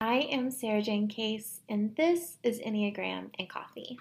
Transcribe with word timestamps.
I 0.00 0.28
am 0.30 0.52
Sarah 0.52 0.80
Jane 0.80 1.08
Case, 1.08 1.60
and 1.68 1.96
this 1.96 2.38
is 2.44 2.60
Enneagram 2.60 3.30
and 3.36 3.48
Coffee. 3.48 3.98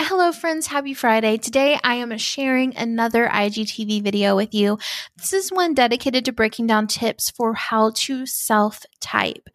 Hello, 0.00 0.32
friends. 0.32 0.66
Happy 0.66 0.94
Friday. 0.94 1.36
Today, 1.36 1.78
I 1.84 1.94
am 1.94 2.18
sharing 2.18 2.76
another 2.76 3.28
IGTV 3.28 4.02
video 4.02 4.34
with 4.34 4.52
you. 4.52 4.78
This 5.16 5.32
is 5.32 5.50
one 5.50 5.74
dedicated 5.74 6.24
to 6.24 6.32
breaking 6.32 6.66
down 6.66 6.88
tips 6.88 7.30
for 7.30 7.54
how 7.54 7.92
to 7.94 8.26
self 8.26 8.84
type. 9.00 9.48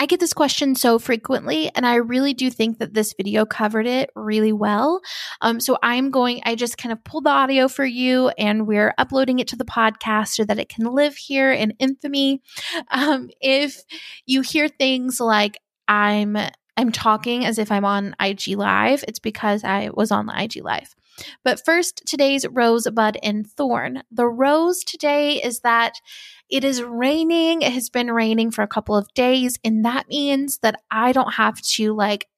I 0.00 0.06
get 0.06 0.18
this 0.18 0.32
question 0.32 0.74
so 0.74 0.98
frequently, 0.98 1.70
and 1.74 1.84
I 1.84 1.96
really 1.96 2.32
do 2.32 2.48
think 2.48 2.78
that 2.78 2.94
this 2.94 3.12
video 3.12 3.44
covered 3.44 3.86
it 3.86 4.08
really 4.16 4.50
well. 4.50 5.02
Um, 5.42 5.60
so 5.60 5.76
I'm 5.82 6.10
going, 6.10 6.40
I 6.46 6.54
just 6.54 6.78
kind 6.78 6.90
of 6.90 7.04
pulled 7.04 7.24
the 7.24 7.30
audio 7.30 7.68
for 7.68 7.84
you, 7.84 8.30
and 8.30 8.66
we're 8.66 8.94
uploading 8.96 9.40
it 9.40 9.48
to 9.48 9.56
the 9.56 9.64
podcast 9.66 10.28
so 10.28 10.44
that 10.44 10.58
it 10.58 10.70
can 10.70 10.86
live 10.86 11.16
here 11.16 11.52
in 11.52 11.72
infamy. 11.78 12.42
Um, 12.92 13.30
if 13.40 13.82
you 14.26 14.40
hear 14.40 14.68
things 14.68 15.20
like 15.20 15.58
I'm 15.86 16.36
I'm 16.76 16.92
talking 16.92 17.44
as 17.44 17.58
if 17.58 17.70
I'm 17.70 17.84
on 17.84 18.14
IG 18.18 18.56
Live, 18.56 19.04
it's 19.06 19.18
because 19.18 19.64
I 19.64 19.90
was 19.92 20.10
on 20.10 20.26
the 20.26 20.42
IG 20.42 20.64
Live. 20.64 20.94
But 21.44 21.64
first, 21.64 22.02
today's 22.06 22.46
rosebud 22.48 23.18
and 23.22 23.46
thorn. 23.46 24.02
The 24.10 24.26
rose 24.26 24.82
today 24.82 25.42
is 25.42 25.60
that 25.60 26.00
it 26.50 26.64
is 26.64 26.82
raining. 26.82 27.62
It 27.62 27.72
has 27.72 27.88
been 27.88 28.10
raining 28.10 28.50
for 28.50 28.62
a 28.62 28.68
couple 28.68 28.96
of 28.96 29.12
days, 29.14 29.58
and 29.64 29.84
that 29.84 30.08
means 30.08 30.58
that 30.58 30.82
I 30.90 31.12
don't 31.12 31.34
have 31.34 31.60
to 31.62 31.94
like 31.94 32.28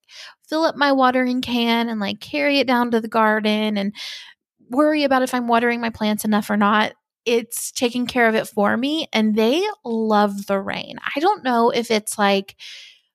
fill 0.49 0.65
up 0.65 0.77
my 0.77 0.93
watering 0.93 1.41
can 1.41 1.89
and 1.89 1.99
like 1.99 2.21
carry 2.21 2.59
it 2.59 2.67
down 2.67 2.91
to 2.91 3.01
the 3.01 3.09
garden 3.09 3.79
and 3.79 3.95
worry 4.69 5.05
about 5.05 5.23
if 5.23 5.35
I'm 5.35 5.49
watering 5.49 5.81
my 5.81 5.91
plants 5.91 6.25
enough 6.25 6.51
or 6.51 6.57
not. 6.57 6.93
It's 7.25 7.71
taking 7.71 8.07
care 8.07 8.29
of 8.29 8.35
it 8.35 8.49
for 8.49 8.77
me, 8.77 9.09
and 9.13 9.35
they 9.35 9.67
love 9.85 10.47
the 10.47 10.61
rain. 10.61 10.99
I 11.17 11.21
don't 11.21 11.45
know 11.45 11.71
if 11.71 11.91
it's 11.91 12.19
like 12.19 12.57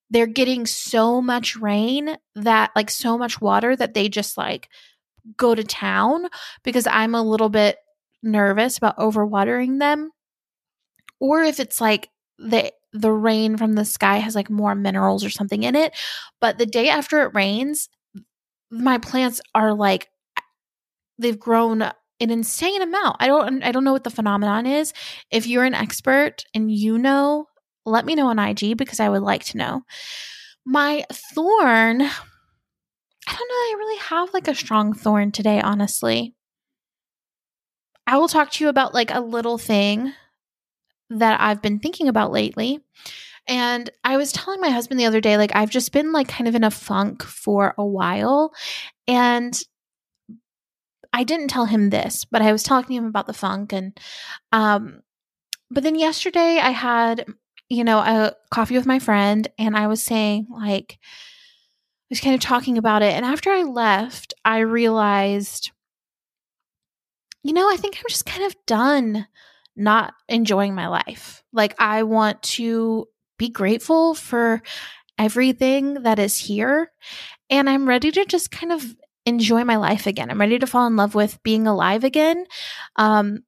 they're 0.09 0.25
getting 0.25 0.65
so 0.65 1.21
much 1.21 1.57
rain 1.57 2.15
that 2.35 2.71
like 2.75 2.89
so 2.89 3.17
much 3.17 3.41
water 3.41 3.75
that 3.75 3.93
they 3.93 4.07
just 4.09 4.37
like 4.37 4.69
go 5.35 5.53
to 5.53 5.63
town 5.63 6.27
because 6.63 6.87
I'm 6.87 7.13
a 7.13 7.21
little 7.21 7.49
bit 7.49 7.77
nervous 8.23 8.77
about 8.77 8.97
overwatering 8.97 9.79
them 9.79 10.11
or 11.19 11.43
if 11.43 11.59
it's 11.59 11.81
like 11.81 12.09
the 12.37 12.71
the 12.93 13.11
rain 13.11 13.57
from 13.57 13.73
the 13.73 13.85
sky 13.85 14.17
has 14.17 14.35
like 14.35 14.49
more 14.49 14.75
minerals 14.75 15.23
or 15.23 15.29
something 15.29 15.63
in 15.63 15.75
it 15.75 15.95
but 16.39 16.57
the 16.57 16.65
day 16.65 16.89
after 16.89 17.21
it 17.21 17.33
rains 17.33 17.89
my 18.69 18.97
plants 18.97 19.41
are 19.55 19.73
like 19.73 20.09
they've 21.17 21.39
grown 21.39 21.81
an 21.81 21.93
insane 22.31 22.81
amount. 22.81 23.17
I 23.19 23.27
don't 23.27 23.63
i 23.63 23.71
don't 23.71 23.83
know 23.83 23.93
what 23.93 24.03
the 24.03 24.09
phenomenon 24.09 24.65
is. 24.65 24.93
If 25.31 25.47
you're 25.47 25.63
an 25.63 25.73
expert 25.73 26.43
and 26.53 26.71
you 26.71 26.97
know 26.97 27.47
let 27.85 28.05
me 28.05 28.15
know 28.15 28.27
on 28.27 28.39
ig 28.39 28.77
because 28.77 28.99
i 28.99 29.09
would 29.09 29.21
like 29.21 29.43
to 29.45 29.57
know. 29.57 29.81
My 30.65 31.05
thorn 31.33 32.01
i 32.01 33.33
don't 33.33 33.49
know 33.49 33.55
i 33.55 33.75
really 33.77 33.99
have 33.99 34.33
like 34.33 34.47
a 34.47 34.55
strong 34.55 34.93
thorn 34.93 35.31
today 35.31 35.61
honestly. 35.61 36.33
I 38.05 38.17
will 38.17 38.29
talk 38.29 38.51
to 38.51 38.63
you 38.63 38.69
about 38.69 38.93
like 38.93 39.11
a 39.13 39.19
little 39.19 39.57
thing 39.57 40.13
that 41.09 41.39
I've 41.39 41.61
been 41.61 41.79
thinking 41.79 42.07
about 42.07 42.31
lately. 42.31 42.79
And 43.47 43.89
I 44.03 44.17
was 44.17 44.31
telling 44.31 44.59
my 44.59 44.69
husband 44.69 44.99
the 44.99 45.05
other 45.05 45.21
day, 45.21 45.37
like, 45.37 45.55
I've 45.55 45.69
just 45.69 45.93
been 45.93 46.11
like 46.11 46.27
kind 46.27 46.47
of 46.47 46.55
in 46.55 46.65
a 46.65 46.71
funk 46.71 47.23
for 47.23 47.73
a 47.77 47.85
while. 47.85 48.53
And 49.07 49.57
I 51.13 51.23
didn't 51.23 51.47
tell 51.47 51.65
him 51.65 51.89
this, 51.89 52.25
but 52.25 52.41
I 52.41 52.51
was 52.51 52.63
talking 52.63 52.97
to 52.97 53.03
him 53.03 53.07
about 53.07 53.25
the 53.25 53.33
funk. 53.33 53.71
And, 53.71 53.97
um, 54.51 55.01
but 55.71 55.83
then 55.83 55.95
yesterday 55.95 56.59
I 56.61 56.71
had, 56.71 57.25
you 57.69 57.83
know, 57.83 57.99
a 57.99 58.33
coffee 58.51 58.75
with 58.75 58.85
my 58.85 58.99
friend 58.99 59.47
and 59.57 59.77
I 59.77 59.87
was 59.87 60.03
saying, 60.03 60.47
like, 60.51 60.97
I 60.99 62.07
was 62.09 62.21
kind 62.21 62.35
of 62.35 62.41
talking 62.41 62.77
about 62.77 63.01
it. 63.01 63.13
And 63.13 63.25
after 63.25 63.49
I 63.49 63.63
left, 63.63 64.33
I 64.45 64.59
realized, 64.59 65.71
you 67.43 67.53
know, 67.53 67.69
I 67.71 67.77
think 67.77 67.95
I'm 67.97 68.03
just 68.09 68.25
kind 68.25 68.43
of 68.43 68.55
done 68.65 69.27
not 69.77 70.13
enjoying 70.27 70.75
my 70.75 70.87
life. 70.87 71.43
Like, 71.53 71.75
I 71.79 72.03
want 72.03 72.41
to 72.43 73.07
be 73.37 73.49
grateful 73.49 74.15
for 74.15 74.61
everything 75.17 76.03
that 76.03 76.19
is 76.19 76.37
here. 76.37 76.91
And 77.49 77.69
I'm 77.69 77.87
ready 77.87 78.11
to 78.11 78.25
just 78.25 78.51
kind 78.51 78.71
of 78.71 78.83
enjoy 79.25 79.63
my 79.63 79.75
life 79.75 80.07
again. 80.07 80.29
I'm 80.29 80.39
ready 80.39 80.59
to 80.59 80.67
fall 80.67 80.87
in 80.87 80.95
love 80.95 81.15
with 81.15 81.41
being 81.43 81.67
alive 81.67 82.03
again. 82.03 82.45
Um, 82.95 83.43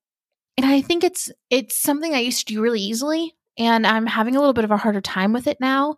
and 0.58 0.66
I 0.66 0.82
think 0.82 1.04
it's 1.04 1.32
it's 1.50 1.82
something 1.82 2.14
I 2.14 2.20
used 2.20 2.46
to 2.48 2.54
do 2.54 2.62
really 2.62 2.82
easily, 2.82 3.34
and 3.58 3.88
I'm 3.88 4.06
having 4.06 4.36
a 4.36 4.40
little 4.40 4.54
bit 4.54 4.66
of 4.66 4.72
a 4.72 4.78
harder 4.78 5.00
time 5.00 5.32
with 5.32 5.48
it 5.48 5.58
now. 5.62 5.96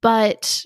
But 0.00 0.64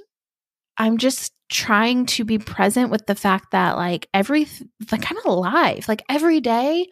I'm 0.79 0.99
just 0.99 1.33
trying 1.51 2.07
to 2.07 2.25
be 2.25 2.39
present 2.39 2.91
with 2.91 3.07
the 3.07 3.15
fact 3.17 3.51
that 3.51 3.77
like 3.77 4.09
every 4.15 4.47
like 4.93 5.11
I'm 5.11 5.25
alive. 5.27 5.89
Like 5.89 6.03
every 6.09 6.41
day 6.41 6.87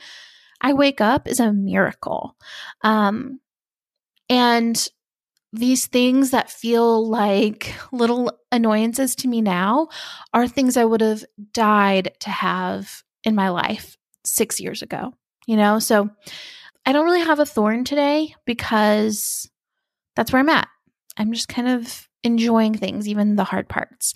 I 0.63 0.73
wake 0.73 1.01
up 1.01 1.29
is 1.29 1.41
a 1.41 1.53
miracle. 1.53 2.37
Um, 2.83 3.41
and 4.31 4.89
these 5.53 5.87
things 5.87 6.31
that 6.31 6.51
feel 6.51 7.07
like 7.07 7.75
little 7.93 8.33
annoyances 8.51 9.15
to 9.17 9.29
me 9.29 9.43
now 9.43 9.89
are 10.33 10.49
things 10.49 10.77
I 10.77 10.85
would 10.85 11.03
have 11.03 11.25
died 11.53 12.13
to 12.21 12.31
have 12.31 13.03
in 13.25 13.35
my 13.35 13.51
life 13.51 13.99
six 14.25 14.61
years 14.61 14.81
ago, 14.81 15.13
you 15.47 15.57
know? 15.57 15.79
So 15.79 16.09
I 16.87 16.93
don't 16.93 17.05
really 17.05 17.21
have 17.21 17.39
a 17.39 17.47
thorn 17.47 17.85
today 17.85 18.35
because 18.47 19.51
that's 20.17 20.33
where 20.33 20.41
I'm 20.41 20.49
at. 20.49 20.69
I'm 21.19 21.33
just 21.33 21.49
kind 21.49 21.69
of 21.69 22.09
enjoying 22.25 22.75
things, 22.75 23.07
even 23.09 23.37
the 23.37 23.45
hard 23.45 23.69
parts. 23.69 24.15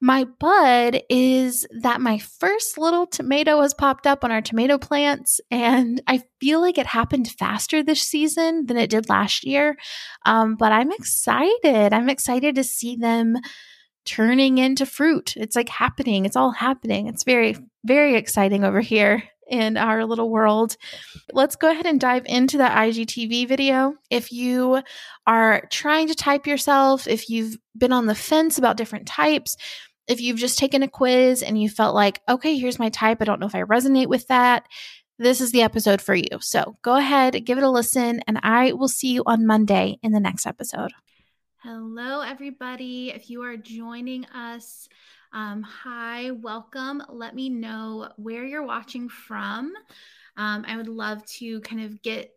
My 0.00 0.24
bud 0.24 1.02
is 1.10 1.66
that 1.82 2.00
my 2.00 2.18
first 2.18 2.78
little 2.78 3.06
tomato 3.06 3.60
has 3.60 3.74
popped 3.74 4.06
up 4.06 4.24
on 4.24 4.32
our 4.32 4.40
tomato 4.40 4.78
plants, 4.78 5.40
and 5.50 6.00
I 6.06 6.22
feel 6.40 6.60
like 6.62 6.78
it 6.78 6.86
happened 6.86 7.28
faster 7.28 7.82
this 7.82 8.02
season 8.02 8.64
than 8.64 8.78
it 8.78 8.88
did 8.88 9.10
last 9.10 9.44
year. 9.44 9.76
Um, 10.24 10.56
but 10.56 10.72
I'm 10.72 10.90
excited. 10.90 11.92
I'm 11.92 12.08
excited 12.08 12.54
to 12.54 12.64
see 12.64 12.96
them 12.96 13.36
turning 14.06 14.56
into 14.56 14.86
fruit. 14.86 15.34
It's 15.36 15.54
like 15.54 15.68
happening. 15.68 16.24
It's 16.24 16.36
all 16.36 16.52
happening. 16.52 17.06
It's 17.06 17.24
very, 17.24 17.56
very 17.84 18.16
exciting 18.16 18.64
over 18.64 18.80
here 18.80 19.22
in 19.50 19.76
our 19.76 20.06
little 20.06 20.30
world. 20.30 20.76
Let's 21.32 21.56
go 21.56 21.70
ahead 21.70 21.84
and 21.84 22.00
dive 22.00 22.22
into 22.26 22.58
that 22.58 22.76
IGTV 22.76 23.48
video. 23.48 23.94
If 24.08 24.32
you 24.32 24.80
are 25.26 25.66
trying 25.70 26.08
to 26.08 26.14
type 26.14 26.46
yourself, 26.46 27.06
if 27.08 27.28
you've 27.28 27.58
been 27.76 27.92
on 27.92 28.06
the 28.06 28.14
fence 28.14 28.58
about 28.58 28.76
different 28.76 29.06
types, 29.06 29.56
if 30.10 30.20
you've 30.20 30.38
just 30.38 30.58
taken 30.58 30.82
a 30.82 30.88
quiz 30.88 31.40
and 31.40 31.60
you 31.62 31.68
felt 31.68 31.94
like, 31.94 32.20
okay, 32.28 32.58
here's 32.58 32.80
my 32.80 32.88
type, 32.88 33.18
I 33.22 33.24
don't 33.24 33.38
know 33.38 33.46
if 33.46 33.54
I 33.54 33.62
resonate 33.62 34.08
with 34.08 34.26
that, 34.26 34.66
this 35.20 35.40
is 35.40 35.52
the 35.52 35.62
episode 35.62 36.02
for 36.02 36.16
you. 36.16 36.40
So 36.40 36.76
go 36.82 36.96
ahead, 36.96 37.44
give 37.44 37.58
it 37.58 37.64
a 37.64 37.70
listen, 37.70 38.20
and 38.26 38.40
I 38.42 38.72
will 38.72 38.88
see 38.88 39.12
you 39.12 39.22
on 39.24 39.46
Monday 39.46 39.98
in 40.02 40.10
the 40.10 40.18
next 40.18 40.46
episode. 40.46 40.90
Hello, 41.62 42.22
everybody. 42.22 43.10
If 43.10 43.30
you 43.30 43.42
are 43.42 43.56
joining 43.56 44.24
us, 44.26 44.88
um, 45.32 45.62
hi, 45.62 46.32
welcome. 46.32 47.04
Let 47.08 47.36
me 47.36 47.48
know 47.48 48.08
where 48.16 48.44
you're 48.44 48.66
watching 48.66 49.08
from. 49.08 49.72
Um, 50.36 50.64
I 50.66 50.76
would 50.76 50.88
love 50.88 51.24
to 51.26 51.60
kind 51.60 51.82
of 51.82 52.02
get 52.02 52.32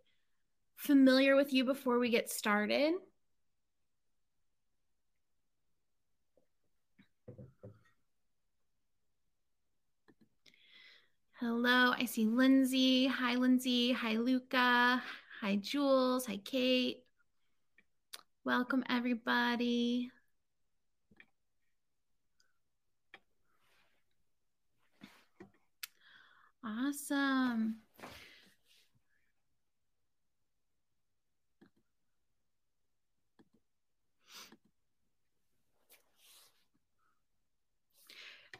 familiar 0.75 1.35
with 1.35 1.53
you 1.53 1.63
before 1.65 1.97
we 1.97 2.11
get 2.11 2.29
started. 2.29 2.93
Hello, 11.43 11.91
I 11.91 12.05
see 12.05 12.23
Lindsay. 12.25 13.05
Hi, 13.05 13.35
Lindsay. 13.35 13.91
Hi, 13.91 14.13
Luca. 14.15 15.03
Hi, 15.41 15.57
Jules. 15.57 16.25
Hi, 16.27 16.37
Kate. 16.37 17.03
Welcome, 18.45 18.85
everybody. 18.87 20.09
Awesome. 26.63 27.82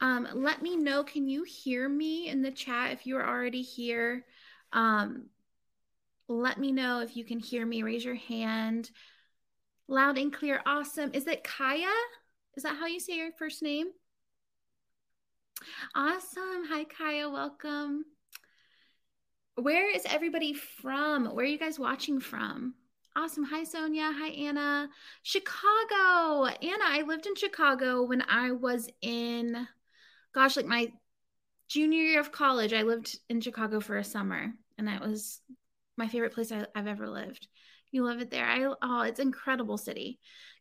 Um, 0.00 0.28
let 0.34 0.62
me 0.62 0.76
know. 0.76 1.04
Can 1.04 1.28
you 1.28 1.44
hear 1.44 1.88
me 1.88 2.28
in 2.28 2.42
the 2.42 2.50
chat 2.50 2.92
if 2.92 3.06
you're 3.06 3.26
already 3.26 3.62
here? 3.62 4.24
Um, 4.72 5.26
let 6.28 6.58
me 6.58 6.72
know 6.72 7.00
if 7.00 7.16
you 7.16 7.24
can 7.24 7.38
hear 7.38 7.64
me. 7.64 7.82
Raise 7.82 8.04
your 8.04 8.14
hand. 8.14 8.90
Loud 9.88 10.18
and 10.18 10.32
clear. 10.32 10.60
Awesome. 10.66 11.10
Is 11.12 11.26
it 11.26 11.44
Kaya? 11.44 11.92
Is 12.56 12.62
that 12.62 12.76
how 12.76 12.86
you 12.86 13.00
say 13.00 13.16
your 13.16 13.32
first 13.32 13.62
name? 13.62 13.88
Awesome. 15.94 16.64
Hi, 16.68 16.84
Kaya. 16.84 17.28
Welcome. 17.28 18.04
Where 19.56 19.94
is 19.94 20.04
everybody 20.08 20.54
from? 20.54 21.26
Where 21.26 21.44
are 21.44 21.48
you 21.48 21.58
guys 21.58 21.78
watching 21.78 22.20
from? 22.20 22.74
Awesome. 23.16 23.44
Hi, 23.44 23.62
Sonia. 23.62 24.10
Hi, 24.12 24.28
Anna. 24.30 24.88
Chicago. 25.22 26.46
Anna, 26.46 26.84
I 26.84 27.04
lived 27.06 27.26
in 27.26 27.36
Chicago 27.36 28.02
when 28.02 28.24
I 28.28 28.50
was 28.50 28.88
in 29.02 29.68
gosh, 30.34 30.56
like 30.56 30.66
my 30.66 30.92
junior 31.68 32.02
year 32.02 32.20
of 32.20 32.32
college, 32.32 32.72
I 32.72 32.82
lived 32.82 33.18
in 33.28 33.40
Chicago 33.40 33.80
for 33.80 33.96
a 33.96 34.04
summer, 34.04 34.52
and 34.78 34.88
that 34.88 35.00
was 35.00 35.40
my 35.96 36.08
favorite 36.08 36.34
place 36.34 36.52
I, 36.52 36.66
have 36.74 36.86
ever 36.86 37.08
lived. 37.08 37.46
You 37.92 38.04
love 38.04 38.20
it 38.20 38.30
there. 38.30 38.44
I 38.44 38.74
oh, 38.82 39.02
it's 39.02 39.20
incredible 39.20 39.78
city. 39.78 40.18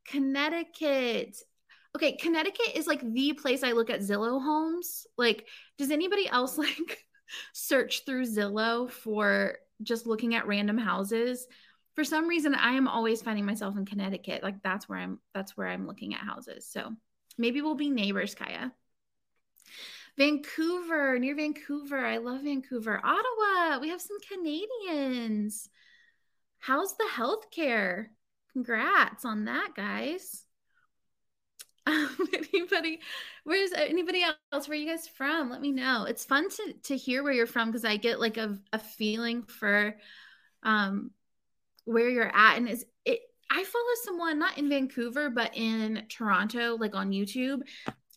Connecticut. 0.07 1.35
Okay, 1.95 2.13
Connecticut 2.13 2.75
is 2.75 2.87
like 2.87 3.01
the 3.01 3.33
place 3.33 3.63
I 3.63 3.71
look 3.71 3.89
at 3.89 4.01
Zillow 4.01 4.41
homes. 4.41 5.07
Like, 5.17 5.47
does 5.77 5.91
anybody 5.91 6.27
else 6.27 6.57
like 6.59 7.05
search 7.53 8.05
through 8.05 8.25
Zillow 8.25 8.89
for 8.89 9.57
just 9.81 10.05
looking 10.05 10.35
at 10.35 10.47
random 10.47 10.77
houses? 10.77 11.47
For 11.95 12.03
some 12.03 12.27
reason, 12.27 12.55
I 12.55 12.73
am 12.73 12.87
always 12.87 13.21
finding 13.21 13.45
myself 13.45 13.77
in 13.77 13.85
Connecticut. 13.85 14.41
Like 14.43 14.61
that's 14.63 14.87
where 14.89 14.99
I'm 14.99 15.19
that's 15.33 15.57
where 15.57 15.67
I'm 15.67 15.87
looking 15.87 16.13
at 16.13 16.21
houses. 16.21 16.67
So 16.67 16.91
maybe 17.37 17.61
we'll 17.61 17.75
be 17.75 17.89
neighbors, 17.89 18.35
Kaya. 18.35 18.71
Vancouver, 20.17 21.17
near 21.17 21.35
Vancouver. 21.35 22.05
I 22.05 22.17
love 22.17 22.43
Vancouver. 22.43 22.99
Ottawa, 23.03 23.79
we 23.79 23.89
have 23.89 24.01
some 24.01 24.17
Canadians. 24.31 25.69
How's 26.59 26.95
the 26.97 27.07
healthcare? 27.11 28.07
Congrats 28.53 29.25
on 29.25 29.45
that, 29.45 29.71
guys. 29.75 30.43
Um, 31.85 32.15
anybody, 32.33 33.01
where's 33.43 33.73
anybody 33.73 34.23
else? 34.23 34.69
Where 34.69 34.77
you 34.77 34.87
guys 34.87 35.05
from? 35.05 35.49
Let 35.49 35.59
me 35.59 35.73
know. 35.73 36.05
It's 36.05 36.23
fun 36.23 36.47
to 36.49 36.73
to 36.83 36.95
hear 36.95 37.23
where 37.23 37.33
you're 37.33 37.45
from 37.45 37.67
because 37.67 37.83
I 37.83 37.97
get 37.97 38.21
like 38.21 38.37
a, 38.37 38.57
a 38.71 38.79
feeling 38.79 39.43
for 39.43 39.93
um 40.63 41.11
where 41.83 42.07
you're 42.07 42.33
at. 42.33 42.55
And 42.55 42.69
is 42.69 42.85
it 43.03 43.19
I 43.51 43.65
follow 43.65 43.85
someone 44.05 44.39
not 44.39 44.57
in 44.57 44.69
Vancouver, 44.69 45.29
but 45.29 45.57
in 45.57 46.05
Toronto, 46.07 46.77
like 46.79 46.95
on 46.95 47.11
YouTube, 47.11 47.63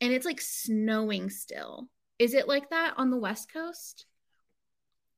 and 0.01 0.13
it's 0.13 0.27
like 0.27 0.41
snowing 0.41 1.31
still. 1.31 1.89
Is 2.19 2.35
it 2.35 2.49
like 2.49 2.71
that 2.71 2.95
on 2.97 3.11
the 3.11 3.19
West 3.19 3.53
Coast? 3.53 4.07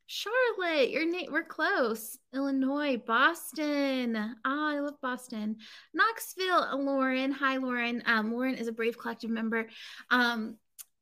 Charlotte, 0.06 0.90
you're 0.90 1.06
na- 1.06 1.30
we're 1.30 1.44
close. 1.44 2.18
Illinois, 2.32 2.96
Boston. 2.96 4.16
Ah, 4.16 4.70
I 4.70 4.80
love 4.80 5.00
Boston. 5.02 5.56
Knoxville, 5.92 6.82
Lauren. 6.82 7.30
Hi, 7.32 7.58
Lauren. 7.58 8.02
Um, 8.06 8.32
Lauren 8.32 8.54
is 8.54 8.68
a 8.68 8.72
Brave 8.72 8.98
Collective 8.98 9.30
member. 9.30 9.68
Um, 10.10 10.56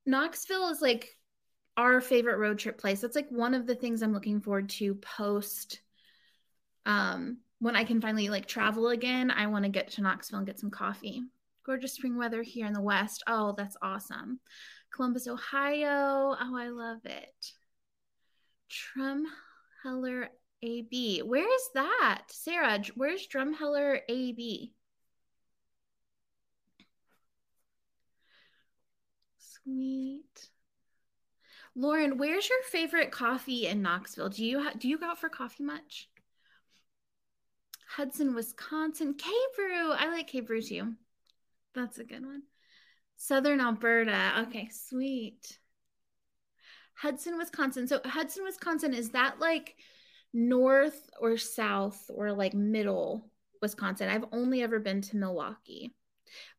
Knoxville 0.06 0.70
is 0.70 0.82
like 0.82 1.17
our 1.76 2.00
favorite 2.00 2.38
road 2.38 2.58
trip 2.58 2.78
place. 2.78 3.00
That's 3.00 3.14
like 3.14 3.28
one 3.31 3.55
of 3.55 3.67
the 3.67 3.76
things 3.76 4.02
I'm 4.02 4.12
looking 4.12 4.40
forward 4.40 4.70
to 4.70 4.96
post. 4.96 5.81
Um, 6.84 7.38
when 7.61 7.76
I 7.76 7.84
can 7.84 8.00
finally 8.00 8.28
like 8.28 8.46
travel 8.46 8.88
again, 8.88 9.31
I 9.31 9.46
want 9.46 9.64
to 9.64 9.70
get 9.70 9.93
to 9.93 10.02
Knoxville 10.02 10.38
and 10.38 10.46
get 10.46 10.58
some 10.58 10.70
coffee 10.70 11.23
gorgeous 11.67 11.95
spring 11.95 12.17
weather 12.17 12.43
here 12.43 12.67
in 12.67 12.73
the 12.73 12.81
West. 12.81 13.25
Oh, 13.27 13.53
that's 13.57 13.77
awesome. 13.83 14.41
Columbus, 14.95 15.27
Ohio. 15.27 16.37
Oh, 16.41 16.57
I 16.57 16.69
love 16.69 17.05
it. 17.05 17.53
Drumheller 18.71 20.29
AB. 20.63 21.21
Where 21.21 21.55
is 21.55 21.71
that? 21.75 22.23
Sarah, 22.31 22.83
where's 22.95 23.27
Drumheller 23.27 24.01
AB? 24.09 24.73
Sweet. 29.39 30.51
Lauren, 31.75 32.17
where's 32.17 32.49
your 32.49 32.62
favorite 32.62 33.11
coffee 33.11 33.67
in 33.67 33.83
Knoxville? 33.83 34.31
Do 34.31 34.45
you 34.45 34.71
do 34.79 34.89
you 34.89 34.99
go 34.99 35.07
out 35.07 35.19
for 35.21 35.29
coffee 35.29 35.62
much? 35.65 36.09
Hudson, 37.89 38.35
Wisconsin. 38.35 39.15
K 39.15 39.31
Brew. 39.55 39.93
I 39.93 40.09
like 40.09 40.29
K 40.29 40.41
Brew 40.41 40.62
too. 40.62 40.95
That's 41.76 41.99
a 41.99 42.05
good 42.05 42.25
one. 42.25 42.43
Southern 43.19 43.61
Alberta. 43.61 44.46
Okay, 44.49 44.70
sweet. 44.73 45.58
Hudson, 46.94 47.37
Wisconsin. 47.37 47.87
So 47.87 48.00
Hudson, 48.05 48.44
Wisconsin, 48.44 48.94
is 48.94 49.11
that 49.11 49.38
like 49.40 49.76
north 50.32 51.11
or 51.20 51.37
south 51.37 52.11
or 52.12 52.32
like 52.32 52.55
middle 52.55 53.31
Wisconsin? 53.61 54.08
I've 54.08 54.25
only 54.32 54.62
ever 54.62 54.81
been 54.81 55.02
to 55.02 55.19
Milwaukee. 55.19 55.94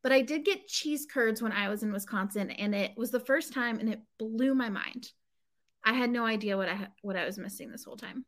But 0.03 0.11
I 0.11 0.21
did 0.21 0.45
get 0.45 0.67
cheese 0.67 1.07
curds 1.11 1.41
when 1.41 1.51
I 1.51 1.67
was 1.67 1.81
in 1.81 1.91
Wisconsin 1.91 2.51
and 2.51 2.75
it 2.75 2.91
was 2.95 3.09
the 3.09 3.19
first 3.19 3.53
time 3.53 3.79
and 3.79 3.89
it 3.89 4.01
blew 4.19 4.53
my 4.53 4.69
mind. 4.69 5.11
I 5.83 5.93
had 5.93 6.11
no 6.11 6.25
idea 6.25 6.57
what 6.57 6.69
I 6.69 6.87
what 7.01 7.15
I 7.15 7.25
was 7.25 7.39
missing 7.39 7.71
this 7.71 7.83
whole 7.83 7.97
time. 7.97 8.23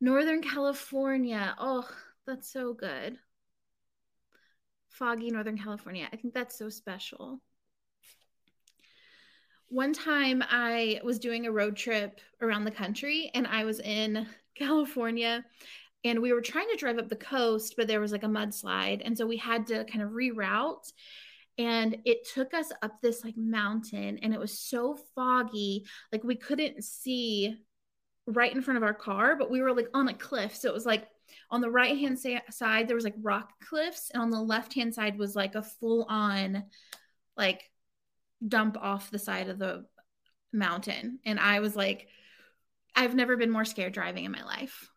Northern 0.00 0.42
California. 0.42 1.54
Oh, 1.58 1.88
that's 2.26 2.50
so 2.50 2.72
good 2.72 3.18
foggy 4.94 5.30
Northern 5.30 5.58
California. 5.58 6.08
I 6.12 6.16
think 6.16 6.34
that's 6.34 6.56
so 6.56 6.68
special. 6.68 7.40
One 9.68 9.92
time 9.92 10.42
I 10.48 11.00
was 11.02 11.18
doing 11.18 11.46
a 11.46 11.52
road 11.52 11.76
trip 11.76 12.20
around 12.40 12.64
the 12.64 12.70
country 12.70 13.30
and 13.34 13.46
I 13.46 13.64
was 13.64 13.80
in 13.80 14.26
California 14.54 15.44
and 16.04 16.20
we 16.20 16.32
were 16.32 16.40
trying 16.40 16.68
to 16.70 16.76
drive 16.76 16.98
up 16.98 17.08
the 17.08 17.16
coast, 17.16 17.74
but 17.76 17.88
there 17.88 18.00
was 18.00 18.12
like 18.12 18.22
a 18.22 18.28
mudslide. 18.28 19.02
And 19.04 19.16
so 19.16 19.26
we 19.26 19.36
had 19.36 19.66
to 19.68 19.84
kind 19.84 20.02
of 20.02 20.10
reroute. 20.10 20.92
And 21.56 21.96
it 22.04 22.28
took 22.32 22.52
us 22.52 22.70
up 22.82 23.00
this 23.00 23.24
like 23.24 23.36
mountain 23.36 24.18
and 24.22 24.34
it 24.34 24.40
was 24.40 24.58
so 24.58 24.98
foggy, 25.14 25.86
like 26.12 26.22
we 26.22 26.36
couldn't 26.36 26.84
see 26.84 27.56
right 28.26 28.54
in 28.54 28.62
front 28.62 28.76
of 28.76 28.82
our 28.82 28.94
car, 28.94 29.36
but 29.36 29.50
we 29.50 29.60
were 29.60 29.72
like 29.72 29.88
on 29.94 30.08
a 30.08 30.14
cliff. 30.14 30.54
So 30.54 30.68
it 30.68 30.74
was 30.74 30.86
like 30.86 31.06
on 31.50 31.60
the 31.60 31.70
right 31.70 31.98
hand 31.98 32.18
side 32.18 32.88
there 32.88 32.96
was 32.96 33.04
like 33.04 33.14
rock 33.22 33.52
cliffs 33.60 34.10
and 34.12 34.22
on 34.22 34.30
the 34.30 34.40
left 34.40 34.74
hand 34.74 34.94
side 34.94 35.18
was 35.18 35.34
like 35.36 35.54
a 35.54 35.62
full 35.62 36.06
on 36.08 36.64
like 37.36 37.70
dump 38.46 38.76
off 38.80 39.10
the 39.10 39.18
side 39.18 39.48
of 39.48 39.58
the 39.58 39.84
mountain 40.52 41.18
and 41.24 41.40
i 41.40 41.60
was 41.60 41.74
like 41.74 42.08
i've 42.94 43.14
never 43.14 43.36
been 43.36 43.50
more 43.50 43.64
scared 43.64 43.92
driving 43.92 44.24
in 44.24 44.32
my 44.32 44.44
life 44.44 44.88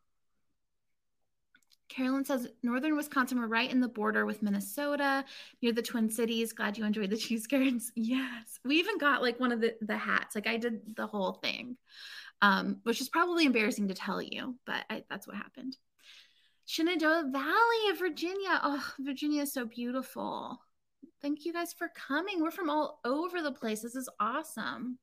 Carolyn 1.90 2.26
says 2.26 2.48
northern 2.62 2.96
Wisconsin, 2.96 3.40
we're 3.40 3.48
right 3.48 3.72
in 3.72 3.80
the 3.80 3.88
border 3.88 4.26
with 4.26 4.44
Minnesota, 4.44 5.26
near 5.62 5.72
the 5.72 5.82
Twin 5.82 6.10
Cities. 6.10 6.54
Glad 6.54 6.78
you 6.78 6.86
enjoyed 6.86 7.10
the 7.10 7.18
cheese 7.18 7.48
curds. 7.48 7.92
Yes. 7.96 8.60
We 8.64 8.76
even 8.78 8.98
got 8.98 9.22
like 9.22 9.40
one 9.40 9.52
of 9.52 9.62
the, 9.62 9.76
the 9.82 9.98
hats. 9.98 10.36
Like 10.36 10.48
I 10.48 10.58
did 10.58 10.96
the 10.96 11.08
whole 11.08 11.34
thing, 11.34 11.78
um, 12.42 12.78
which 12.84 13.02
is 13.02 13.10
probably 13.10 13.46
embarrassing 13.46 13.88
to 13.88 13.94
tell 13.94 14.22
you, 14.22 14.56
but 14.66 14.86
I, 14.90 15.04
that's 15.10 15.28
what 15.28 15.36
happened. 15.36 15.76
Shenandoah 16.68 17.30
Valley 17.32 17.92
of 17.92 17.98
Virginia. 17.98 18.60
Oh, 18.62 18.86
Virginia 19.00 19.44
is 19.44 19.54
so 19.54 19.66
beautiful. 19.66 20.60
Thank 21.22 21.46
you 21.46 21.54
guys 21.54 21.72
for 21.72 21.90
coming. 21.96 22.42
We're 22.44 22.52
from 22.52 22.70
all 22.70 23.00
over 23.06 23.42
the 23.42 23.54
place. 23.54 23.82
This 23.82 23.96
is 23.96 24.10
awesome. 24.20 25.00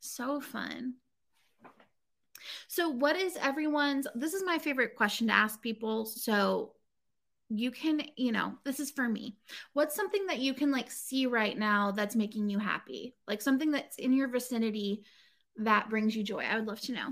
So 0.00 0.42
fun. 0.42 0.96
So, 2.68 2.90
what 2.90 3.16
is 3.16 3.38
everyone's? 3.40 4.06
This 4.14 4.34
is 4.34 4.44
my 4.44 4.58
favorite 4.58 4.94
question 4.94 5.28
to 5.28 5.32
ask 5.32 5.62
people. 5.62 6.04
So, 6.04 6.74
you 7.48 7.70
can, 7.70 8.02
you 8.18 8.32
know, 8.32 8.52
this 8.66 8.78
is 8.78 8.90
for 8.90 9.08
me. 9.08 9.38
What's 9.72 9.96
something 9.96 10.26
that 10.26 10.40
you 10.40 10.52
can 10.52 10.70
like 10.70 10.90
see 10.90 11.24
right 11.24 11.56
now 11.56 11.92
that's 11.92 12.14
making 12.14 12.50
you 12.50 12.58
happy? 12.58 13.16
Like 13.26 13.40
something 13.40 13.70
that's 13.70 13.96
in 13.96 14.12
your 14.12 14.28
vicinity 14.28 15.04
that 15.56 15.88
brings 15.88 16.14
you 16.14 16.22
joy. 16.22 16.44
I 16.44 16.56
would 16.56 16.66
love 16.66 16.80
to 16.82 16.92
know. 16.92 17.08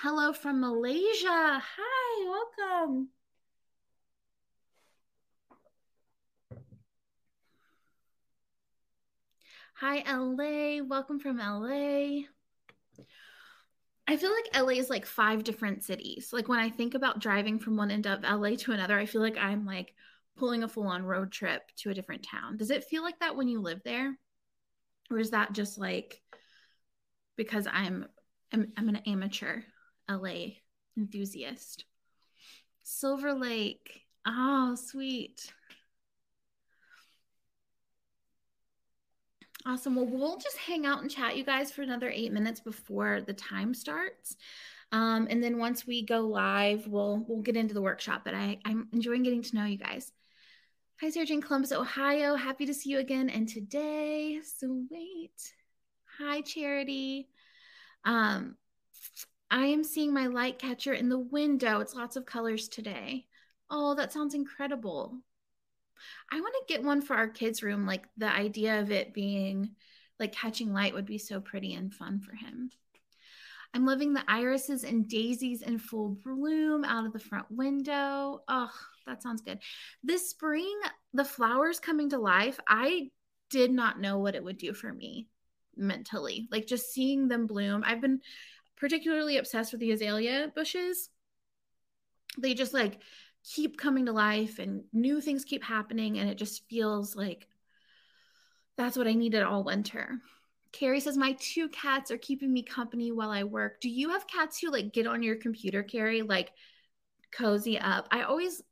Hello 0.00 0.32
from 0.32 0.60
Malaysia. 0.60 1.60
Hi, 1.64 2.24
welcome. 2.28 3.08
Hi, 9.80 10.02
LA. 10.10 10.82
Welcome 10.82 11.18
from 11.18 11.36
LA. 11.36 12.22
I 14.08 14.16
feel 14.16 14.30
like 14.30 14.56
LA 14.56 14.78
is 14.80 14.88
like 14.88 15.04
five 15.04 15.44
different 15.44 15.84
cities. 15.84 16.30
Like 16.32 16.48
when 16.48 16.58
I 16.58 16.70
think 16.70 16.94
about 16.94 17.18
driving 17.18 17.58
from 17.58 17.76
one 17.76 17.90
end 17.90 18.06
of 18.06 18.22
LA 18.22 18.56
to 18.60 18.72
another, 18.72 18.98
I 18.98 19.04
feel 19.04 19.20
like 19.20 19.36
I'm 19.36 19.66
like 19.66 19.92
pulling 20.38 20.62
a 20.62 20.68
full 20.68 20.86
on 20.86 21.02
road 21.04 21.30
trip 21.30 21.60
to 21.80 21.90
a 21.90 21.94
different 21.94 22.22
town. 22.22 22.56
Does 22.56 22.70
it 22.70 22.84
feel 22.84 23.02
like 23.02 23.18
that 23.20 23.36
when 23.36 23.48
you 23.48 23.60
live 23.60 23.82
there? 23.84 24.18
Or 25.10 25.18
is 25.18 25.32
that 25.32 25.52
just 25.52 25.76
like 25.76 26.22
because 27.36 27.66
I'm 27.70 28.06
I'm, 28.54 28.72
I'm 28.78 28.88
an 28.88 28.96
amateur 29.04 29.60
LA 30.08 30.54
enthusiast? 30.96 31.84
Silver 32.82 33.34
Lake. 33.34 34.06
Oh, 34.26 34.74
sweet. 34.74 35.52
Awesome. 39.66 39.96
Well, 39.96 40.06
we'll 40.06 40.36
just 40.38 40.58
hang 40.58 40.86
out 40.86 41.02
and 41.02 41.10
chat, 41.10 41.36
you 41.36 41.42
guys, 41.42 41.72
for 41.72 41.82
another 41.82 42.08
eight 42.08 42.32
minutes 42.32 42.60
before 42.60 43.20
the 43.20 43.32
time 43.32 43.74
starts. 43.74 44.36
Um, 44.92 45.26
and 45.28 45.42
then 45.42 45.58
once 45.58 45.84
we 45.84 46.06
go 46.06 46.20
live, 46.20 46.86
we'll 46.86 47.24
we'll 47.26 47.42
get 47.42 47.56
into 47.56 47.74
the 47.74 47.82
workshop. 47.82 48.22
But 48.24 48.34
I, 48.34 48.58
I'm 48.64 48.86
enjoying 48.92 49.24
getting 49.24 49.42
to 49.42 49.56
know 49.56 49.64
you 49.64 49.76
guys. 49.76 50.12
Hi, 51.00 51.10
Sarah 51.10 51.26
Jane 51.26 51.42
Columbus, 51.42 51.72
Ohio. 51.72 52.36
Happy 52.36 52.64
to 52.66 52.74
see 52.74 52.90
you 52.90 53.00
again. 53.00 53.28
And 53.28 53.48
today, 53.48 54.40
sweet. 54.44 55.52
Hi, 56.20 56.42
Charity. 56.42 57.28
Um, 58.04 58.54
I 59.50 59.66
am 59.66 59.82
seeing 59.82 60.14
my 60.14 60.28
light 60.28 60.60
catcher 60.60 60.92
in 60.92 61.08
the 61.08 61.18
window. 61.18 61.80
It's 61.80 61.94
lots 61.94 62.14
of 62.14 62.24
colors 62.24 62.68
today. 62.68 63.26
Oh, 63.68 63.96
that 63.96 64.12
sounds 64.12 64.34
incredible. 64.34 65.18
I 66.30 66.40
want 66.40 66.54
to 66.54 66.72
get 66.72 66.84
one 66.84 67.02
for 67.02 67.14
our 67.14 67.28
kids' 67.28 67.62
room. 67.62 67.86
Like 67.86 68.06
the 68.16 68.28
idea 68.28 68.80
of 68.80 68.90
it 68.90 69.14
being 69.14 69.70
like 70.18 70.32
catching 70.32 70.72
light 70.72 70.94
would 70.94 71.06
be 71.06 71.18
so 71.18 71.40
pretty 71.40 71.74
and 71.74 71.92
fun 71.92 72.20
for 72.20 72.34
him. 72.34 72.70
I'm 73.74 73.84
loving 73.84 74.14
the 74.14 74.24
irises 74.26 74.84
and 74.84 75.08
daisies 75.08 75.62
in 75.62 75.78
full 75.78 76.16
bloom 76.24 76.84
out 76.84 77.04
of 77.04 77.12
the 77.12 77.18
front 77.18 77.50
window. 77.50 78.42
Oh, 78.48 78.70
that 79.06 79.22
sounds 79.22 79.42
good. 79.42 79.58
This 80.02 80.30
spring, 80.30 80.78
the 81.12 81.24
flowers 81.24 81.78
coming 81.78 82.10
to 82.10 82.18
life, 82.18 82.58
I 82.66 83.10
did 83.50 83.70
not 83.70 84.00
know 84.00 84.18
what 84.18 84.34
it 84.34 84.42
would 84.42 84.56
do 84.56 84.72
for 84.72 84.92
me 84.92 85.28
mentally. 85.76 86.48
Like 86.50 86.66
just 86.66 86.92
seeing 86.92 87.28
them 87.28 87.46
bloom. 87.46 87.84
I've 87.86 88.00
been 88.00 88.20
particularly 88.76 89.36
obsessed 89.36 89.72
with 89.72 89.80
the 89.80 89.92
azalea 89.92 90.50
bushes. 90.54 91.10
They 92.38 92.54
just 92.54 92.74
like 92.74 92.98
keep 93.54 93.78
coming 93.78 94.06
to 94.06 94.12
life 94.12 94.58
and 94.58 94.82
new 94.92 95.20
things 95.20 95.44
keep 95.44 95.62
happening 95.62 96.18
and 96.18 96.28
it 96.28 96.36
just 96.36 96.68
feels 96.68 97.14
like 97.14 97.46
that's 98.76 98.96
what 98.96 99.06
I 99.06 99.14
needed 99.14 99.42
all 99.42 99.64
winter. 99.64 100.20
Carrie 100.72 101.00
says 101.00 101.16
my 101.16 101.36
two 101.40 101.68
cats 101.70 102.10
are 102.10 102.18
keeping 102.18 102.52
me 102.52 102.62
company 102.62 103.12
while 103.12 103.30
I 103.30 103.44
work. 103.44 103.80
Do 103.80 103.88
you 103.88 104.10
have 104.10 104.26
cats 104.26 104.58
who 104.58 104.70
like 104.70 104.92
get 104.92 105.06
on 105.06 105.22
your 105.22 105.36
computer, 105.36 105.82
Carrie, 105.82 106.22
like 106.22 106.52
cozy 107.32 107.78
up? 107.78 108.08
I 108.10 108.22
always 108.22 108.62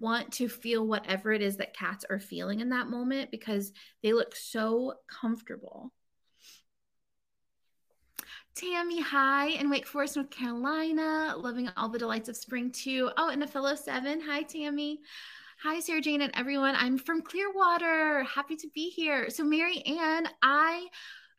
want 0.00 0.32
to 0.32 0.48
feel 0.48 0.86
whatever 0.86 1.32
it 1.32 1.40
is 1.40 1.56
that 1.56 1.76
cats 1.76 2.04
are 2.10 2.18
feeling 2.18 2.60
in 2.60 2.70
that 2.70 2.88
moment 2.88 3.30
because 3.30 3.72
they 4.02 4.12
look 4.12 4.34
so 4.34 4.94
comfortable. 5.08 5.92
Tammy, 8.56 9.02
hi, 9.02 9.48
in 9.48 9.68
Wake 9.68 9.86
Forest, 9.86 10.16
North 10.16 10.30
Carolina. 10.30 11.34
Loving 11.36 11.68
all 11.76 11.90
the 11.90 11.98
delights 11.98 12.30
of 12.30 12.38
spring 12.38 12.70
too. 12.70 13.10
Oh, 13.18 13.28
and 13.28 13.42
a 13.42 13.46
fellow 13.46 13.74
seven. 13.74 14.18
Hi, 14.22 14.44
Tammy. 14.44 15.00
Hi, 15.62 15.78
Sarah 15.80 16.00
Jane 16.00 16.22
and 16.22 16.32
everyone. 16.34 16.74
I'm 16.74 16.96
from 16.96 17.20
Clearwater. 17.20 18.24
Happy 18.24 18.56
to 18.56 18.68
be 18.74 18.88
here. 18.88 19.28
So, 19.28 19.44
Mary 19.44 19.82
Ann, 19.82 20.26
I 20.42 20.86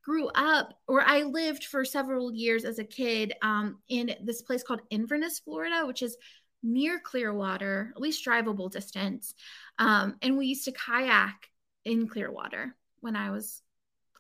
grew 0.06 0.28
up 0.36 0.76
or 0.88 1.02
I 1.02 1.24
lived 1.24 1.64
for 1.64 1.84
several 1.84 2.32
years 2.32 2.66
as 2.66 2.78
a 2.78 2.84
kid 2.84 3.34
um, 3.42 3.80
in 3.90 4.14
this 4.24 4.44
place 4.44 4.62
called 4.62 4.82
Inverness, 4.92 5.40
Florida, 5.40 5.88
which 5.88 6.04
is 6.04 6.18
near 6.62 7.00
Clearwater, 7.00 7.94
at 7.96 8.02
least 8.02 8.24
drivable 8.24 8.70
distance. 8.70 9.34
Um, 9.80 10.18
and 10.22 10.38
we 10.38 10.46
used 10.46 10.66
to 10.66 10.72
kayak 10.72 11.50
in 11.84 12.08
Clearwater 12.08 12.76
when 13.00 13.16
I 13.16 13.32
was, 13.32 13.64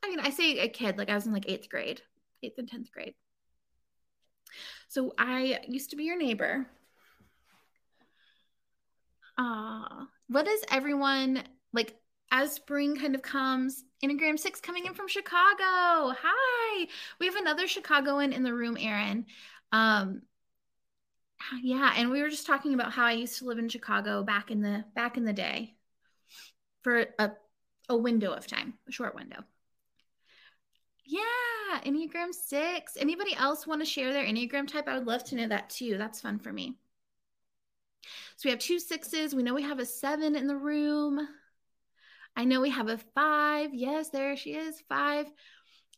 I 0.04 0.10
mean, 0.10 0.20
I 0.20 0.32
say 0.32 0.58
a 0.58 0.68
kid, 0.68 0.98
like 0.98 1.12
I 1.12 1.16
was 1.16 1.28
in 1.28 1.34
like 1.34 1.48
eighth 1.48 1.70
grade 1.70 2.02
eighth 2.44 2.58
and 2.58 2.70
10th 2.70 2.92
grade. 2.92 3.16
So 4.88 5.14
I 5.18 5.60
used 5.68 5.90
to 5.92 5.96
be 5.96 6.06
your 6.06 6.18
neighbor. 6.18 6.66
Uh, 9.38 10.06
what 10.30 10.48
is 10.48 10.64
everyone 10.72 11.44
like 11.74 11.96
as 12.32 12.54
spring 12.54 12.98
kind 12.98 13.16
of 13.16 13.22
comes? 13.22 13.84
Enneagram 14.04 14.38
6 14.40 14.62
coming 14.62 14.86
in 14.86 14.94
from 14.94 15.08
Chicago. 15.08 16.16
Hi. 16.22 16.88
We 17.20 17.26
have 17.26 17.36
another 17.36 17.68
Chicagoan 17.68 18.34
in 18.34 18.44
the 18.44 18.54
room, 18.54 18.78
Aaron. 18.80 19.26
Um, 19.72 20.22
yeah, 21.62 21.94
and 21.96 22.10
we 22.10 22.22
were 22.22 22.30
just 22.30 22.48
talking 22.48 22.74
about 22.74 22.92
how 22.92 23.06
I 23.06 23.14
used 23.14 23.40
to 23.40 23.46
live 23.46 23.60
in 23.60 23.70
Chicago 23.70 24.24
back 24.24 24.50
in 24.50 24.62
the 24.62 24.84
back 24.96 25.18
in 25.18 25.26
the 25.26 25.34
day 25.34 25.76
for 26.82 27.06
a 27.20 27.32
a 27.90 27.96
window 27.96 28.34
of 28.34 28.48
time, 28.48 28.74
a 28.88 28.92
short 28.92 29.16
window. 29.16 29.44
Yeah, 31.10 31.22
Enneagram 31.86 32.34
6. 32.34 32.98
Anybody 33.00 33.34
else 33.36 33.66
want 33.66 33.82
to 33.82 33.86
share 33.86 34.12
their 34.12 34.26
Enneagram 34.26 34.68
type? 34.68 34.90
I 34.90 34.98
would 34.98 35.08
love 35.08 35.24
to 35.26 35.36
know 35.36 35.48
that 35.48 35.70
too. 35.70 35.98
That's 35.98 36.20
fun 36.20 36.38
for 36.38 36.52
me. 36.52 36.76
So 38.36 38.48
we 38.48 38.52
have 38.52 38.60
two 38.60 38.78
sixes. 38.78 39.34
We 39.34 39.42
know 39.42 39.54
we 39.54 39.64
have 39.64 39.80
a 39.80 39.86
seven 39.86 40.36
in 40.36 40.48
the 40.48 40.56
room. 40.58 41.26
I 42.36 42.44
know 42.44 42.60
we 42.60 42.70
have 42.72 42.90
a 42.90 42.98
five. 43.16 43.74
Yes, 43.74 44.10
there 44.10 44.36
she 44.36 44.52
is. 44.52 44.82
Five. 44.90 45.28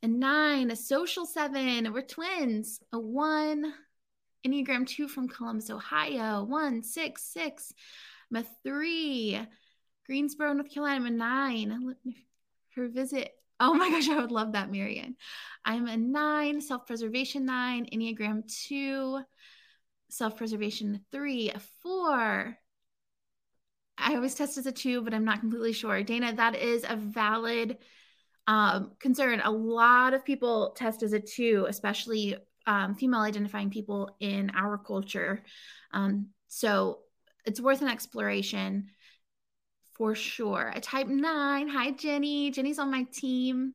A 0.04 0.08
nine, 0.08 0.70
a 0.70 0.76
social 0.76 1.26
seven. 1.26 1.92
We're 1.92 2.04
twins. 2.04 2.80
A 2.94 3.00
one. 3.00 3.74
Enneagram 4.46 4.88
two 4.88 5.08
from 5.08 5.28
Columbus, 5.28 5.72
Ohio. 5.72 6.44
One, 6.44 6.84
six, 6.84 7.24
six. 7.24 7.74
I'm 8.32 8.38
a 8.38 8.46
three. 8.64 9.40
Greensboro, 10.06 10.54
North 10.54 10.72
Carolina. 10.72 10.98
I'm 10.98 11.08
a 11.08 11.18
nine. 11.18 11.96
Her 12.76 12.88
visit 12.88 13.34
Oh 13.60 13.74
my 13.74 13.90
gosh, 13.92 14.10
I 14.10 14.20
would 14.20 14.32
love 14.32 14.54
that, 14.54 14.72
Marianne. 14.72 15.16
I'm 15.66 15.88
a 15.88 15.98
nine, 15.98 16.62
self 16.62 16.88
preservation 16.88 17.46
nine, 17.46 17.88
Enneagram 17.94 18.44
two, 18.68 19.20
self 20.10 20.38
preservation 20.38 21.02
three, 21.12 21.52
a 21.52 21.60
four. 21.82 22.58
I 23.98 24.16
always 24.16 24.36
test 24.36 24.58
as 24.58 24.66
a 24.66 24.72
two, 24.72 25.02
but 25.02 25.14
I'm 25.14 25.26
not 25.26 25.42
completely 25.42 25.74
sure. 25.74 26.02
Dana, 26.04 26.34
that 26.34 26.56
is 26.56 26.86
a 26.88 26.96
valid 26.96 27.78
um, 28.48 28.94
concern. 29.00 29.42
A 29.44 29.52
lot 29.52 30.14
of 30.14 30.24
people 30.24 30.74
test 30.78 31.04
as 31.04 31.12
a 31.12 31.20
two, 31.20 31.66
especially 31.68 32.38
um, 32.66 32.96
female 32.96 33.22
identifying 33.22 33.70
people 33.70 34.16
in 34.20 34.52
our 34.56 34.78
culture. 34.78 35.44
Um, 35.92 36.28
so 36.48 37.00
it's 37.46 37.60
worth 37.60 37.82
an 37.82 37.90
exploration 37.90 38.92
for 40.00 40.16
sure. 40.16 40.72
A 40.74 40.80
type 40.80 41.08
nine. 41.08 41.68
Hi, 41.68 41.92
Jenny. 41.92 42.52
Jenny's 42.52 42.80
on 42.80 42.90
my 42.90 43.04
team. 43.12 43.74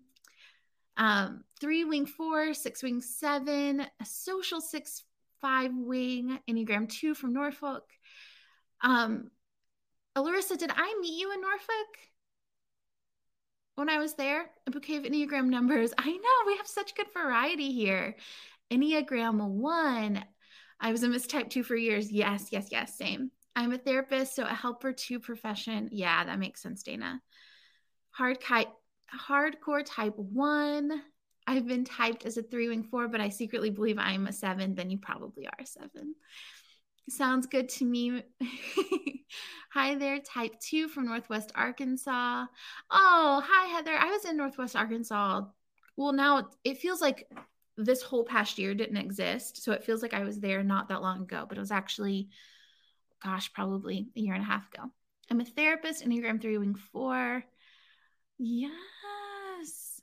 Um, 0.96 1.44
three 1.60 1.84
wing 1.84 2.06
four, 2.06 2.54
six 2.54 2.82
wing 2.82 3.02
seven, 3.02 3.80
a 3.80 4.04
social 4.04 4.60
six 4.60 5.04
five 5.42 5.70
wing, 5.74 6.38
Enneagram 6.48 6.88
two 6.88 7.14
from 7.14 7.34
Norfolk. 7.34 7.84
Um, 8.80 9.30
Alarissa, 10.16 10.56
did 10.56 10.70
I 10.74 10.98
meet 11.00 11.20
you 11.20 11.32
in 11.32 11.42
Norfolk 11.42 11.98
when 13.74 13.90
I 13.90 13.98
was 13.98 14.14
there? 14.14 14.46
A 14.66 14.70
bouquet 14.70 14.96
of 14.96 15.02
Enneagram 15.02 15.48
numbers. 15.48 15.92
I 15.98 16.10
know 16.10 16.46
we 16.46 16.56
have 16.56 16.66
such 16.66 16.94
good 16.94 17.12
variety 17.12 17.70
here. 17.70 18.16
Enneagram 18.70 19.46
one. 19.46 20.24
I 20.80 20.90
was 20.90 21.02
a 21.02 21.08
Miss 21.08 21.26
Type 21.26 21.50
two 21.50 21.64
for 21.64 21.76
years. 21.76 22.10
Yes, 22.10 22.48
yes, 22.50 22.68
yes, 22.70 22.96
same. 22.96 23.30
I'm 23.56 23.72
a 23.72 23.78
therapist, 23.78 24.34
so 24.34 24.44
a 24.44 24.48
helper 24.48 24.92
to 24.92 25.20
profession. 25.20 25.88
Yeah, 25.92 26.24
that 26.24 26.38
makes 26.38 26.60
sense, 26.60 26.82
Dana. 26.82 27.20
Hard 28.10 28.40
type, 28.40 28.68
hardcore 29.12 29.84
type 29.84 30.14
one. 30.16 31.02
I've 31.46 31.66
been 31.66 31.84
typed 31.84 32.24
as 32.24 32.36
a 32.36 32.42
three 32.42 32.68
wing 32.68 32.84
four, 32.84 33.08
but 33.08 33.20
I 33.20 33.28
secretly 33.28 33.70
believe 33.70 33.98
I'm 33.98 34.26
a 34.26 34.32
seven. 34.32 34.74
Then 34.74 34.90
you 34.90 34.98
probably 34.98 35.46
are 35.46 35.60
a 35.60 35.66
seven. 35.66 36.14
Sounds 37.08 37.46
good 37.46 37.68
to 37.70 37.84
me. 37.84 38.22
hi 39.70 39.94
there, 39.94 40.20
type 40.20 40.58
two 40.58 40.88
from 40.88 41.06
Northwest 41.06 41.52
Arkansas. 41.54 42.46
Oh, 42.90 43.42
hi, 43.46 43.66
Heather. 43.68 43.94
I 43.94 44.10
was 44.10 44.24
in 44.24 44.36
Northwest 44.36 44.74
Arkansas. 44.74 45.42
Well, 45.96 46.12
now 46.12 46.48
it 46.64 46.78
feels 46.78 47.02
like 47.02 47.28
this 47.76 48.02
whole 48.02 48.24
past 48.24 48.58
year 48.58 48.74
didn't 48.74 48.96
exist. 48.96 49.62
So 49.62 49.72
it 49.72 49.84
feels 49.84 50.00
like 50.00 50.14
I 50.14 50.24
was 50.24 50.40
there 50.40 50.62
not 50.62 50.88
that 50.88 51.02
long 51.02 51.22
ago, 51.22 51.44
but 51.48 51.58
it 51.58 51.60
was 51.60 51.70
actually 51.70 52.28
gosh, 53.24 53.52
probably 53.52 54.08
a 54.16 54.20
year 54.20 54.34
and 54.34 54.42
a 54.42 54.46
half 54.46 54.68
ago. 54.72 54.84
I'm 55.30 55.40
a 55.40 55.44
therapist, 55.44 56.04
Enneagram 56.04 56.40
3 56.40 56.58
Wing 56.58 56.74
4. 56.92 57.44
Yes. 58.38 60.00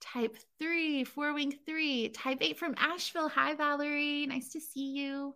type 0.00 0.36
three, 0.58 1.04
four 1.04 1.34
wing 1.34 1.52
three, 1.66 2.08
type 2.08 2.38
eight 2.40 2.58
from 2.58 2.74
Asheville. 2.78 3.28
Hi, 3.28 3.54
Valerie. 3.54 4.26
Nice 4.26 4.50
to 4.50 4.60
see 4.60 4.92
you. 4.92 5.34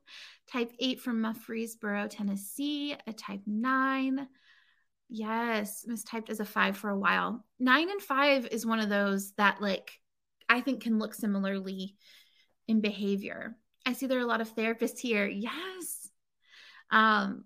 Type 0.50 0.72
eight 0.78 1.00
from 1.00 1.20
Murfreesboro, 1.20 2.08
Tennessee, 2.08 2.96
a 3.06 3.12
type 3.12 3.42
nine. 3.46 4.28
Yes, 5.08 5.84
mistyped 5.88 6.30
as 6.30 6.40
a 6.40 6.44
five 6.44 6.76
for 6.76 6.88
a 6.88 6.98
while. 6.98 7.44
Nine 7.58 7.90
and 7.90 8.00
five 8.00 8.46
is 8.46 8.64
one 8.64 8.78
of 8.78 8.88
those 8.88 9.32
that, 9.32 9.60
like, 9.60 9.90
I 10.48 10.60
think 10.60 10.82
can 10.82 10.98
look 10.98 11.14
similarly 11.14 11.96
in 12.68 12.80
behavior. 12.80 13.56
I 13.84 13.92
see 13.92 14.06
there 14.06 14.18
are 14.18 14.22
a 14.22 14.26
lot 14.26 14.40
of 14.40 14.54
therapists 14.54 14.98
here. 14.98 15.26
Yes. 15.26 15.99
Um, 16.90 17.44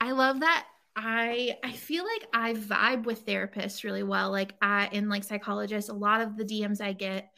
I 0.00 0.12
love 0.12 0.40
that 0.40 0.66
I 1.00 1.56
I 1.62 1.70
feel 1.70 2.04
like 2.04 2.26
I 2.34 2.54
vibe 2.54 3.04
with 3.04 3.24
therapists 3.24 3.84
really 3.84 4.02
well. 4.02 4.32
Like 4.32 4.54
I 4.60 4.88
and 4.92 5.08
like 5.08 5.22
psychologists, 5.22 5.90
a 5.90 5.94
lot 5.94 6.20
of 6.20 6.36
the 6.36 6.44
DMs 6.44 6.80
I 6.80 6.92
get 6.92 7.30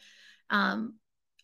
um 0.49 0.95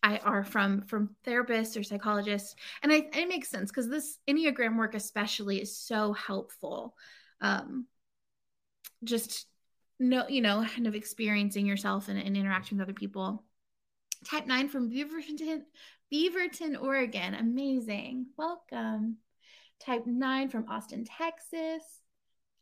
I 0.02 0.18
are 0.18 0.42
from 0.42 0.82
from 0.82 1.14
therapists 1.24 1.78
or 1.78 1.84
psychologists. 1.84 2.56
And 2.82 2.92
I 2.92 3.08
it 3.14 3.28
makes 3.28 3.48
sense 3.48 3.70
because 3.70 3.88
this 3.88 4.18
Enneagram 4.28 4.76
work 4.76 4.96
especially 4.96 5.62
is 5.62 5.78
so 5.78 6.12
helpful. 6.12 6.96
Um 7.40 7.86
just 9.04 9.46
no, 10.00 10.26
you 10.26 10.40
know, 10.40 10.66
kind 10.74 10.88
of 10.88 10.96
experiencing 10.96 11.66
yourself 11.66 12.08
and, 12.08 12.18
and 12.18 12.36
interacting 12.36 12.78
with 12.78 12.88
other 12.88 12.94
people. 12.94 13.44
Type 14.24 14.46
nine 14.46 14.68
from 14.68 14.90
Beaverton, 14.90 15.62
Beaverton, 16.12 16.82
Oregon. 16.82 17.34
Amazing. 17.34 18.26
Welcome. 18.36 19.18
Type 19.80 20.06
nine 20.06 20.48
from 20.48 20.68
Austin, 20.68 21.04
Texas. 21.04 21.82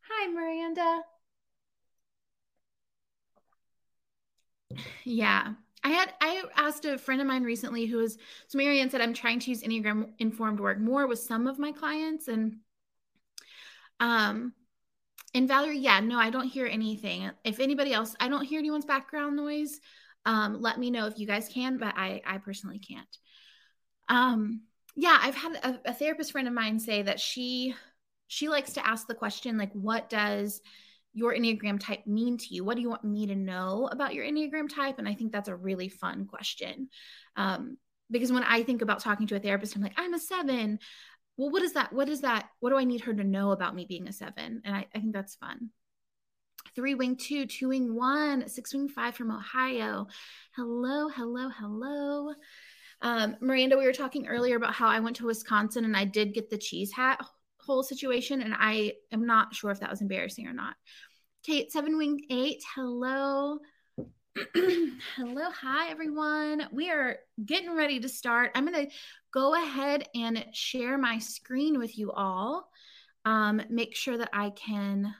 Hi, 0.08 0.28
Miranda. 0.28 1.02
Yeah. 5.04 5.54
I 5.84 5.88
had 5.90 6.12
I 6.20 6.42
asked 6.56 6.84
a 6.84 6.98
friend 6.98 7.20
of 7.20 7.26
mine 7.26 7.44
recently 7.44 7.86
who 7.86 7.98
was 7.98 8.18
so 8.48 8.58
Marianne 8.58 8.90
said 8.90 9.00
I'm 9.00 9.14
trying 9.14 9.38
to 9.40 9.50
use 9.50 9.62
Enneagram 9.62 10.10
informed 10.18 10.58
work 10.58 10.80
more 10.80 11.06
with 11.06 11.20
some 11.20 11.46
of 11.46 11.58
my 11.60 11.70
clients 11.70 12.26
and 12.28 12.56
um 14.00 14.52
and 15.34 15.46
Valerie, 15.46 15.78
yeah, 15.78 16.00
no, 16.00 16.18
I 16.18 16.30
don't 16.30 16.48
hear 16.48 16.66
anything. 16.66 17.30
If 17.44 17.60
anybody 17.60 17.92
else, 17.92 18.16
I 18.18 18.28
don't 18.28 18.44
hear 18.44 18.58
anyone's 18.58 18.86
background 18.86 19.36
noise. 19.36 19.80
Um, 20.24 20.62
let 20.62 20.78
me 20.78 20.90
know 20.90 21.06
if 21.06 21.18
you 21.18 21.26
guys 21.26 21.48
can, 21.48 21.76
but 21.78 21.94
I 21.96 22.22
I 22.26 22.38
personally 22.38 22.78
can't. 22.78 23.18
Um 24.08 24.62
yeah, 24.96 25.18
I've 25.20 25.34
had 25.34 25.54
a, 25.56 25.90
a 25.90 25.92
therapist 25.92 26.32
friend 26.32 26.48
of 26.48 26.54
mine 26.54 26.80
say 26.80 27.02
that 27.02 27.20
she 27.20 27.74
she 28.28 28.48
likes 28.48 28.72
to 28.72 28.86
ask 28.86 29.06
the 29.06 29.14
question 29.14 29.56
like 29.56 29.72
what 29.72 30.08
does 30.08 30.60
your 31.12 31.34
enneagram 31.34 31.78
type 31.78 32.06
mean 32.06 32.38
to 32.38 32.54
you? 32.54 32.64
What 32.64 32.76
do 32.76 32.82
you 32.82 32.88
want 32.88 33.04
me 33.04 33.26
to 33.26 33.36
know 33.36 33.88
about 33.92 34.14
your 34.14 34.24
enneagram 34.24 34.74
type? 34.74 34.98
And 34.98 35.08
i 35.08 35.14
think 35.14 35.32
that's 35.32 35.48
a 35.48 35.54
really 35.54 35.88
fun 35.88 36.26
question. 36.26 36.88
Um, 37.36 37.76
because 38.10 38.32
when 38.32 38.44
i 38.44 38.62
think 38.62 38.82
about 38.82 39.00
talking 39.00 39.26
to 39.26 39.36
a 39.36 39.40
therapist 39.40 39.76
i'm 39.76 39.82
like 39.82 39.94
i'm 39.96 40.14
a 40.14 40.18
seven. 40.18 40.78
Well 41.36 41.50
what 41.50 41.62
is 41.62 41.74
that 41.74 41.92
what 41.92 42.08
is 42.08 42.22
that 42.22 42.48
what 42.60 42.70
do 42.70 42.78
i 42.78 42.84
need 42.84 43.02
her 43.02 43.12
to 43.12 43.24
know 43.24 43.50
about 43.50 43.74
me 43.74 43.84
being 43.86 44.08
a 44.08 44.12
seven? 44.12 44.62
And 44.64 44.74
i, 44.74 44.86
I 44.94 44.98
think 44.98 45.12
that's 45.12 45.34
fun. 45.36 45.70
Three 46.74 46.94
wing 46.94 47.16
two 47.16 47.46
two 47.46 47.68
wing 47.68 47.94
one 47.94 48.48
six 48.48 48.72
wing 48.72 48.88
five 48.88 49.14
from 49.14 49.30
ohio. 49.30 50.06
Hello 50.54 51.08
hello 51.08 51.50
hello 51.50 52.32
um, 53.02 53.36
miranda 53.40 53.76
we 53.76 53.84
were 53.84 53.92
talking 53.92 54.26
earlier 54.26 54.56
about 54.56 54.74
how 54.74 54.88
i 54.88 55.00
went 55.00 55.16
to 55.16 55.26
wisconsin 55.26 55.84
and 55.84 55.96
i 55.96 56.04
did 56.04 56.34
get 56.34 56.50
the 56.50 56.58
cheese 56.58 56.92
hat 56.92 57.20
whole 57.66 57.82
situation, 57.82 58.40
and 58.40 58.54
I 58.56 58.94
am 59.12 59.26
not 59.26 59.54
sure 59.54 59.70
if 59.70 59.80
that 59.80 59.90
was 59.90 60.00
embarrassing 60.00 60.46
or 60.46 60.52
not. 60.52 60.76
Kate, 61.42 61.70
seven 61.70 61.98
wing 61.98 62.24
eight, 62.30 62.62
hello. 62.74 63.58
hello, 64.54 65.50
hi 65.50 65.90
everyone. 65.90 66.68
We 66.72 66.90
are 66.90 67.18
getting 67.44 67.74
ready 67.74 68.00
to 68.00 68.08
start. 68.08 68.52
I'm 68.54 68.66
going 68.66 68.86
to 68.86 68.92
go 69.32 69.54
ahead 69.54 70.08
and 70.14 70.44
share 70.52 70.96
my 70.96 71.18
screen 71.18 71.78
with 71.78 71.98
you 71.98 72.12
all. 72.12 72.70
Um, 73.24 73.60
make 73.68 73.96
sure 73.96 74.16
that 74.18 74.30
I 74.32 74.50
can 74.50 75.14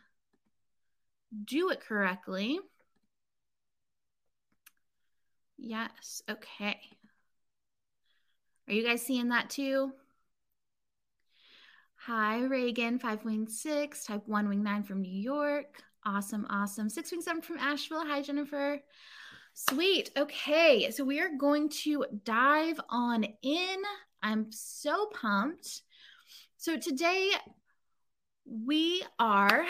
do 1.45 1.71
it 1.71 1.81
correctly. 1.81 2.61
Yes, 5.59 6.23
okay. 6.31 6.79
Are 8.69 8.75
you 8.75 8.83
guys 8.83 9.03
seeing 9.03 9.29
that 9.29 9.49
too? 9.49 9.93
Hi, 12.07 12.41
Reagan, 12.43 12.99
five 12.99 13.25
wing 13.25 13.47
six, 13.49 14.05
type 14.05 14.23
one 14.27 14.49
wing 14.49 14.63
nine 14.65 14.83
from 14.83 15.03
New 15.03 15.21
York. 15.21 15.83
Awesome, 16.05 16.47
awesome. 16.51 16.89
Six 16.89 17.13
wing 17.13 17.21
seven 17.21 17.43
from 17.43 17.59
Asheville. 17.59 18.05
Hi, 18.05 18.23
Jennifer. 18.23 18.81
Sweet. 19.55 20.11
Okay, 20.17 20.91
so 20.91 21.05
we 21.05 21.21
are 21.21 21.31
going 21.39 21.69
to 21.85 22.07
dive 22.25 22.81
on 22.89 23.25
in. 23.43 23.77
I'm 24.23 24.47
so 24.51 25.07
pumped. 25.15 25.83
So 26.57 26.77
today 26.77 27.31
we 28.45 29.05
are 29.21 29.65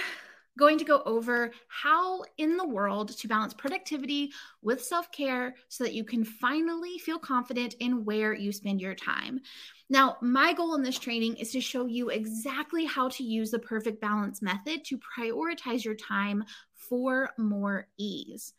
going 0.59 0.79
to 0.79 0.85
go 0.85 1.03
over 1.05 1.53
how 1.69 2.23
in 2.38 2.57
the 2.57 2.66
world 2.66 3.16
to 3.16 3.29
balance 3.29 3.55
productivity 3.55 4.33
with 4.62 4.83
self 4.83 5.11
care 5.12 5.55
so 5.69 5.85
that 5.85 5.95
you 5.95 6.05
can 6.05 6.25
finally 6.25 6.99
feel 6.99 7.19
confident 7.19 7.75
in 7.81 8.05
where 8.05 8.35
you 8.35 8.53
spend 8.53 8.81
your 8.81 8.95
time. 8.95 9.40
Now, 9.88 10.16
my 10.21 10.53
goal 10.53 10.75
in 10.75 10.83
this 10.83 10.99
training 10.99 11.37
is 11.37 11.53
to 11.53 11.61
show 11.61 11.87
you 11.87 12.09
exactly 12.09 12.85
how 12.85 13.09
to 13.11 13.23
use 13.23 13.51
the 13.51 13.59
perfect 13.59 14.01
balance 14.01 14.42
method 14.42 14.85
to 14.87 14.99
prioritize 14.99 15.85
your 15.85 15.95
time 15.95 16.45
for 16.75 17.31
more 17.38 17.87
ease. 17.97 18.53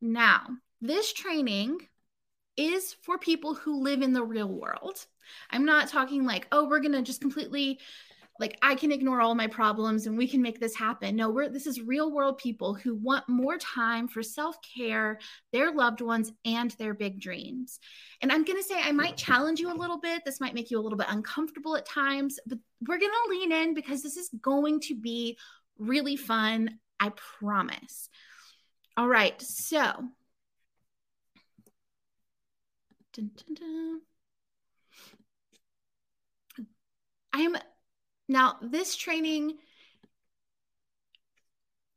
Now, 0.00 0.46
this 0.80 1.12
training 1.12 1.78
is 2.56 2.94
for 3.02 3.18
people 3.18 3.54
who 3.54 3.82
live 3.82 4.02
in 4.02 4.12
the 4.12 4.22
real 4.22 4.48
world. 4.48 5.06
I'm 5.50 5.64
not 5.64 5.88
talking 5.88 6.24
like, 6.24 6.46
oh, 6.52 6.68
we're 6.68 6.80
going 6.80 6.92
to 6.92 7.02
just 7.02 7.20
completely 7.20 7.78
like 8.42 8.58
I 8.60 8.74
can 8.74 8.90
ignore 8.90 9.20
all 9.20 9.36
my 9.36 9.46
problems 9.46 10.06
and 10.06 10.18
we 10.18 10.26
can 10.26 10.42
make 10.42 10.58
this 10.58 10.74
happen. 10.74 11.14
No, 11.14 11.30
we're 11.30 11.48
this 11.48 11.68
is 11.68 11.80
real 11.80 12.10
world 12.10 12.38
people 12.38 12.74
who 12.74 12.96
want 12.96 13.28
more 13.28 13.56
time 13.56 14.08
for 14.08 14.20
self-care, 14.20 15.20
their 15.52 15.72
loved 15.72 16.00
ones 16.00 16.32
and 16.44 16.72
their 16.72 16.92
big 16.92 17.20
dreams. 17.20 17.78
And 18.20 18.32
I'm 18.32 18.44
going 18.44 18.58
to 18.58 18.64
say 18.64 18.74
I 18.82 18.90
might 18.90 19.16
challenge 19.16 19.60
you 19.60 19.72
a 19.72 19.78
little 19.78 20.00
bit. 20.00 20.24
This 20.24 20.40
might 20.40 20.54
make 20.54 20.72
you 20.72 20.80
a 20.80 20.82
little 20.82 20.98
bit 20.98 21.06
uncomfortable 21.08 21.76
at 21.76 21.86
times, 21.86 22.40
but 22.44 22.58
we're 22.88 22.98
going 22.98 23.12
to 23.12 23.30
lean 23.30 23.52
in 23.52 23.74
because 23.74 24.02
this 24.02 24.16
is 24.16 24.28
going 24.42 24.80
to 24.80 24.96
be 24.96 25.38
really 25.78 26.16
fun, 26.16 26.80
I 26.98 27.12
promise. 27.38 28.08
All 28.96 29.06
right. 29.06 29.40
So, 29.40 29.78
dun, 33.12 33.30
dun, 33.36 33.54
dun. 33.54 34.00
I 37.32 37.42
am 37.42 37.56
now, 38.28 38.56
this 38.62 38.96
training 38.96 39.58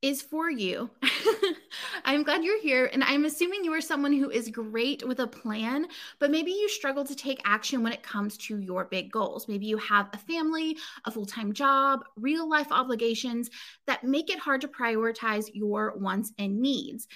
is 0.02 0.22
for 0.22 0.52
you. 0.52 0.90
I'm 2.06 2.24
glad 2.24 2.44
you're 2.44 2.62
here. 2.62 2.90
And 2.94 3.04
I'm 3.04 3.26
assuming 3.26 3.64
you 3.64 3.74
are 3.74 3.82
someone 3.82 4.14
who 4.14 4.30
is 4.30 4.50
great 4.50 5.08
with 5.08 5.20
a 5.20 5.26
plan, 5.26 5.88
but 6.20 6.30
maybe 6.30 6.52
you 6.52 6.70
struggle 6.70 7.04
to 7.06 7.16
take 7.16 7.42
action 7.44 7.82
when 7.82 7.92
it 7.92 8.04
comes 8.04 8.38
to 8.38 8.60
your 8.60 8.86
big 8.86 9.12
goals. 9.12 9.48
Maybe 9.48 9.66
you 9.66 9.78
have 9.78 10.10
a 10.14 10.18
family, 10.18 10.78
a 11.06 11.12
full 11.12 11.26
time 11.26 11.54
job, 11.54 12.02
real 12.16 12.48
life 12.48 12.72
obligations 12.72 13.50
that 13.88 14.04
make 14.04 14.30
it 14.30 14.38
hard 14.38 14.62
to 14.62 14.68
prioritize 14.68 15.50
your 15.54 15.96
wants 15.98 16.32
and 16.38 16.60
needs. 16.60 17.08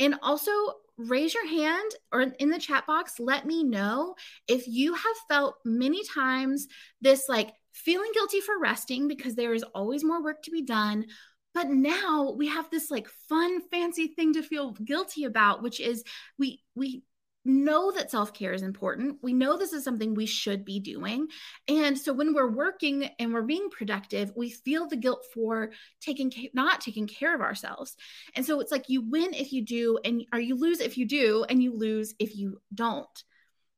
And 0.00 0.16
also, 0.22 0.50
raise 0.98 1.32
your 1.34 1.46
hand 1.46 1.90
or 2.12 2.22
in 2.22 2.50
the 2.50 2.58
chat 2.58 2.86
box, 2.86 3.18
let 3.18 3.46
me 3.46 3.64
know 3.64 4.14
if 4.46 4.66
you 4.68 4.94
have 4.94 5.16
felt 5.28 5.56
many 5.64 6.04
times 6.04 6.68
this 7.00 7.28
like 7.28 7.52
feeling 7.72 8.10
guilty 8.14 8.40
for 8.40 8.58
resting 8.58 9.08
because 9.08 9.34
there 9.34 9.54
is 9.54 9.64
always 9.74 10.04
more 10.04 10.22
work 10.22 10.42
to 10.42 10.50
be 10.50 10.62
done. 10.62 11.06
But 11.54 11.68
now 11.68 12.34
we 12.36 12.48
have 12.48 12.70
this 12.70 12.90
like 12.90 13.08
fun, 13.28 13.60
fancy 13.70 14.08
thing 14.08 14.32
to 14.34 14.42
feel 14.42 14.72
guilty 14.72 15.24
about, 15.24 15.62
which 15.62 15.80
is 15.80 16.02
we 16.38 16.62
we 16.74 17.02
know 17.44 17.90
that 17.90 18.10
self-care 18.10 18.52
is 18.52 18.62
important. 18.62 19.18
We 19.20 19.32
know 19.32 19.56
this 19.56 19.72
is 19.72 19.82
something 19.82 20.14
we 20.14 20.26
should 20.26 20.64
be 20.64 20.78
doing. 20.78 21.26
And 21.68 21.98
so 21.98 22.12
when 22.12 22.34
we're 22.34 22.50
working 22.50 23.10
and 23.18 23.32
we're 23.32 23.42
being 23.42 23.68
productive, 23.70 24.32
we 24.36 24.50
feel 24.50 24.86
the 24.86 24.96
guilt 24.96 25.26
for 25.34 25.72
taking 26.00 26.32
not 26.54 26.80
taking 26.80 27.06
care 27.06 27.34
of 27.34 27.40
ourselves. 27.40 27.96
And 28.36 28.46
so 28.46 28.60
it's 28.60 28.72
like 28.72 28.88
you 28.88 29.02
win 29.02 29.34
if 29.34 29.52
you 29.52 29.64
do 29.64 29.98
and 30.04 30.24
or 30.32 30.40
you 30.40 30.56
lose 30.56 30.80
if 30.80 30.96
you 30.96 31.06
do 31.06 31.44
and 31.48 31.62
you 31.62 31.76
lose 31.76 32.14
if 32.18 32.36
you 32.36 32.60
don't. 32.72 33.24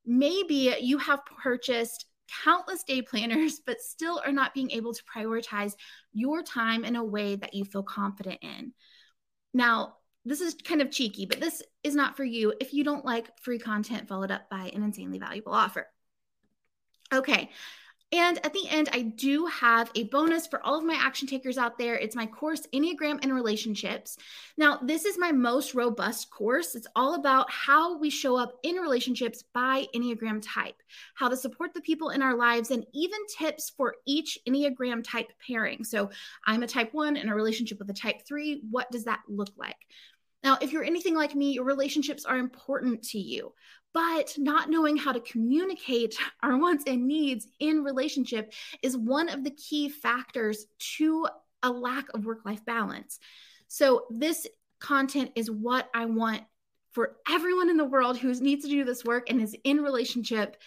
Maybe 0.05 0.77
you 0.81 0.99
have 0.99 1.25
purchased 1.43 2.05
countless 2.45 2.83
day 2.85 3.03
planners, 3.03 3.61
but 3.67 3.81
still 3.81 4.21
are 4.25 4.33
not 4.33 4.55
being 4.55 4.71
able 4.71 4.93
to 4.95 5.03
prioritize 5.05 5.75
your 6.13 6.43
time 6.43 6.85
in 6.85 6.97
a 6.97 7.05
way 7.05 7.37
that 7.37 7.55
you 7.55 7.65
feel 7.65 7.83
confident 7.83 8.39
in. 8.43 8.73
Now, 9.53 9.97
this 10.25 10.41
is 10.41 10.57
kind 10.65 10.81
of 10.81 10.91
cheeky, 10.91 11.27
but 11.27 11.41
this 11.41 11.63
is 11.83 11.95
not 11.95 12.17
for 12.17 12.25
you 12.25 12.55
if 12.61 12.73
you 12.73 12.83
don't 12.83 13.05
like 13.05 13.39
free 13.41 13.59
content 13.59 14.09
followed 14.09 14.31
up 14.31 14.49
by 14.49 14.71
an 14.75 14.83
insanely 14.83 15.19
valuable 15.19 15.53
offer. 15.53 15.87
Okay. 17.13 17.51
And 18.15 18.39
at 18.47 18.53
the 18.53 18.69
end, 18.71 18.89
I 18.93 19.03
do 19.03 19.47
have 19.47 19.91
a 19.97 20.05
bonus 20.05 20.47
for 20.47 20.65
all 20.65 20.79
of 20.79 20.85
my 20.85 20.95
action 20.95 21.27
takers 21.27 21.59
out 21.59 21.79
there. 21.79 21.97
It's 21.97 22.15
my 22.15 22.27
course, 22.27 22.65
Enneagram 22.73 23.19
and 23.21 23.35
Relationships. 23.35 24.17
Now, 24.57 24.79
this 24.81 25.05
is 25.05 25.19
my 25.19 25.33
most 25.33 25.75
robust 25.75 26.31
course. 26.31 26.77
It's 26.77 26.87
all 26.95 27.17
about 27.17 27.51
how 27.51 27.99
we 27.99 28.11
show 28.11 28.37
up 28.37 28.53
in 28.63 28.77
relationships 28.77 29.43
by 29.53 29.87
Enneagram 29.97 30.41
type, 30.45 30.81
how 31.15 31.29
to 31.29 31.37
support 31.37 31.75
the 31.75 31.81
people 31.81 32.11
in 32.11 32.23
our 32.23 32.37
lives, 32.37 32.71
and 32.71 32.87
even 32.95 33.19
tips 33.37 33.71
for 33.77 33.97
each 34.07 34.39
Enneagram 34.49 35.03
type 35.03 35.33
pairing. 35.45 35.83
So, 35.83 36.11
I'm 36.47 36.63
a 36.63 36.69
type 36.69 36.95
one 36.95 37.17
in 37.17 37.29
a 37.29 37.35
relationship 37.35 37.81
with 37.81 37.91
a 37.91 37.95
type 37.95 38.23
three. 38.25 38.63
What 38.71 38.93
does 38.93 39.07
that 39.07 39.23
look 39.27 39.51
like? 39.57 39.89
Now, 40.45 40.57
if 40.61 40.73
you're 40.73 40.85
anything 40.85 41.17
like 41.17 41.35
me, 41.35 41.55
your 41.55 41.65
relationships 41.65 42.25
are 42.25 42.37
important 42.37 43.03
to 43.09 43.19
you 43.19 43.53
but 43.95 44.35
not 44.37 44.69
knowing 44.69 44.97
how 44.97 45.13
to 45.13 45.21
communicate 45.21 46.19
our 46.43 46.59
wants 46.59 46.85
and 46.87 47.07
needs 47.07 47.47
in 47.61 47.83
relationship 47.83 48.53
is 48.83 48.97
one 48.97 49.31
of 49.31 49.45
the 49.45 49.53
key 49.53 49.89
factors 49.89 50.67
to 50.79 51.27
a 51.63 51.71
lack 51.71 52.13
of 52.13 52.27
work 52.27 52.45
life 52.45 52.65
balance. 52.67 53.19
So, 53.69 54.05
this 54.11 54.47
content 54.81 55.31
is 55.35 55.51
what 55.51 55.89
I 55.95 56.05
want 56.05 56.43
for 56.93 57.17
everyone 57.29 57.71
in 57.71 57.79
the 57.79 57.85
world 57.85 58.19
who 58.19 58.33
needs 58.35 58.65
to 58.65 58.71
do 58.71 58.85
this 58.85 59.05
work 59.05 59.31
and 59.31 59.41
is 59.41 59.57
in 59.65 59.81
relationship. 59.81 60.59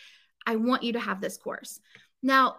I 0.45 0.55
want 0.55 0.83
you 0.83 0.93
to 0.93 0.99
have 0.99 1.21
this 1.21 1.37
course. 1.37 1.79
Now, 2.23 2.55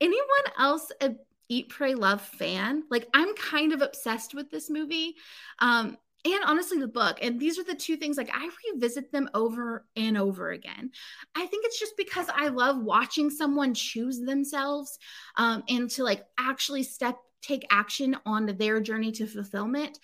anyone 0.00 0.24
else 0.58 0.90
a 1.00 1.16
Eat, 1.50 1.70
Pray, 1.70 1.94
Love 1.94 2.20
fan? 2.20 2.84
Like, 2.90 3.08
I'm 3.14 3.34
kind 3.34 3.72
of 3.72 3.80
obsessed 3.80 4.34
with 4.34 4.50
this 4.50 4.68
movie. 4.68 5.16
Um, 5.60 5.96
and 6.34 6.44
honestly 6.44 6.78
the 6.78 6.88
book 6.88 7.18
and 7.22 7.38
these 7.38 7.58
are 7.58 7.64
the 7.64 7.74
two 7.74 7.96
things 7.96 8.16
like 8.16 8.30
i 8.32 8.50
revisit 8.72 9.10
them 9.12 9.28
over 9.34 9.86
and 9.96 10.16
over 10.16 10.50
again. 10.50 10.90
I 11.34 11.46
think 11.46 11.64
it's 11.64 11.78
just 11.78 11.96
because 11.96 12.26
i 12.34 12.48
love 12.48 12.82
watching 12.82 13.30
someone 13.30 13.74
choose 13.74 14.20
themselves 14.20 14.98
um, 15.36 15.62
and 15.68 15.90
to 15.90 16.04
like 16.04 16.24
actually 16.38 16.82
step 16.82 17.16
take 17.40 17.66
action 17.70 18.16
on 18.26 18.46
their 18.46 18.80
journey 18.80 19.12
to 19.12 19.26
fulfillment. 19.26 19.98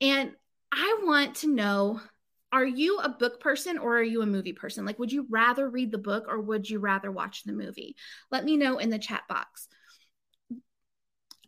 And 0.00 0.32
i 0.72 1.00
want 1.04 1.36
to 1.36 1.54
know 1.54 2.00
are 2.52 2.64
you 2.64 2.98
a 2.98 3.08
book 3.08 3.40
person 3.40 3.76
or 3.76 3.98
are 3.98 4.02
you 4.02 4.22
a 4.22 4.26
movie 4.26 4.52
person? 4.52 4.86
Like 4.86 4.98
would 4.98 5.12
you 5.12 5.26
rather 5.28 5.68
read 5.68 5.90
the 5.90 5.98
book 5.98 6.26
or 6.28 6.40
would 6.40 6.68
you 6.68 6.78
rather 6.78 7.10
watch 7.10 7.44
the 7.44 7.52
movie? 7.52 7.96
Let 8.30 8.44
me 8.44 8.56
know 8.56 8.78
in 8.78 8.88
the 8.88 8.98
chat 8.98 9.22
box. 9.28 9.68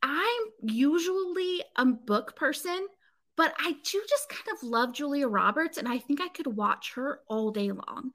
I'm 0.03 0.43
usually 0.63 1.63
a 1.77 1.87
book 1.87 2.37
person 2.37 2.87
but 3.39 3.55
I 3.57 3.71
do 3.71 4.03
just 4.09 4.29
kind 4.29 4.49
of 4.53 4.65
love 4.65 4.93
Julia 4.93 5.29
Roberts, 5.29 5.79
and 5.79 5.87
I 5.89 5.99
think 5.99 6.21
I 6.21 6.29
could 6.29 6.49
watch 6.49 6.95
her 6.97 7.21
all 7.29 7.53
day 7.53 7.71
long. 7.71 8.11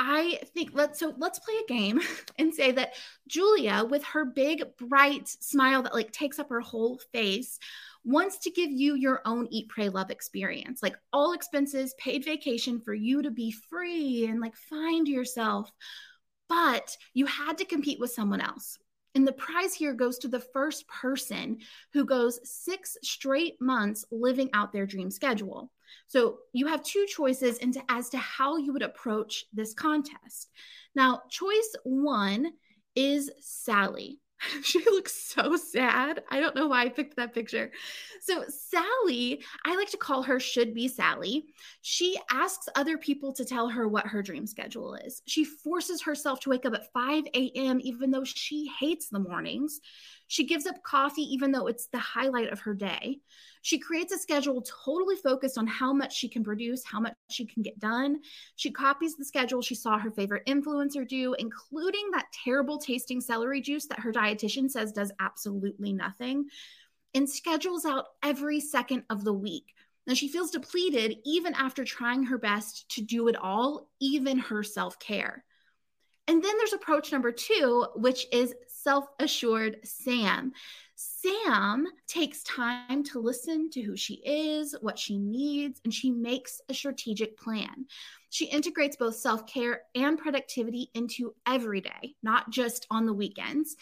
I 0.00 0.40
think 0.52 0.70
let's 0.74 0.98
so 0.98 1.14
let's 1.16 1.38
play 1.38 1.54
a 1.54 1.72
game 1.72 2.00
and 2.38 2.52
say 2.52 2.72
that 2.72 2.94
Julia, 3.28 3.84
with 3.88 4.04
her 4.04 4.24
big 4.24 4.64
bright 4.76 5.28
smile 5.28 5.82
that 5.84 5.94
like 5.94 6.12
takes 6.12 6.40
up 6.40 6.50
her 6.50 6.60
whole 6.60 7.00
face, 7.12 7.58
wants 8.04 8.38
to 8.40 8.50
give 8.50 8.70
you 8.70 8.96
your 8.96 9.22
own 9.24 9.46
eat, 9.50 9.68
pray, 9.68 9.88
love 9.88 10.10
experience, 10.10 10.82
like 10.82 10.96
all 11.12 11.32
expenses, 11.34 11.94
paid 11.96 12.24
vacation 12.24 12.80
for 12.80 12.94
you 12.94 13.22
to 13.22 13.30
be 13.30 13.52
free 13.52 14.26
and 14.26 14.40
like 14.40 14.56
find 14.56 15.06
yourself. 15.06 15.70
But 16.48 16.96
you 17.14 17.26
had 17.26 17.58
to 17.58 17.64
compete 17.64 18.00
with 18.00 18.10
someone 18.10 18.40
else. 18.40 18.76
And 19.14 19.26
the 19.26 19.32
prize 19.32 19.74
here 19.74 19.94
goes 19.94 20.18
to 20.18 20.28
the 20.28 20.40
first 20.40 20.86
person 20.88 21.58
who 21.92 22.04
goes 22.04 22.40
six 22.44 22.96
straight 23.02 23.60
months 23.60 24.04
living 24.10 24.50
out 24.52 24.72
their 24.72 24.86
dream 24.86 25.10
schedule. 25.10 25.72
So 26.06 26.38
you 26.52 26.66
have 26.66 26.84
two 26.84 27.06
choices 27.06 27.58
into, 27.58 27.82
as 27.88 28.10
to 28.10 28.18
how 28.18 28.56
you 28.58 28.72
would 28.72 28.82
approach 28.82 29.46
this 29.52 29.74
contest. 29.74 30.50
Now, 30.94 31.22
choice 31.30 31.74
one 31.84 32.52
is 32.94 33.30
Sally. 33.40 34.20
she 34.62 34.78
looks 34.84 35.14
so 35.14 35.56
sad. 35.56 36.22
I 36.30 36.40
don't 36.40 36.54
know 36.54 36.68
why 36.68 36.82
I 36.82 36.88
picked 36.88 37.16
that 37.16 37.34
picture. 37.34 37.70
So, 38.20 38.44
Sally, 38.48 39.42
I 39.64 39.74
like 39.76 39.90
to 39.90 39.96
call 39.96 40.22
her 40.22 40.38
should 40.40 40.74
be 40.74 40.88
Sally. 40.88 41.46
She 41.82 42.16
asks 42.30 42.68
other 42.74 42.98
people 42.98 43.32
to 43.34 43.44
tell 43.44 43.68
her 43.68 43.88
what 43.88 44.06
her 44.06 44.22
dream 44.22 44.46
schedule 44.46 44.94
is. 44.94 45.22
She 45.26 45.44
forces 45.44 46.02
herself 46.02 46.40
to 46.40 46.50
wake 46.50 46.66
up 46.66 46.74
at 46.74 46.92
5 46.92 47.24
a.m., 47.34 47.80
even 47.82 48.10
though 48.10 48.24
she 48.24 48.70
hates 48.78 49.08
the 49.08 49.18
mornings. 49.18 49.80
She 50.28 50.46
gives 50.46 50.66
up 50.66 50.82
coffee, 50.82 51.22
even 51.22 51.52
though 51.52 51.66
it's 51.66 51.86
the 51.86 51.98
highlight 51.98 52.50
of 52.50 52.60
her 52.60 52.74
day. 52.74 53.20
She 53.62 53.78
creates 53.78 54.12
a 54.12 54.18
schedule 54.18 54.62
totally 54.62 55.16
focused 55.16 55.58
on 55.58 55.66
how 55.66 55.92
much 55.92 56.14
she 56.14 56.28
can 56.28 56.44
produce, 56.44 56.84
how 56.84 57.00
much 57.00 57.14
she 57.30 57.46
can 57.46 57.62
get 57.62 57.78
done. 57.78 58.20
She 58.56 58.70
copies 58.70 59.16
the 59.16 59.24
schedule 59.24 59.62
she 59.62 59.74
saw 59.74 59.98
her 59.98 60.10
favorite 60.10 60.46
influencer 60.46 61.08
do, 61.08 61.34
including 61.38 62.10
that 62.12 62.26
terrible 62.44 62.78
tasting 62.78 63.20
celery 63.20 63.62
juice 63.62 63.86
that 63.86 64.00
her 64.00 64.12
dietitian 64.12 64.70
says 64.70 64.92
does 64.92 65.12
absolutely 65.18 65.92
nothing, 65.92 66.44
and 67.14 67.28
schedules 67.28 67.86
out 67.86 68.04
every 68.22 68.60
second 68.60 69.04
of 69.10 69.24
the 69.24 69.32
week. 69.32 69.74
Now, 70.06 70.14
she 70.14 70.28
feels 70.28 70.50
depleted 70.50 71.18
even 71.24 71.54
after 71.54 71.84
trying 71.84 72.24
her 72.24 72.38
best 72.38 72.88
to 72.92 73.02
do 73.02 73.28
it 73.28 73.36
all, 73.36 73.90
even 74.00 74.38
her 74.38 74.62
self 74.62 74.98
care. 74.98 75.44
And 76.28 76.44
then 76.44 76.58
there's 76.58 76.74
approach 76.74 77.10
number 77.10 77.32
two, 77.32 77.86
which 77.96 78.26
is 78.30 78.54
self 78.88 79.04
assured 79.18 79.76
Sam. 79.84 80.50
Sam 80.94 81.86
takes 82.06 82.42
time 82.44 83.04
to 83.04 83.20
listen 83.20 83.68
to 83.72 83.82
who 83.82 83.98
she 83.98 84.14
is, 84.24 84.74
what 84.80 84.98
she 84.98 85.18
needs, 85.18 85.78
and 85.84 85.92
she 85.92 86.10
makes 86.10 86.62
a 86.70 86.74
strategic 86.74 87.38
plan. 87.38 87.84
She 88.30 88.46
integrates 88.46 88.96
both 88.96 89.16
self 89.16 89.46
care 89.46 89.82
and 89.94 90.16
productivity 90.16 90.90
into 90.94 91.34
every 91.46 91.82
day, 91.82 92.14
not 92.22 92.48
just 92.48 92.86
on 92.90 93.04
the 93.04 93.12
weekends. 93.12 93.76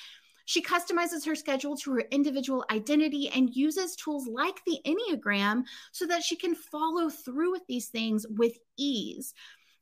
She 0.44 0.60
customizes 0.60 1.24
her 1.24 1.36
schedule 1.36 1.76
to 1.76 1.92
her 1.92 2.04
individual 2.10 2.64
identity 2.72 3.28
and 3.28 3.54
uses 3.54 3.94
tools 3.94 4.26
like 4.26 4.60
the 4.64 4.80
Enneagram 4.84 5.62
so 5.92 6.04
that 6.08 6.24
she 6.24 6.34
can 6.34 6.56
follow 6.56 7.10
through 7.10 7.52
with 7.52 7.62
these 7.68 7.86
things 7.90 8.26
with 8.28 8.58
ease. 8.76 9.34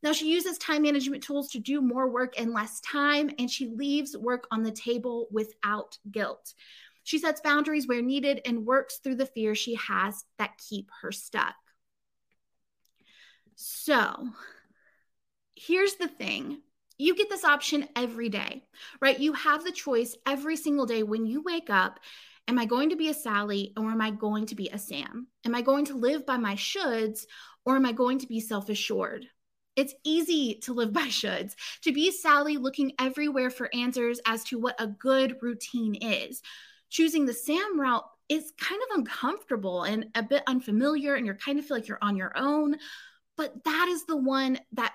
Now, 0.05 0.13
she 0.13 0.31
uses 0.31 0.59
time 0.59 0.83
management 0.83 1.23
tools 1.23 1.49
to 1.53 1.59
do 1.59 1.81
more 1.81 2.07
work 2.11 2.39
in 2.39 2.53
less 2.53 2.79
time, 2.81 3.31
and 3.39 3.51
she 3.51 3.69
leaves 3.69 4.15
work 4.15 4.47
on 4.51 4.63
the 4.63 4.71
table 4.71 5.29
without 5.33 5.97
guilt. 6.11 6.53
She 7.05 7.19
sets 7.19 7.41
boundaries 7.41 7.89
where 7.89 8.03
needed 8.03 8.43
and 8.45 8.67
works 8.67 8.99
through 8.99 9.15
the 9.15 9.25
fear 9.25 9.55
she 9.55 9.77
has 9.77 10.27
that 10.37 10.59
keep 10.59 10.91
her 11.01 11.11
stuck. 11.11 11.55
So, 13.55 14.29
here's 15.55 15.95
the 15.95 16.09
thing 16.09 16.61
you 16.99 17.17
get 17.17 17.31
this 17.31 17.45
option 17.45 17.89
every 17.97 18.29
day, 18.29 18.67
right? 19.01 19.19
You 19.19 19.33
have 19.33 19.65
the 19.65 19.73
choice 19.73 20.15
every 20.27 20.57
single 20.57 20.85
day 20.85 21.03
when 21.03 21.25
you 21.25 21.41
wake 21.41 21.71
up. 21.71 21.99
Am 22.47 22.59
I 22.59 22.67
going 22.67 22.91
to 22.91 22.97
be 22.97 23.09
a 23.09 23.15
Sally 23.15 23.73
or 23.75 23.91
am 23.91 24.03
I 24.03 24.11
going 24.11 24.45
to 24.47 24.55
be 24.55 24.69
a 24.69 24.79
Sam? 24.79 25.29
Am 25.47 25.55
I 25.55 25.63
going 25.63 25.87
to 25.87 25.97
live 25.97 26.27
by 26.27 26.37
my 26.37 26.57
shoulds 26.57 27.25
or 27.65 27.77
am 27.77 27.87
I 27.87 27.93
going 27.93 28.19
to 28.19 28.27
be 28.27 28.39
self 28.39 28.69
assured? 28.69 29.29
It's 29.77 29.95
easy 30.05 30.61
to 30.63 30.73
live 30.73 30.93
by 30.93 31.09
shoulds, 31.09 31.55
to 31.83 31.93
be 31.93 32.11
Sally 32.11 32.57
looking 32.57 32.93
everywhere 32.99 33.51
for 33.51 33.69
answers 33.75 34.21
as 34.27 34.45
to 34.45 34.59
what 34.59 34.81
a 34.81 34.87
good 34.87 35.37
routine 35.41 35.97
is 35.97 36.43
choosing 36.95 37.27
the 37.27 37.35
SAM 37.35 37.81
route 37.81 38.09
is 38.29 38.53
kind 38.57 38.81
of 38.81 38.99
uncomfortable 38.99 39.83
and 39.83 40.07
a 40.15 40.23
bit 40.23 40.45
unfamiliar, 40.47 41.17
and 41.17 41.27
you 41.27 41.35
kind 41.35 41.59
of 41.59 41.67
feel 41.67 41.77
like 41.77 41.89
you're 41.89 41.99
on 42.01 42.17
your 42.17 42.33
own. 42.37 42.77
But 43.37 43.65
that 43.65 43.89
is 43.91 44.05
the 44.07 44.17
one 44.17 44.61
that 44.73 44.95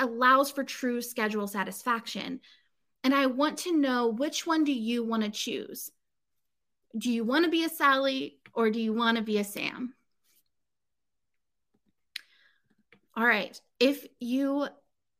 allows 0.00 0.50
for 0.50 0.64
true 0.64 1.00
schedule 1.00 1.46
satisfaction. 1.46 2.40
And 3.04 3.14
I 3.14 3.26
want 3.26 3.58
to 3.58 3.76
know 3.76 4.08
which 4.08 4.44
one 4.44 4.64
do 4.64 4.72
you 4.72 5.04
want 5.04 5.22
to 5.22 5.30
choose? 5.30 5.90
Do 6.98 7.12
you 7.12 7.22
want 7.22 7.44
to 7.44 7.50
be 7.50 7.64
a 7.64 7.68
Sally 7.68 8.40
or 8.52 8.70
do 8.70 8.80
you 8.80 8.92
want 8.92 9.16
to 9.16 9.22
be 9.22 9.38
a 9.38 9.44
Sam? 9.44 9.94
All 13.16 13.26
right. 13.26 13.58
If 13.80 14.06
you 14.20 14.68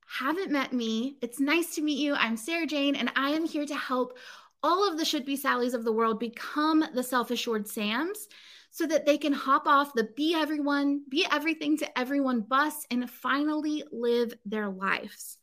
haven't 0.06 0.50
met 0.50 0.72
me, 0.74 1.16
it's 1.22 1.40
nice 1.40 1.74
to 1.76 1.82
meet 1.82 1.98
you. 1.98 2.14
I'm 2.14 2.36
Sarah 2.36 2.66
Jane, 2.66 2.94
and 2.94 3.10
I 3.16 3.30
am 3.30 3.46
here 3.46 3.64
to 3.64 3.74
help 3.74 4.18
all 4.62 4.86
of 4.86 4.98
the 4.98 5.04
should 5.06 5.24
be 5.24 5.38
Sallys 5.38 5.72
of 5.72 5.82
the 5.82 5.92
world 5.92 6.20
become 6.20 6.84
the 6.92 7.02
self 7.02 7.30
assured 7.30 7.66
Sams 7.66 8.28
so 8.70 8.86
that 8.86 9.06
they 9.06 9.16
can 9.16 9.32
hop 9.32 9.66
off 9.66 9.94
the 9.94 10.10
be 10.14 10.34
everyone, 10.34 11.04
be 11.08 11.26
everything 11.30 11.78
to 11.78 11.98
everyone 11.98 12.42
bus 12.42 12.84
and 12.90 13.08
finally 13.08 13.82
live 13.90 14.34
their 14.44 14.68
lives. 14.68 15.38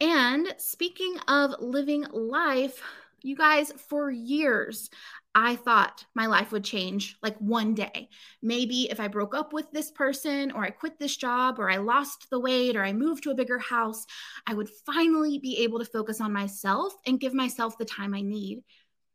And 0.00 0.54
speaking 0.56 1.18
of 1.28 1.54
living 1.60 2.06
life, 2.12 2.82
you 3.20 3.36
guys, 3.36 3.72
for 3.90 4.10
years, 4.10 4.88
I 5.34 5.56
thought 5.56 6.04
my 6.14 6.26
life 6.26 6.52
would 6.52 6.64
change 6.64 7.16
like 7.22 7.36
one 7.38 7.74
day. 7.74 8.10
Maybe 8.42 8.90
if 8.90 9.00
I 9.00 9.08
broke 9.08 9.34
up 9.34 9.52
with 9.52 9.70
this 9.70 9.90
person, 9.90 10.50
or 10.50 10.62
I 10.62 10.70
quit 10.70 10.98
this 10.98 11.16
job, 11.16 11.58
or 11.58 11.70
I 11.70 11.78
lost 11.78 12.28
the 12.30 12.40
weight, 12.40 12.76
or 12.76 12.84
I 12.84 12.92
moved 12.92 13.22
to 13.22 13.30
a 13.30 13.34
bigger 13.34 13.58
house, 13.58 14.04
I 14.46 14.54
would 14.54 14.68
finally 14.84 15.38
be 15.38 15.58
able 15.58 15.78
to 15.78 15.84
focus 15.84 16.20
on 16.20 16.32
myself 16.32 16.92
and 17.06 17.20
give 17.20 17.32
myself 17.32 17.78
the 17.78 17.84
time 17.84 18.14
I 18.14 18.20
need. 18.20 18.62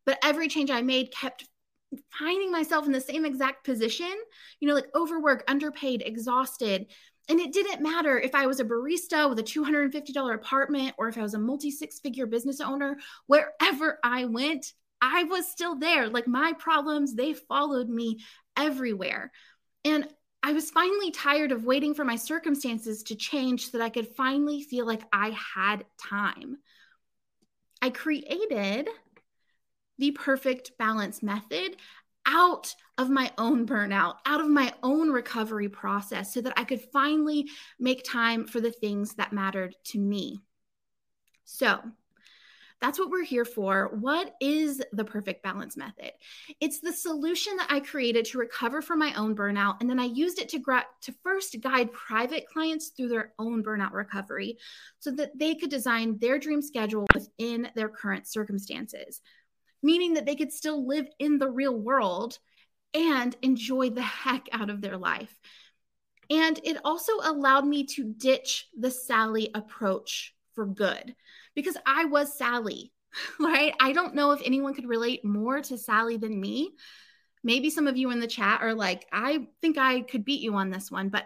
But 0.06 0.18
every 0.24 0.48
change 0.48 0.72
I 0.72 0.82
made 0.82 1.12
kept 1.12 1.48
finding 2.18 2.52
myself 2.52 2.86
in 2.86 2.92
the 2.92 3.02
same 3.02 3.26
exact 3.26 3.64
position, 3.64 4.12
you 4.60 4.68
know, 4.68 4.74
like 4.74 4.94
overworked, 4.96 5.50
underpaid, 5.50 6.02
exhausted. 6.06 6.88
And 7.30 7.40
it 7.40 7.54
didn't 7.54 7.82
matter 7.82 8.18
if 8.18 8.34
I 8.34 8.48
was 8.48 8.60
a 8.60 8.66
barista 8.66 9.30
with 9.30 9.40
a 9.40 9.44
$250 9.44 10.34
apartment 10.34 10.96
or 10.98 11.10
if 11.10 11.18
I 11.18 11.22
was 11.22 11.34
a 11.34 11.40
multi 11.40 11.72
six 11.72 12.00
figure 12.00 12.26
business 12.26 12.62
owner, 12.62 12.98
wherever 13.28 14.00
I 14.04 14.26
went, 14.26 14.74
I 15.02 15.24
was 15.24 15.48
still 15.48 15.76
there. 15.76 16.10
Like 16.10 16.28
my 16.28 16.54
problems, 16.54 17.14
they 17.14 17.34
followed 17.34 17.90
me 17.90 18.20
everywhere. 18.56 19.32
And 19.86 20.08
I 20.44 20.54
was 20.54 20.72
finally 20.72 21.12
tired 21.12 21.52
of 21.52 21.66
waiting 21.66 21.94
for 21.94 22.06
my 22.06 22.16
circumstances 22.16 23.04
to 23.04 23.16
change 23.16 23.70
so 23.70 23.78
that 23.78 23.84
I 23.84 23.90
could 23.90 24.08
finally 24.16 24.62
feel 24.62 24.86
like 24.86 25.04
I 25.12 25.36
had 25.56 25.86
time. 25.98 26.58
I 27.82 27.90
created 27.90 28.90
the 29.98 30.12
perfect 30.12 30.78
balance 30.78 31.22
method 31.24 31.76
out 32.26 32.76
of 32.98 33.10
my 33.10 33.32
own 33.38 33.66
burnout, 33.66 34.16
out 34.26 34.42
of 34.42 34.50
my 34.50 34.74
own 34.84 35.10
recovery 35.10 35.70
process, 35.70 36.34
so 36.34 36.42
that 36.42 36.54
I 36.58 36.64
could 36.64 36.82
finally 36.92 37.50
make 37.80 38.04
time 38.04 38.46
for 38.46 38.60
the 38.60 38.72
things 38.72 39.16
that 39.16 39.34
mattered 39.34 39.76
to 39.86 40.00
me. 40.00 40.42
So, 41.46 41.82
that's 42.80 43.00
what 43.00 43.10
we're 43.10 43.24
here 43.24 43.46
for. 43.46 43.90
What 44.00 44.36
is 44.40 44.82
the 44.92 45.04
perfect 45.04 45.42
balance 45.42 45.76
method? 45.76 46.12
It's 46.60 46.80
the 46.80 46.94
solution 46.94 47.58
that 47.58 47.72
I 47.72 47.80
created 47.80 48.26
to 48.26 48.38
recover 48.38 48.82
from 48.82 49.00
my 49.00 49.14
own 49.16 49.36
burnout. 49.36 49.82
And 49.82 49.90
then 49.90 50.00
I 50.00 50.06
used 50.06 50.40
it 50.40 50.50
to, 50.50 50.60
gra- 50.60 50.86
to 51.02 51.16
first 51.24 51.60
guide 51.60 51.92
private 51.92 52.48
clients 52.48 52.90
through 52.90 53.10
their 53.10 53.34
own 53.40 53.64
burnout 53.64 53.94
recovery 53.94 54.58
so 55.00 55.12
that 55.12 55.38
they 55.38 55.56
could 55.56 55.72
design 55.72 56.18
their 56.20 56.38
dream 56.38 56.62
schedule 56.62 57.08
within 57.14 57.70
their 57.76 57.90
current 57.90 58.28
circumstances 58.28 59.22
meaning 59.84 60.16
that 60.16 60.26
they 60.26 60.36
could 60.36 60.52
still 60.52 60.88
live 60.88 61.08
in 61.20 61.38
the 61.38 61.50
real 61.50 61.76
world 61.76 62.40
and 62.94 63.36
enjoy 63.42 63.90
the 63.90 64.02
heck 64.02 64.48
out 64.52 64.70
of 64.70 64.82
their 64.82 64.98
life. 64.98 65.40
And 66.30 66.60
it 66.64 66.78
also 66.84 67.14
allowed 67.24 67.66
me 67.66 67.86
to 67.86 68.04
ditch 68.04 68.68
the 68.78 68.92
Sally 68.92 69.50
approach 69.54 70.36
for 70.56 70.66
good 70.66 71.16
because 71.58 71.76
I 71.88 72.06
was 72.06 72.38
Sally, 72.38 72.94
right? 73.40 73.74
I 73.80 73.92
don't 73.92 74.14
know 74.14 74.32
if 74.32 74.42
anyone 74.46 74.76
could 74.76 74.88
relate 74.88 75.26
more 75.26 75.60
to 75.60 75.78
Sally 75.78 76.18
than 76.18 76.40
me. 76.40 76.76
Maybe 77.44 77.72
some 77.72 77.88
of 77.88 77.98
you 77.98 78.12
in 78.12 78.20
the 78.20 78.28
chat 78.28 78.62
are 78.62 78.76
like, 78.76 79.08
I 79.12 79.48
think 79.60 79.80
I 79.80 80.02
could 80.02 80.24
beat 80.24 80.42
you 80.42 80.54
on 80.54 80.70
this 80.70 80.92
one, 80.92 81.10
but 81.10 81.26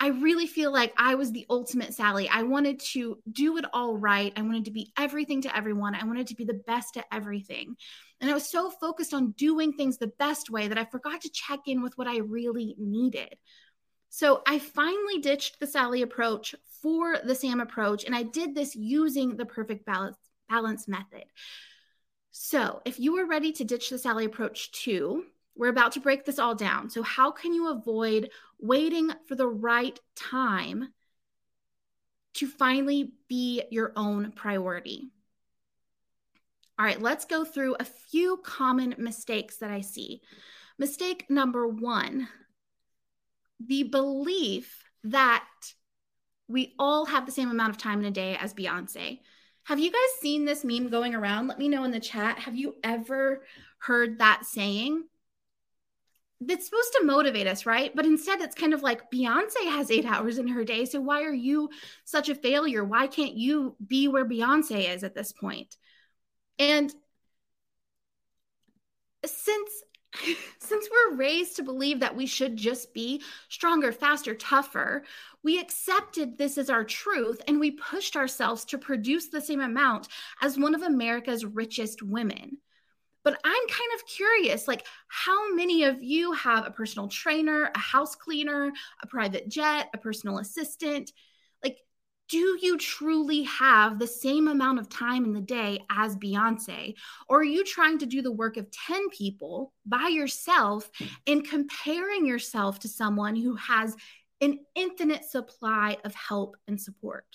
I 0.00 0.08
really 0.08 0.46
feel 0.46 0.72
like 0.72 0.94
I 0.96 1.14
was 1.14 1.30
the 1.30 1.44
ultimate 1.50 1.92
Sally. 1.92 2.26
I 2.28 2.42
wanted 2.42 2.80
to 2.92 3.18
do 3.30 3.58
it 3.58 3.66
all 3.74 3.96
right. 3.98 4.32
I 4.34 4.42
wanted 4.42 4.64
to 4.66 4.70
be 4.70 4.92
everything 4.98 5.42
to 5.42 5.54
everyone. 5.54 5.94
I 5.94 6.04
wanted 6.04 6.28
to 6.28 6.34
be 6.34 6.44
the 6.44 6.62
best 6.66 6.96
at 6.96 7.06
everything. 7.12 7.76
And 8.20 8.30
I 8.30 8.34
was 8.34 8.50
so 8.50 8.70
focused 8.70 9.12
on 9.12 9.32
doing 9.32 9.74
things 9.74 9.98
the 9.98 10.12
best 10.18 10.48
way 10.48 10.68
that 10.68 10.78
I 10.78 10.86
forgot 10.86 11.20
to 11.22 11.30
check 11.30 11.60
in 11.66 11.82
with 11.82 11.98
what 11.98 12.08
I 12.08 12.18
really 12.18 12.76
needed. 12.78 13.34
So 14.08 14.42
I 14.46 14.58
finally 14.58 15.18
ditched 15.18 15.60
the 15.60 15.66
Sally 15.66 16.02
approach 16.02 16.54
for 16.82 17.18
the 17.24 17.34
Sam 17.34 17.60
approach. 17.60 18.04
And 18.04 18.14
I 18.14 18.22
did 18.22 18.54
this 18.54 18.74
using 18.76 19.36
the 19.36 19.46
perfect 19.46 19.84
balance, 19.84 20.16
balance 20.48 20.88
method. 20.88 21.24
So 22.30 22.82
if 22.84 23.00
you 23.00 23.16
are 23.18 23.26
ready 23.26 23.52
to 23.52 23.64
ditch 23.64 23.90
the 23.90 23.98
Sally 23.98 24.24
approach 24.24 24.70
too, 24.72 25.24
we're 25.56 25.68
about 25.68 25.92
to 25.92 26.00
break 26.00 26.24
this 26.24 26.38
all 26.38 26.54
down. 26.54 26.90
So, 26.90 27.02
how 27.02 27.30
can 27.30 27.54
you 27.54 27.70
avoid 27.70 28.30
waiting 28.60 29.10
for 29.26 29.34
the 29.34 29.48
right 29.48 29.98
time 30.14 30.92
to 32.34 32.46
finally 32.46 33.12
be 33.28 33.62
your 33.70 33.92
own 33.96 34.32
priority? 34.32 35.10
All 36.78 36.84
right, 36.84 37.00
let's 37.00 37.24
go 37.24 37.44
through 37.44 37.76
a 37.80 37.84
few 37.84 38.36
common 38.44 38.94
mistakes 38.98 39.56
that 39.56 39.70
I 39.70 39.80
see. 39.80 40.20
Mistake 40.78 41.24
number 41.30 41.66
one 41.66 42.28
the 43.64 43.84
belief 43.84 44.84
that 45.04 45.46
we 46.48 46.74
all 46.78 47.06
have 47.06 47.26
the 47.26 47.32
same 47.32 47.50
amount 47.50 47.70
of 47.70 47.78
time 47.78 48.00
in 48.00 48.06
a 48.06 48.10
day 48.10 48.36
as 48.36 48.54
Beyonce. 48.54 49.20
Have 49.64 49.80
you 49.80 49.90
guys 49.90 50.20
seen 50.20 50.44
this 50.44 50.64
meme 50.64 50.90
going 50.90 51.14
around? 51.14 51.48
Let 51.48 51.58
me 51.58 51.68
know 51.68 51.84
in 51.84 51.90
the 51.90 52.00
chat. 52.00 52.38
Have 52.38 52.56
you 52.56 52.76
ever 52.84 53.42
heard 53.78 54.18
that 54.18 54.44
saying? 54.44 55.04
that's 56.40 56.66
supposed 56.66 56.92
to 56.92 57.04
motivate 57.04 57.46
us, 57.46 57.64
right? 57.64 57.94
But 57.94 58.04
instead, 58.04 58.40
it's 58.40 58.54
kind 58.54 58.74
of 58.74 58.82
like 58.82 59.10
Beyonce 59.10 59.70
has 59.70 59.90
eight 59.90 60.04
hours 60.04 60.38
in 60.38 60.48
her 60.48 60.64
day. 60.64 60.84
So 60.84 61.00
why 61.00 61.22
are 61.22 61.32
you 61.32 61.70
such 62.04 62.28
a 62.28 62.34
failure? 62.34 62.84
Why 62.84 63.06
can't 63.06 63.34
you 63.34 63.74
be 63.84 64.06
where 64.08 64.26
Beyonce 64.26 64.94
is 64.94 65.02
at 65.02 65.14
this 65.14 65.32
point? 65.32 65.76
And 66.58 66.92
since 69.24 69.70
since 70.58 70.88
we're 70.90 71.16
raised 71.16 71.56
to 71.56 71.62
believe 71.62 72.00
that 72.00 72.16
we 72.16 72.26
should 72.26 72.56
just 72.56 72.92
be 72.94 73.22
stronger, 73.48 73.92
faster, 73.92 74.34
tougher, 74.34 75.04
we 75.42 75.58
accepted 75.58 76.36
this 76.36 76.58
as 76.58 76.70
our 76.70 76.84
truth 76.84 77.40
and 77.46 77.60
we 77.60 77.70
pushed 77.72 78.16
ourselves 78.16 78.64
to 78.66 78.78
produce 78.78 79.28
the 79.28 79.40
same 79.40 79.60
amount 79.60 80.08
as 80.42 80.58
one 80.58 80.74
of 80.74 80.82
America's 80.82 81.44
richest 81.44 82.02
women. 82.02 82.58
But 83.22 83.40
I'm 83.44 83.68
kind 83.68 83.90
of 83.96 84.06
curious 84.06 84.68
like, 84.68 84.86
how 85.08 85.52
many 85.52 85.82
of 85.84 86.02
you 86.02 86.32
have 86.32 86.66
a 86.66 86.70
personal 86.70 87.08
trainer, 87.08 87.70
a 87.74 87.78
house 87.78 88.14
cleaner, 88.14 88.72
a 89.02 89.06
private 89.08 89.48
jet, 89.48 89.88
a 89.92 89.98
personal 89.98 90.38
assistant? 90.38 91.10
Do 92.28 92.58
you 92.60 92.76
truly 92.76 93.44
have 93.44 93.98
the 93.98 94.06
same 94.06 94.48
amount 94.48 94.80
of 94.80 94.88
time 94.88 95.24
in 95.24 95.32
the 95.32 95.40
day 95.40 95.84
as 95.88 96.16
Beyonce? 96.16 96.94
Or 97.28 97.40
are 97.40 97.44
you 97.44 97.64
trying 97.64 97.98
to 97.98 98.06
do 98.06 98.20
the 98.20 98.32
work 98.32 98.56
of 98.56 98.70
10 98.70 99.10
people 99.10 99.72
by 99.84 100.08
yourself 100.08 100.90
and 101.26 101.48
comparing 101.48 102.26
yourself 102.26 102.80
to 102.80 102.88
someone 102.88 103.36
who 103.36 103.54
has 103.54 103.96
an 104.40 104.58
infinite 104.74 105.24
supply 105.24 105.98
of 106.04 106.14
help 106.14 106.56
and 106.66 106.80
support? 106.80 107.26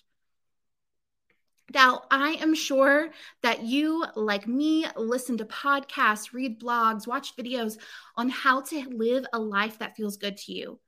Now, 1.73 2.03
I 2.11 2.31
am 2.41 2.53
sure 2.53 3.11
that 3.43 3.63
you, 3.63 4.05
like 4.15 4.45
me, 4.45 4.85
listen 4.97 5.37
to 5.37 5.45
podcasts, 5.45 6.33
read 6.33 6.59
blogs, 6.59 7.07
watch 7.07 7.37
videos 7.37 7.77
on 8.17 8.27
how 8.27 8.61
to 8.63 8.89
live 8.89 9.25
a 9.31 9.39
life 9.39 9.79
that 9.79 9.95
feels 9.95 10.17
good 10.17 10.35
to 10.37 10.51
you. 10.51 10.79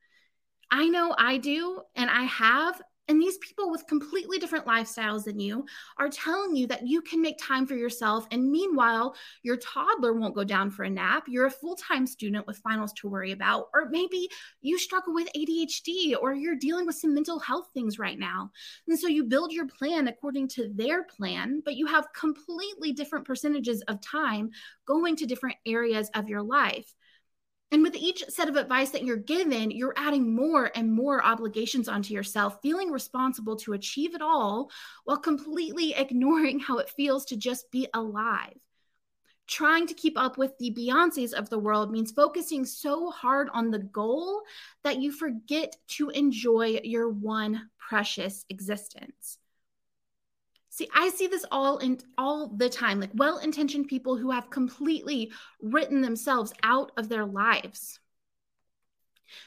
I 0.69 0.89
know 0.89 1.15
I 1.17 1.37
do, 1.37 1.81
and 1.95 2.09
I 2.09 2.23
have, 2.23 2.81
and 3.07 3.21
these 3.21 3.37
people 3.39 3.69
with 3.69 3.85
completely 3.87 4.39
different 4.39 4.65
lifestyles 4.65 5.25
than 5.25 5.39
you 5.39 5.65
are 5.97 6.09
telling 6.09 6.55
you 6.55 6.67
that 6.67 6.87
you 6.87 7.01
can 7.01 7.21
make 7.21 7.37
time 7.37 7.67
for 7.67 7.75
yourself. 7.75 8.25
And 8.31 8.49
meanwhile, 8.49 9.15
your 9.43 9.57
toddler 9.57 10.13
won't 10.13 10.35
go 10.35 10.43
down 10.43 10.71
for 10.71 10.83
a 10.83 10.89
nap. 10.89 11.25
You're 11.27 11.47
a 11.47 11.51
full 11.51 11.75
time 11.75 12.07
student 12.07 12.47
with 12.47 12.57
finals 12.57 12.93
to 12.93 13.09
worry 13.09 13.31
about. 13.31 13.67
Or 13.73 13.89
maybe 13.89 14.29
you 14.61 14.79
struggle 14.79 15.13
with 15.13 15.27
ADHD 15.35 16.15
or 16.19 16.33
you're 16.33 16.55
dealing 16.55 16.85
with 16.85 16.95
some 16.95 17.13
mental 17.13 17.39
health 17.39 17.67
things 17.73 17.99
right 17.99 18.17
now. 18.17 18.51
And 18.87 18.97
so 18.97 19.07
you 19.07 19.25
build 19.25 19.51
your 19.51 19.67
plan 19.67 20.07
according 20.07 20.47
to 20.49 20.69
their 20.73 21.03
plan, 21.03 21.61
but 21.65 21.75
you 21.75 21.85
have 21.87 22.07
completely 22.13 22.93
different 22.93 23.25
percentages 23.25 23.81
of 23.87 24.01
time 24.01 24.49
going 24.85 25.15
to 25.17 25.25
different 25.25 25.57
areas 25.65 26.09
of 26.13 26.29
your 26.29 26.41
life. 26.41 26.93
And 27.73 27.81
with 27.81 27.95
each 27.95 28.23
set 28.29 28.47
of 28.47 28.55
advice 28.55 28.91
that 28.91 29.03
you're 29.03 29.17
given, 29.17 29.71
you're 29.71 29.95
adding 29.97 30.35
more 30.35 30.69
and 30.75 30.93
more 30.93 31.25
obligations 31.25 31.89
onto 31.89 32.13
yourself, 32.13 32.59
feeling 32.61 32.91
responsible 32.91 33.55
to 33.57 33.73
achieve 33.73 34.13
it 34.13 34.21
all 34.21 34.69
while 35.05 35.17
completely 35.17 35.93
ignoring 35.97 36.59
how 36.59 36.77
it 36.77 36.91
feels 36.91 37.25
to 37.25 37.35
just 37.35 37.71
be 37.71 37.87
alive. 37.95 38.59
Trying 39.47 39.87
to 39.87 39.95
keep 39.95 40.19
up 40.19 40.37
with 40.37 40.55
the 40.59 40.71
Beyoncés 40.71 41.33
of 41.33 41.49
the 41.49 41.57
world 41.57 41.91
means 41.91 42.11
focusing 42.11 42.63
so 42.63 43.09
hard 43.09 43.49
on 43.51 43.71
the 43.71 43.79
goal 43.79 44.43
that 44.83 45.01
you 45.01 45.11
forget 45.11 45.75
to 45.97 46.11
enjoy 46.11 46.79
your 46.83 47.09
one 47.09 47.71
precious 47.79 48.45
existence. 48.49 49.39
See, 50.73 50.89
I 50.91 51.09
see 51.09 51.27
this 51.27 51.45
all 51.51 51.77
in 51.77 51.99
all 52.17 52.47
the 52.47 52.67
time, 52.67 52.99
like 52.99 53.11
well-intentioned 53.13 53.87
people 53.87 54.17
who 54.17 54.31
have 54.31 54.49
completely 54.49 55.31
written 55.61 56.01
themselves 56.01 56.51
out 56.63 56.91
of 56.97 57.09
their 57.09 57.27
lives. 57.27 57.99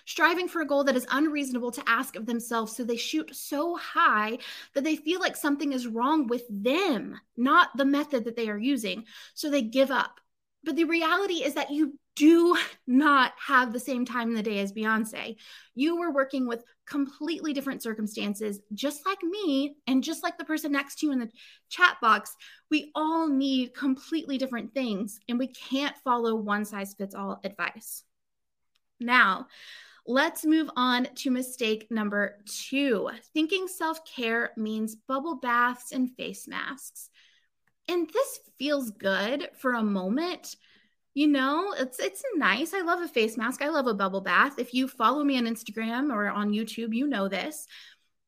Striving 0.05 0.47
for 0.47 0.61
a 0.61 0.67
goal 0.67 0.85
that 0.85 0.95
is 0.95 1.05
unreasonable 1.11 1.73
to 1.73 1.83
ask 1.89 2.15
of 2.15 2.27
themselves, 2.27 2.77
so 2.77 2.85
they 2.85 2.97
shoot 2.97 3.35
so 3.35 3.75
high 3.75 4.39
that 4.75 4.85
they 4.85 4.95
feel 4.95 5.19
like 5.19 5.35
something 5.35 5.73
is 5.73 5.89
wrong 5.89 6.29
with 6.29 6.45
them, 6.49 7.19
not 7.37 7.77
the 7.77 7.85
method 7.85 8.25
that 8.27 8.37
they 8.37 8.49
are 8.49 8.57
using. 8.57 9.05
So 9.35 9.51
they 9.51 9.63
give 9.63 9.91
up. 9.91 10.21
But 10.63 10.77
the 10.77 10.85
reality 10.85 11.43
is 11.43 11.55
that 11.55 11.73
you 11.73 11.99
do 12.17 12.57
not 12.87 13.33
have 13.47 13.73
the 13.73 13.79
same 13.79 14.05
time 14.05 14.31
in 14.31 14.35
the 14.35 14.43
day 14.43 14.59
as 14.59 14.73
Beyonce. 14.73 15.37
You 15.75 15.99
were 15.99 16.13
working 16.13 16.49
with 16.49 16.65
completely 16.87 17.53
different 17.53 17.83
circumstances, 17.83 18.61
just 18.73 19.05
like 19.07 19.23
me, 19.23 19.77
and 19.87 20.03
just 20.03 20.23
like 20.23 20.39
the 20.39 20.45
person 20.45 20.73
next 20.73 20.99
to 20.99 21.07
you 21.07 21.13
in 21.13 21.19
the 21.19 21.31
chat 21.69 21.99
box. 22.01 22.35
We 22.71 22.91
all 22.95 23.29
need 23.29 23.75
completely 23.75 24.39
different 24.39 24.73
things, 24.73 25.21
and 25.29 25.39
we 25.39 25.49
can't 25.49 25.97
follow 26.05 26.35
one 26.35 26.65
size 26.65 26.95
fits 26.95 27.15
all 27.15 27.39
advice. 27.45 28.03
Now, 28.99 29.49
let's 30.07 30.47
move 30.47 30.71
on 30.75 31.09
to 31.17 31.31
mistake 31.31 31.89
number 31.91 32.39
two. 32.47 33.11
Thinking 33.35 33.69
self 33.69 34.05
care 34.07 34.53
means 34.57 34.97
bubble 34.97 35.37
baths 35.37 35.93
and 35.93 36.11
face 36.17 36.49
masks. 36.49 37.11
And 37.89 38.09
this 38.09 38.41
feels 38.59 38.91
good 38.91 39.51
for 39.59 39.75
a 39.75 39.83
moment 39.83 40.57
you 41.17 41.27
know, 41.27 41.75
it's 41.79 41.99
it's 41.99 42.23
nice. 42.35 42.75
I 42.75 42.83
love 42.83 43.01
a 43.01 43.09
face 43.09 43.39
mask. 43.39 43.63
I 43.63 43.71
love 43.71 43.87
a 43.87 43.95
bubble 43.95 44.21
bath. 44.21 44.59
If 44.59 44.75
you 44.75 44.87
follow 44.87 45.25
me 45.25 45.39
on 45.39 45.45
Instagram 45.45 46.13
or 46.13 46.29
on 46.29 46.53
YouTube, 46.53 46.95
you 46.95 47.07
know 47.07 47.27
this. 47.27 47.67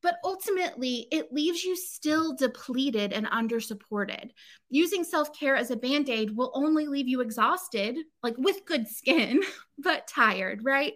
But 0.01 0.15
ultimately, 0.23 1.07
it 1.11 1.31
leaves 1.31 1.63
you 1.63 1.75
still 1.75 2.35
depleted 2.35 3.13
and 3.13 3.27
under 3.29 3.59
supported. 3.59 4.33
Using 4.71 5.03
self 5.03 5.37
care 5.39 5.55
as 5.55 5.69
a 5.69 5.75
band 5.75 6.09
aid 6.09 6.35
will 6.35 6.51
only 6.55 6.87
leave 6.87 7.07
you 7.07 7.21
exhausted, 7.21 7.95
like 8.23 8.33
with 8.39 8.65
good 8.65 8.87
skin, 8.87 9.43
but 9.77 10.07
tired, 10.07 10.61
right? 10.63 10.93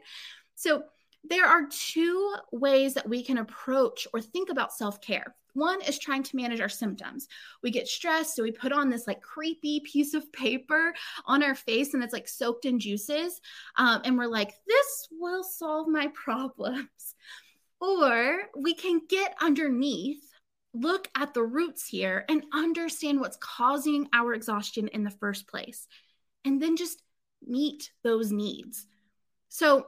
So, 0.56 0.86
there 1.24 1.46
are 1.46 1.68
two 1.70 2.34
ways 2.52 2.96
that 2.96 3.08
we 3.08 3.24
can 3.24 3.38
approach 3.38 4.08
or 4.16 4.20
think 4.20 4.50
about 4.50 4.74
self 4.74 5.00
care. 5.00 5.36
One 5.54 5.82
is 5.82 6.00
trying 6.00 6.24
to 6.24 6.36
manage 6.36 6.60
our 6.60 6.70
symptoms. 6.70 7.28
We 7.62 7.72
get 7.72 7.88
stressed, 7.88 8.36
so 8.36 8.44
we 8.44 8.52
put 8.52 8.72
on 8.72 8.90
this 8.90 9.08
like 9.08 9.22
creepy 9.22 9.82
piece 9.82 10.14
of 10.14 10.32
paper 10.34 10.94
on 11.26 11.44
our 11.44 11.56
face 11.56 11.94
and 11.94 12.04
it's 12.04 12.14
like 12.14 12.28
soaked 12.28 12.66
in 12.66 12.80
juices. 12.80 13.40
Um, 13.78 14.02
and 14.04 14.18
we're 14.18 14.26
like, 14.28 14.54
this 14.68 15.08
will 15.12 15.44
solve 15.44 15.88
my 15.88 16.08
problems. 16.14 16.88
Or 17.80 18.44
we 18.58 18.74
can 18.74 19.02
get 19.10 19.36
underneath, 19.42 20.24
look 20.74 21.10
at 21.16 21.34
the 21.34 21.44
roots 21.44 21.86
here, 21.86 22.24
and 22.30 22.46
understand 22.54 23.20
what's 23.20 23.38
causing 23.38 24.08
our 24.14 24.34
exhaustion 24.34 24.88
in 24.88 25.04
the 25.04 25.12
first 25.12 25.48
place. 25.48 25.88
And 26.46 26.62
then 26.62 26.78
just 26.78 27.02
meet 27.46 27.92
those 28.04 28.32
needs. 28.32 28.88
So 29.50 29.86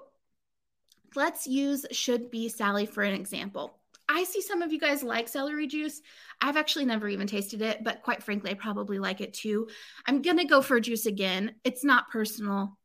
let's 1.15 1.47
use 1.47 1.85
Should 1.91 2.29
Be 2.29 2.49
Sally 2.49 2.85
for 2.85 3.01
an 3.01 3.13
example. 3.13 3.79
I 4.07 4.23
see 4.23 4.41
some 4.41 4.61
of 4.61 4.71
you 4.71 4.79
guys 4.79 5.03
like 5.03 5.27
celery 5.27 5.67
juice. 5.67 6.01
I've 6.41 6.57
actually 6.57 6.85
never 6.85 7.07
even 7.07 7.27
tasted 7.27 7.61
it, 7.61 7.83
but 7.83 8.03
quite 8.03 8.23
frankly, 8.23 8.51
I 8.51 8.53
probably 8.53 8.99
like 8.99 9.21
it 9.21 9.33
too. 9.33 9.67
I'm 10.05 10.21
going 10.21 10.37
to 10.37 10.45
go 10.45 10.61
for 10.61 10.79
juice 10.79 11.05
again. 11.05 11.55
It's 11.63 11.83
not 11.83 12.09
personal. 12.09 12.77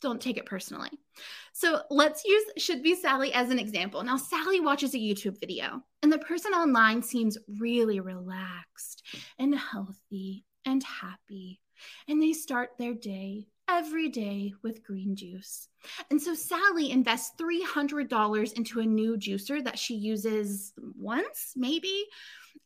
Don't 0.00 0.20
take 0.20 0.36
it 0.36 0.46
personally. 0.46 0.90
So 1.52 1.82
let's 1.90 2.24
use 2.24 2.44
Should 2.58 2.82
Be 2.82 2.94
Sally 2.94 3.32
as 3.32 3.50
an 3.50 3.58
example. 3.58 4.02
Now, 4.02 4.16
Sally 4.16 4.60
watches 4.60 4.94
a 4.94 4.98
YouTube 4.98 5.38
video, 5.40 5.82
and 6.02 6.12
the 6.12 6.18
person 6.18 6.52
online 6.52 7.00
seems 7.02 7.38
really 7.60 8.00
relaxed 8.00 9.02
and 9.38 9.54
healthy 9.54 10.44
and 10.66 10.82
happy. 10.82 11.60
And 12.08 12.22
they 12.22 12.32
start 12.32 12.70
their 12.78 12.94
day 12.94 13.46
every 13.68 14.08
day 14.08 14.52
with 14.62 14.84
green 14.84 15.16
juice. 15.16 15.68
And 16.10 16.20
so 16.20 16.34
Sally 16.34 16.90
invests 16.90 17.32
$300 17.40 18.52
into 18.54 18.80
a 18.80 18.86
new 18.86 19.16
juicer 19.16 19.62
that 19.64 19.78
she 19.78 19.94
uses 19.94 20.72
once, 20.98 21.52
maybe. 21.56 22.04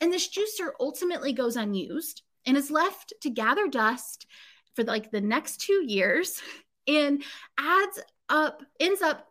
And 0.00 0.12
this 0.12 0.28
juicer 0.28 0.70
ultimately 0.80 1.32
goes 1.32 1.56
unused 1.56 2.22
and 2.46 2.56
is 2.56 2.70
left 2.70 3.12
to 3.22 3.30
gather 3.30 3.68
dust 3.68 4.26
for 4.74 4.84
like 4.84 5.11
the 5.11 5.20
next 5.20 5.61
two 5.61 5.84
years 5.87 6.40
and 6.88 7.22
adds 7.58 8.00
up, 8.28 8.62
ends 8.80 9.02
up 9.02 9.26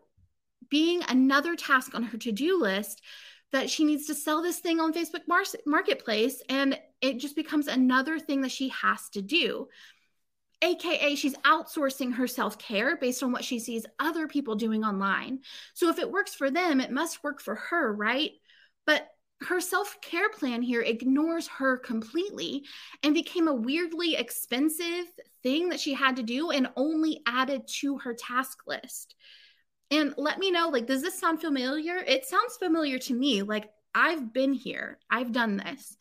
being 0.69 1.01
another 1.07 1.55
task 1.55 1.95
on 1.95 2.03
her 2.03 2.17
to 2.17 2.31
do 2.31 2.59
list 2.59 3.01
that 3.53 3.69
she 3.69 3.85
needs 3.85 4.07
to 4.07 4.13
sell 4.13 4.41
this 4.41 4.59
thing 4.59 4.79
on 4.79 4.93
Facebook 4.93 5.21
Marketplace. 5.65 6.41
And 6.49 6.77
it 7.01 7.17
just 7.17 7.35
becomes 7.35 7.67
another 7.67 8.19
thing 8.19 8.41
that 8.41 8.51
she 8.51 8.69
has 8.69 9.09
to 9.09 9.21
do. 9.21 9.67
AKA, 10.61 11.15
she's 11.15 11.35
outsourcing 11.37 12.13
her 12.15 12.27
self 12.27 12.57
care 12.57 12.97
based 12.97 13.21
on 13.21 13.31
what 13.31 13.43
she 13.43 13.59
sees 13.59 13.85
other 13.99 14.27
people 14.27 14.55
doing 14.55 14.83
online. 14.83 15.39
So 15.73 15.89
if 15.89 15.99
it 15.99 16.11
works 16.11 16.33
for 16.33 16.49
them, 16.49 16.81
it 16.81 16.91
must 16.91 17.23
work 17.23 17.41
for 17.41 17.55
her, 17.55 17.93
right? 17.93 18.31
But 18.85 19.07
her 19.41 19.61
self 19.61 19.99
care 20.01 20.29
plan 20.29 20.63
here 20.63 20.81
ignores 20.81 21.47
her 21.47 21.77
completely 21.77 22.65
and 23.03 23.13
became 23.13 23.47
a 23.47 23.53
weirdly 23.53 24.15
expensive 24.15 25.05
thing 25.43 25.69
that 25.69 25.79
she 25.79 25.93
had 25.93 26.15
to 26.15 26.23
do 26.23 26.49
and 26.49 26.69
only 26.75 27.21
added 27.27 27.67
to 27.81 27.99
her 27.99 28.15
task 28.15 28.59
list. 28.65 29.15
And 29.91 30.13
let 30.17 30.39
me 30.39 30.49
know 30.51 30.69
like, 30.69 30.87
does 30.87 31.03
this 31.03 31.19
sound 31.19 31.39
familiar? 31.39 31.97
It 31.97 32.25
sounds 32.25 32.57
familiar 32.57 32.97
to 32.99 33.13
me. 33.13 33.43
Like, 33.43 33.69
I've 33.93 34.33
been 34.33 34.53
here, 34.53 34.99
I've 35.09 35.31
done 35.31 35.57
this. 35.57 35.97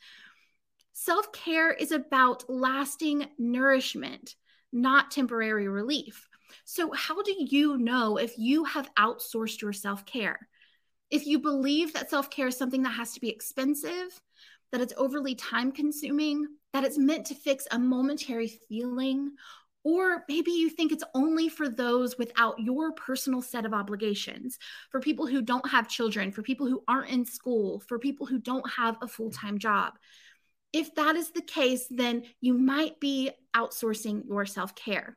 Self 0.95 1.31
care 1.33 1.71
is 1.71 1.93
about 1.93 2.49
lasting 2.49 3.27
nourishment 3.39 4.35
not 4.73 5.11
temporary 5.11 5.69
relief. 5.69 6.29
So, 6.65 6.93
how 6.93 7.23
do 7.23 7.35
you 7.39 7.77
know 7.79 8.17
if 8.17 8.39
you 8.39 8.65
have 8.65 8.95
outsourced 8.95 9.61
your 9.63 9.73
self 9.73 10.05
care? 10.07 10.49
If 11.11 11.27
you 11.27 11.39
believe 11.39 11.93
that 11.93 12.11
self 12.11 12.31
care 12.31 12.49
is 12.49 12.57
something 12.57 12.83
that 12.83 12.91
has 12.91 13.13
to 13.15 13.21
be 13.21 13.31
expensive, 13.31 14.21
that 14.73 14.81
it's 14.81 14.95
overly 14.97 15.35
time 15.35 15.73
consuming, 15.73 16.47
that 16.73 16.85
it's 16.85 16.99
meant 16.99 17.27
to 17.27 17.35
fix 17.35 17.67
a 17.71 17.79
momentary 17.79 18.49
feeling, 18.69 19.33
or 19.85 20.25
maybe 20.29 20.51
you 20.51 20.69
think 20.69 20.91
it's 20.91 21.05
only 21.15 21.49
for 21.49 21.69
those 21.69 22.19
without 22.19 22.59
your 22.59 22.91
personal 22.93 23.41
set 23.41 23.65
of 23.65 23.73
obligations, 23.73 24.59
for 24.91 24.99
people 24.99 25.29
who 25.29 25.41
don't 25.41 25.71
have 25.71 25.89
children, 25.89 26.33
for 26.33 26.43
people 26.43 26.67
who 26.67 26.83
aren't 26.89 27.11
in 27.11 27.25
school, 27.25 27.81
for 27.87 27.97
people 27.97 28.27
who 28.27 28.41
don't 28.41 28.69
have 28.69 28.97
a 29.01 29.07
full 29.07 29.31
time 29.31 29.59
job. 29.59 29.95
If 30.77 30.95
that 30.97 31.17
is 31.17 31.31
the 31.31 31.41
case, 31.41 31.87
then 31.89 32.25
you 32.43 32.53
might 32.53 33.01
be 33.01 33.31
outsourcing 33.57 34.29
your 34.29 34.45
self 34.45 34.75
care. 34.75 35.17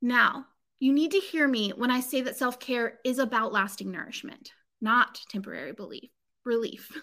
Now, 0.00 0.46
you 0.80 0.92
need 0.92 1.12
to 1.12 1.20
hear 1.20 1.46
me 1.46 1.70
when 1.70 1.92
I 1.92 2.00
say 2.00 2.22
that 2.22 2.36
self 2.36 2.58
care 2.58 2.98
is 3.04 3.20
about 3.20 3.52
lasting 3.52 3.92
nourishment, 3.92 4.50
not 4.80 5.20
temporary 5.28 5.72
belief, 5.72 6.10
relief. 6.44 6.90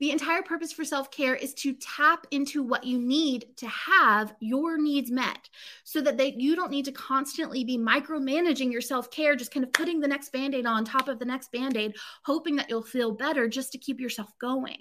The 0.00 0.12
entire 0.12 0.40
purpose 0.40 0.72
for 0.72 0.82
self 0.82 1.10
care 1.10 1.34
is 1.34 1.52
to 1.56 1.74
tap 1.74 2.26
into 2.30 2.62
what 2.62 2.84
you 2.84 2.98
need 2.98 3.48
to 3.58 3.68
have 3.68 4.34
your 4.40 4.78
needs 4.78 5.10
met 5.10 5.50
so 5.84 6.00
that 6.00 6.16
they, 6.16 6.32
you 6.38 6.56
don't 6.56 6.70
need 6.70 6.86
to 6.86 6.92
constantly 6.92 7.62
be 7.62 7.76
micromanaging 7.76 8.72
your 8.72 8.80
self 8.80 9.10
care, 9.10 9.36
just 9.36 9.52
kind 9.52 9.62
of 9.62 9.72
putting 9.74 10.00
the 10.00 10.08
next 10.08 10.32
band 10.32 10.54
aid 10.54 10.64
on 10.64 10.86
top 10.86 11.06
of 11.06 11.18
the 11.18 11.26
next 11.26 11.52
band 11.52 11.76
aid, 11.76 11.94
hoping 12.24 12.56
that 12.56 12.70
you'll 12.70 12.82
feel 12.82 13.12
better 13.12 13.46
just 13.46 13.72
to 13.72 13.78
keep 13.78 14.00
yourself 14.00 14.30
going. 14.40 14.80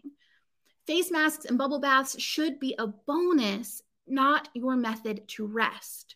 Face 0.88 1.12
masks 1.12 1.46
and 1.46 1.58
bubble 1.58 1.80
baths 1.80 2.20
should 2.20 2.60
be 2.60 2.76
a 2.78 2.88
bonus, 2.88 3.82
not 4.08 4.50
your 4.54 4.76
method 4.76 5.28
to 5.30 5.46
rest. 5.46 6.15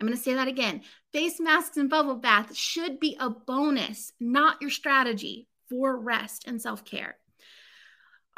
I'm 0.00 0.06
going 0.06 0.16
to 0.16 0.22
say 0.22 0.34
that 0.34 0.48
again. 0.48 0.82
Face 1.12 1.40
masks 1.40 1.76
and 1.76 1.90
bubble 1.90 2.16
baths 2.16 2.56
should 2.56 3.00
be 3.00 3.16
a 3.20 3.28
bonus, 3.28 4.12
not 4.18 4.60
your 4.62 4.70
strategy 4.70 5.46
for 5.68 5.98
rest 5.98 6.46
and 6.46 6.60
self 6.60 6.84
care. 6.84 7.16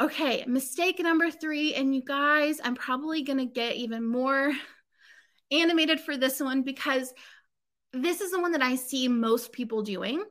Okay, 0.00 0.44
mistake 0.46 0.98
number 0.98 1.30
three. 1.30 1.74
And 1.74 1.94
you 1.94 2.02
guys, 2.02 2.60
I'm 2.64 2.74
probably 2.74 3.22
going 3.22 3.38
to 3.38 3.44
get 3.44 3.76
even 3.76 4.04
more 4.04 4.52
animated 5.52 6.00
for 6.00 6.16
this 6.16 6.40
one 6.40 6.62
because 6.62 7.12
this 7.92 8.20
is 8.20 8.32
the 8.32 8.40
one 8.40 8.52
that 8.52 8.62
I 8.62 8.76
see 8.76 9.06
most 9.06 9.52
people 9.52 9.82
doing. 9.82 10.24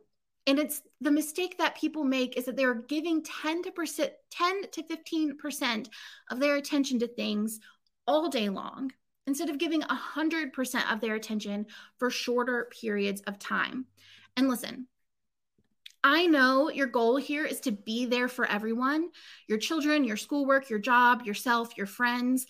And 0.47 0.57
it's 0.57 0.81
the 0.99 1.11
mistake 1.11 1.57
that 1.57 1.77
people 1.77 2.03
make 2.03 2.37
is 2.37 2.45
that 2.45 2.57
they're 2.57 2.73
giving 2.73 3.23
10 3.23 3.63
to 3.63 3.71
percent 3.71 4.11
10 4.31 4.71
to 4.71 4.83
15% 4.83 5.87
of 6.31 6.39
their 6.39 6.55
attention 6.55 6.99
to 6.99 7.07
things 7.07 7.59
all 8.07 8.29
day 8.29 8.49
long 8.49 8.91
instead 9.27 9.49
of 9.49 9.59
giving 9.59 9.81
100% 9.81 10.91
of 10.91 10.99
their 10.99 11.15
attention 11.15 11.65
for 11.99 12.09
shorter 12.09 12.69
periods 12.81 13.21
of 13.27 13.37
time. 13.37 13.85
And 14.35 14.49
listen, 14.49 14.87
I 16.03 16.25
know 16.25 16.71
your 16.71 16.87
goal 16.87 17.17
here 17.17 17.45
is 17.45 17.59
to 17.61 17.71
be 17.71 18.07
there 18.07 18.27
for 18.27 18.45
everyone 18.45 19.09
your 19.47 19.59
children, 19.59 20.03
your 20.03 20.17
schoolwork, 20.17 20.69
your 20.69 20.79
job, 20.79 21.23
yourself, 21.25 21.77
your 21.77 21.85
friends. 21.85 22.47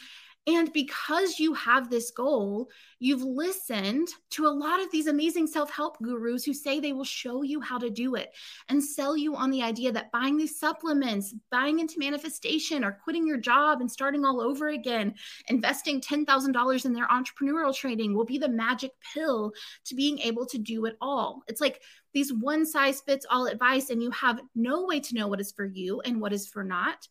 And 0.48 0.74
because 0.74 1.38
you 1.40 1.54
have 1.54 1.90
this 1.90 2.10
goal, 2.10 2.68
you've 2.98 3.22
listened 3.22 4.08
to 4.32 4.48
a 4.48 4.50
lot 4.50 4.82
of 4.82 4.90
these 4.90 5.06
amazing 5.06 5.46
self 5.46 5.70
help 5.70 6.02
gurus 6.02 6.44
who 6.44 6.54
say 6.54 6.80
they 6.80 6.94
will 6.94 7.04
show 7.04 7.44
you 7.44 7.62
how 7.62 7.78
to 7.78 7.92
do 7.92 8.16
it 8.16 8.34
and 8.68 8.84
sell 8.84 9.16
you 9.16 9.36
on 9.36 9.52
the 9.52 9.62
idea 9.62 9.92
that 9.92 10.12
buying 10.12 10.38
these 10.38 10.60
supplements, 10.60 11.36
buying 11.52 11.78
into 11.78 12.00
manifestation, 12.00 12.84
or 12.84 13.00
quitting 13.04 13.28
your 13.28 13.38
job 13.38 13.82
and 13.82 13.92
starting 13.92 14.26
all 14.26 14.42
over 14.42 14.70
again, 14.70 15.14
investing 15.48 16.02
$10,000 16.02 16.86
in 16.86 16.94
their 16.94 17.08
entrepreneurial 17.08 17.76
training 17.76 18.16
will 18.16 18.26
be 18.26 18.40
the 18.40 18.50
magic 18.50 18.92
pill 19.14 19.54
to 19.86 19.94
being 19.94 20.18
able 20.20 20.48
to 20.48 20.58
do 20.58 20.86
it 20.86 20.98
all. 21.02 21.44
It's 21.48 21.62
like 21.62 21.84
these 22.16 22.34
one 22.34 22.66
size 22.66 23.02
fits 23.02 23.28
all 23.30 23.46
advice, 23.46 23.92
and 23.92 24.02
you 24.02 24.10
have 24.10 24.42
no 24.56 24.86
way 24.86 25.00
to 25.02 25.16
know 25.16 25.28
what 25.28 25.40
is 25.40 25.52
for 25.52 25.66
you 25.66 26.02
and 26.02 26.20
what 26.20 26.34
is 26.34 26.48
for 26.48 26.64
not 26.64 27.08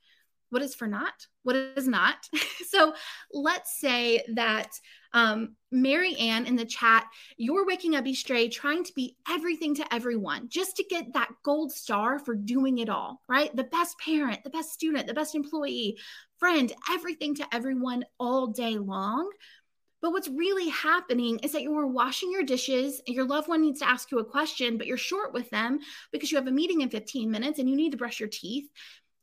what 0.50 0.62
is 0.62 0.74
for 0.74 0.86
not 0.86 1.14
what 1.42 1.56
is 1.76 1.88
not. 1.88 2.28
So 2.70 2.94
let's 3.32 3.80
say 3.80 4.22
that 4.34 4.68
um, 5.12 5.56
mary 5.72 6.14
ann 6.14 6.46
in 6.46 6.54
the 6.54 6.64
chat 6.64 7.04
you're 7.36 7.66
waking 7.66 7.96
up 7.96 8.06
each 8.06 8.22
day 8.22 8.48
trying 8.48 8.84
to 8.84 8.92
be 8.94 9.16
everything 9.28 9.74
to 9.74 9.92
everyone 9.92 10.48
just 10.48 10.76
to 10.76 10.84
get 10.84 11.12
that 11.14 11.30
gold 11.42 11.72
star 11.72 12.20
for 12.20 12.36
doing 12.36 12.78
it 12.78 12.88
all 12.88 13.20
right? 13.28 13.54
The 13.56 13.64
best 13.64 13.98
parent 13.98 14.44
the 14.44 14.50
best 14.50 14.72
student 14.72 15.08
the 15.08 15.14
best 15.14 15.34
employee 15.34 15.98
friend 16.38 16.72
everything 16.92 17.34
to 17.36 17.46
everyone 17.52 18.04
all 18.20 18.46
day 18.46 18.76
long. 18.76 19.28
But 20.00 20.12
what's 20.12 20.28
really 20.28 20.68
happening 20.68 21.40
is 21.40 21.52
that 21.52 21.62
you're 21.62 21.86
washing 21.86 22.32
your 22.32 22.42
dishes, 22.42 23.02
your 23.06 23.24
loved 23.24 23.48
one 23.48 23.60
needs 23.60 23.80
to 23.80 23.88
ask 23.88 24.10
you 24.10 24.18
a 24.18 24.24
question, 24.24 24.78
but 24.78 24.86
you're 24.86 24.96
short 24.96 25.34
with 25.34 25.50
them 25.50 25.80
because 26.10 26.32
you 26.32 26.38
have 26.38 26.46
a 26.46 26.52
meeting 26.52 26.80
in 26.80 26.88
15 26.88 27.30
minutes 27.30 27.58
and 27.58 27.68
you 27.68 27.76
need 27.76 27.90
to 27.90 27.98
brush 27.98 28.18
your 28.18 28.28
teeth 28.30 28.70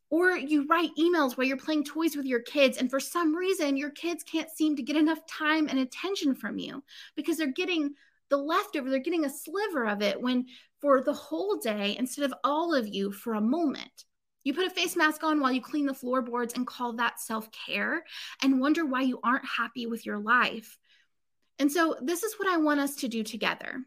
Or 0.09 0.37
you 0.37 0.65
write 0.67 0.91
emails 0.97 1.35
while 1.35 1.45
you're 1.45 1.57
playing 1.57 1.83
toys 1.83 2.15
with 2.15 2.25
your 2.25 2.39
kids, 2.39 2.77
and 2.77 2.89
for 2.89 2.99
some 2.99 3.35
reason, 3.35 3.75
your 3.75 3.89
kids 3.89 4.23
can't 4.23 4.49
seem 4.49 4.75
to 4.77 4.83
get 4.83 4.95
enough 4.95 5.19
time 5.27 5.67
and 5.67 5.79
attention 5.79 6.33
from 6.33 6.57
you 6.57 6.81
because 7.15 7.37
they're 7.37 7.47
getting 7.47 7.93
the 8.29 8.37
leftover, 8.37 8.89
they're 8.89 8.99
getting 8.99 9.25
a 9.25 9.29
sliver 9.29 9.85
of 9.85 10.01
it 10.01 10.21
when 10.21 10.45
for 10.79 11.01
the 11.01 11.13
whole 11.13 11.57
day 11.57 11.95
instead 11.97 12.25
of 12.25 12.33
all 12.43 12.73
of 12.73 12.87
you 12.87 13.11
for 13.11 13.33
a 13.33 13.41
moment. 13.41 14.05
You 14.43 14.53
put 14.53 14.67
a 14.67 14.69
face 14.69 14.95
mask 14.95 15.23
on 15.23 15.41
while 15.41 15.51
you 15.51 15.61
clean 15.61 15.85
the 15.85 15.93
floorboards 15.93 16.53
and 16.53 16.65
call 16.65 16.93
that 16.93 17.19
self 17.19 17.49
care 17.51 18.03
and 18.41 18.61
wonder 18.61 18.85
why 18.85 19.01
you 19.01 19.19
aren't 19.23 19.45
happy 19.45 19.87
with 19.87 20.05
your 20.05 20.19
life. 20.19 20.77
And 21.59 21.71
so, 21.71 21.97
this 22.01 22.23
is 22.23 22.35
what 22.39 22.47
I 22.47 22.57
want 22.57 22.79
us 22.79 22.95
to 22.97 23.07
do 23.07 23.23
together. 23.23 23.81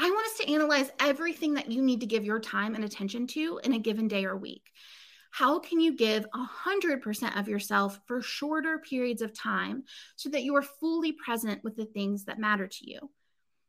I 0.00 0.10
want 0.10 0.26
us 0.26 0.38
to 0.38 0.52
analyze 0.52 0.90
everything 1.00 1.54
that 1.54 1.72
you 1.72 1.82
need 1.82 2.00
to 2.00 2.06
give 2.06 2.24
your 2.24 2.38
time 2.38 2.76
and 2.76 2.84
attention 2.84 3.26
to 3.28 3.60
in 3.64 3.72
a 3.72 3.80
given 3.80 4.06
day 4.06 4.24
or 4.26 4.36
week. 4.36 4.70
How 5.32 5.58
can 5.58 5.80
you 5.80 5.96
give 5.96 6.24
100% 6.32 7.38
of 7.38 7.48
yourself 7.48 7.98
for 8.06 8.22
shorter 8.22 8.78
periods 8.78 9.22
of 9.22 9.34
time 9.34 9.82
so 10.14 10.28
that 10.30 10.44
you 10.44 10.54
are 10.54 10.62
fully 10.62 11.12
present 11.12 11.64
with 11.64 11.74
the 11.74 11.84
things 11.84 12.26
that 12.26 12.38
matter 12.38 12.68
to 12.68 12.90
you? 12.90 13.10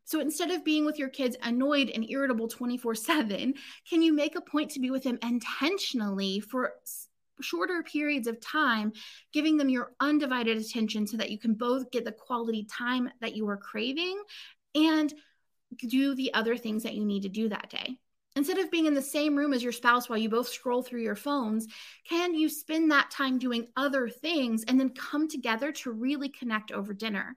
So 0.06 0.20
instead 0.20 0.52
of 0.52 0.64
being 0.64 0.86
with 0.86 1.00
your 1.00 1.10
kids 1.10 1.36
annoyed 1.42 1.90
and 1.90 2.08
irritable 2.08 2.48
24 2.48 2.94
7, 2.94 3.56
can 3.90 4.02
you 4.04 4.14
make 4.14 4.36
a 4.36 4.42
point 4.42 4.70
to 4.72 4.80
be 4.80 4.92
with 4.92 5.04
them 5.04 5.18
intentionally 5.24 6.42
for 6.42 6.74
shorter 7.42 7.82
periods 7.82 8.28
of 8.28 8.40
time, 8.40 8.94
giving 9.34 9.58
them 9.58 9.70
your 9.70 9.94
undivided 10.00 10.58
attention 10.58 11.08
so 11.08 11.18
that 11.18 11.32
you 11.32 11.40
can 11.40 11.56
both 11.56 11.90
get 11.90 12.06
the 12.06 12.12
quality 12.12 12.66
time 12.70 13.10
that 13.20 13.36
you 13.36 13.48
are 13.50 13.58
craving 13.58 14.22
and 14.76 15.14
do 15.78 16.16
the 16.16 16.34
other 16.34 16.58
things 16.58 16.84
that 16.84 16.96
you 16.96 17.06
need 17.06 17.24
to 17.24 17.30
do 17.30 17.50
that 17.50 17.70
day. 17.70 17.98
Instead 18.36 18.60
of 18.60 18.72
being 18.72 18.86
in 18.86 18.94
the 18.94 19.02
same 19.02 19.36
room 19.36 19.54
as 19.54 19.64
your 19.64 19.72
spouse 19.72 20.08
while 20.08 20.18
you 20.18 20.30
both 20.30 20.48
scroll 20.48 20.84
through 20.84 21.02
your 21.02 21.16
phones, 21.16 21.68
can 22.08 22.36
you 22.36 22.48
spend 22.48 22.92
that 22.92 23.12
time 23.12 23.40
doing 23.40 23.68
other 23.76 24.08
things 24.08 24.64
and 24.68 24.80
then 24.80 24.90
come 24.90 25.28
together 25.28 25.72
to 25.72 25.92
really 25.92 26.30
connect 26.30 26.72
over 26.72 26.94
dinner? 26.94 27.36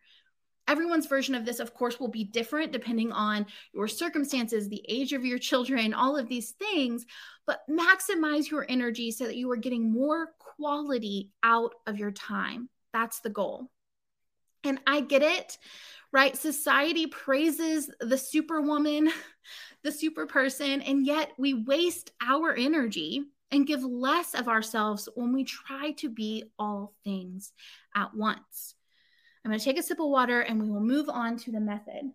Everyone's 0.68 1.06
version 1.06 1.34
of 1.34 1.44
this, 1.44 1.58
of 1.58 1.74
course, 1.74 1.98
will 1.98 2.08
be 2.08 2.24
different 2.24 2.72
depending 2.72 3.10
on 3.10 3.46
your 3.74 3.88
circumstances, 3.88 4.68
the 4.68 4.84
age 4.88 5.12
of 5.12 5.24
your 5.24 5.38
children, 5.38 5.92
all 5.92 6.16
of 6.16 6.28
these 6.28 6.52
things, 6.52 7.04
but 7.46 7.62
maximize 7.68 8.48
your 8.48 8.64
energy 8.68 9.10
so 9.10 9.26
that 9.26 9.36
you 9.36 9.50
are 9.50 9.56
getting 9.56 9.90
more 9.90 10.28
quality 10.38 11.30
out 11.42 11.72
of 11.86 11.98
your 11.98 12.12
time. 12.12 12.68
That's 12.92 13.20
the 13.20 13.30
goal. 13.30 13.70
And 14.62 14.78
I 14.86 15.00
get 15.00 15.22
it 15.22 15.58
right? 16.12 16.36
Society 16.36 17.06
praises 17.06 17.90
the 18.00 18.18
superwoman, 18.18 19.10
the 19.82 19.92
super 19.92 20.26
person, 20.26 20.82
and 20.82 21.06
yet 21.06 21.32
we 21.38 21.54
waste 21.54 22.12
our 22.20 22.54
energy 22.54 23.24
and 23.50 23.66
give 23.66 23.82
less 23.82 24.34
of 24.34 24.48
ourselves 24.48 25.08
when 25.14 25.32
we 25.32 25.44
try 25.44 25.92
to 25.92 26.08
be 26.08 26.44
all 26.58 26.94
things 27.04 27.52
at 27.94 28.14
once. 28.14 28.74
I'm 29.44 29.50
going 29.50 29.58
to 29.58 29.64
take 29.64 29.78
a 29.78 29.82
sip 29.82 30.00
of 30.00 30.08
water 30.08 30.40
and 30.40 30.62
we 30.62 30.70
will 30.70 30.80
move 30.80 31.08
on 31.08 31.36
to 31.38 31.52
the 31.52 31.60
method. 31.60 32.12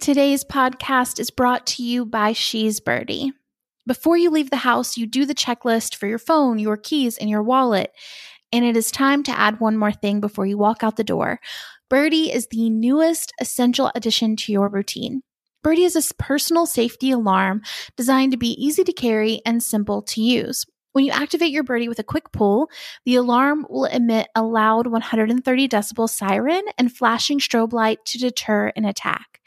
Today's 0.00 0.42
podcast 0.44 1.20
is 1.20 1.30
brought 1.30 1.66
to 1.68 1.82
you 1.82 2.04
by 2.04 2.32
She's 2.32 2.80
Birdie. 2.80 3.32
Before 3.86 4.16
you 4.16 4.30
leave 4.30 4.50
the 4.50 4.56
house, 4.56 4.96
you 4.96 5.06
do 5.06 5.24
the 5.26 5.34
checklist 5.34 5.96
for 5.96 6.06
your 6.06 6.18
phone, 6.18 6.58
your 6.58 6.76
keys, 6.76 7.18
and 7.18 7.28
your 7.28 7.42
wallet. 7.42 7.92
And 8.52 8.64
it 8.64 8.76
is 8.76 8.90
time 8.90 9.22
to 9.24 9.38
add 9.38 9.60
one 9.60 9.76
more 9.76 9.92
thing 9.92 10.20
before 10.20 10.46
you 10.46 10.58
walk 10.58 10.84
out 10.84 10.96
the 10.96 11.04
door. 11.04 11.40
Birdie 11.88 12.32
is 12.32 12.48
the 12.48 12.70
newest 12.70 13.32
essential 13.40 13.90
addition 13.94 14.36
to 14.36 14.52
your 14.52 14.68
routine. 14.68 15.22
Birdie 15.62 15.84
is 15.84 15.96
a 15.96 16.14
personal 16.14 16.66
safety 16.66 17.10
alarm 17.10 17.62
designed 17.96 18.32
to 18.32 18.38
be 18.38 18.52
easy 18.52 18.84
to 18.84 18.92
carry 18.92 19.40
and 19.46 19.62
simple 19.62 20.02
to 20.02 20.20
use. 20.20 20.66
When 20.92 21.06
you 21.06 21.12
activate 21.12 21.52
your 21.52 21.62
Birdie 21.62 21.88
with 21.88 21.98
a 21.98 22.04
quick 22.04 22.32
pull, 22.32 22.68
the 23.06 23.14
alarm 23.14 23.66
will 23.70 23.86
emit 23.86 24.28
a 24.34 24.42
loud 24.42 24.86
130 24.86 25.68
decibel 25.68 26.08
siren 26.08 26.62
and 26.76 26.94
flashing 26.94 27.38
strobe 27.38 27.72
light 27.72 28.04
to 28.06 28.18
deter 28.18 28.72
an 28.76 28.84
attack. 28.84 29.40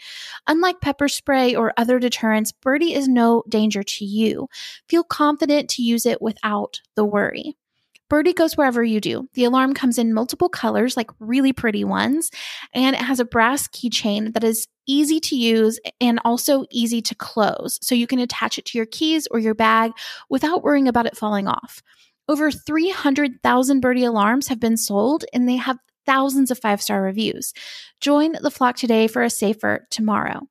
Unlike 0.47 0.81
pepper 0.81 1.07
spray 1.07 1.53
or 1.53 1.73
other 1.77 1.99
deterrents, 1.99 2.51
Birdie 2.51 2.95
is 2.95 3.07
no 3.07 3.43
danger 3.47 3.83
to 3.83 4.05
you. 4.05 4.47
Feel 4.89 5.03
confident 5.03 5.69
to 5.71 5.83
use 5.83 6.05
it 6.05 6.21
without 6.21 6.81
the 6.95 7.05
worry. 7.05 7.55
Birdie 8.09 8.33
goes 8.33 8.55
wherever 8.55 8.83
you 8.83 9.01
do. 9.01 9.27
The 9.33 9.45
alarm 9.45 9.73
comes 9.73 9.97
in 9.97 10.13
multiple 10.13 10.49
colors, 10.49 10.95
like 10.95 11.09
really 11.19 11.53
pretty 11.53 11.83
ones, 11.83 12.29
and 12.73 12.95
it 12.95 13.01
has 13.01 13.19
a 13.19 13.25
brass 13.25 13.67
keychain 13.67 14.33
that 14.33 14.43
is 14.43 14.67
easy 14.87 15.19
to 15.19 15.35
use 15.35 15.79
and 15.99 16.19
also 16.23 16.65
easy 16.69 17.01
to 17.01 17.15
close. 17.15 17.79
So 17.81 17.95
you 17.95 18.05
can 18.05 18.19
attach 18.19 18.59
it 18.59 18.65
to 18.65 18.77
your 18.77 18.85
keys 18.85 19.27
or 19.31 19.39
your 19.39 19.55
bag 19.55 19.91
without 20.29 20.63
worrying 20.63 20.87
about 20.87 21.07
it 21.07 21.17
falling 21.17 21.47
off. 21.47 21.81
Over 22.27 22.51
300,000 22.51 23.79
Birdie 23.79 24.03
alarms 24.03 24.47
have 24.47 24.59
been 24.59 24.77
sold, 24.77 25.25
and 25.33 25.47
they 25.47 25.57
have 25.57 25.77
thousands 26.05 26.51
of 26.51 26.59
five 26.59 26.81
star 26.81 27.01
reviews. 27.01 27.53
Join 28.01 28.33
the 28.41 28.51
flock 28.51 28.75
today 28.75 29.07
for 29.07 29.23
a 29.23 29.29
safer 29.29 29.87
tomorrow. 29.89 30.47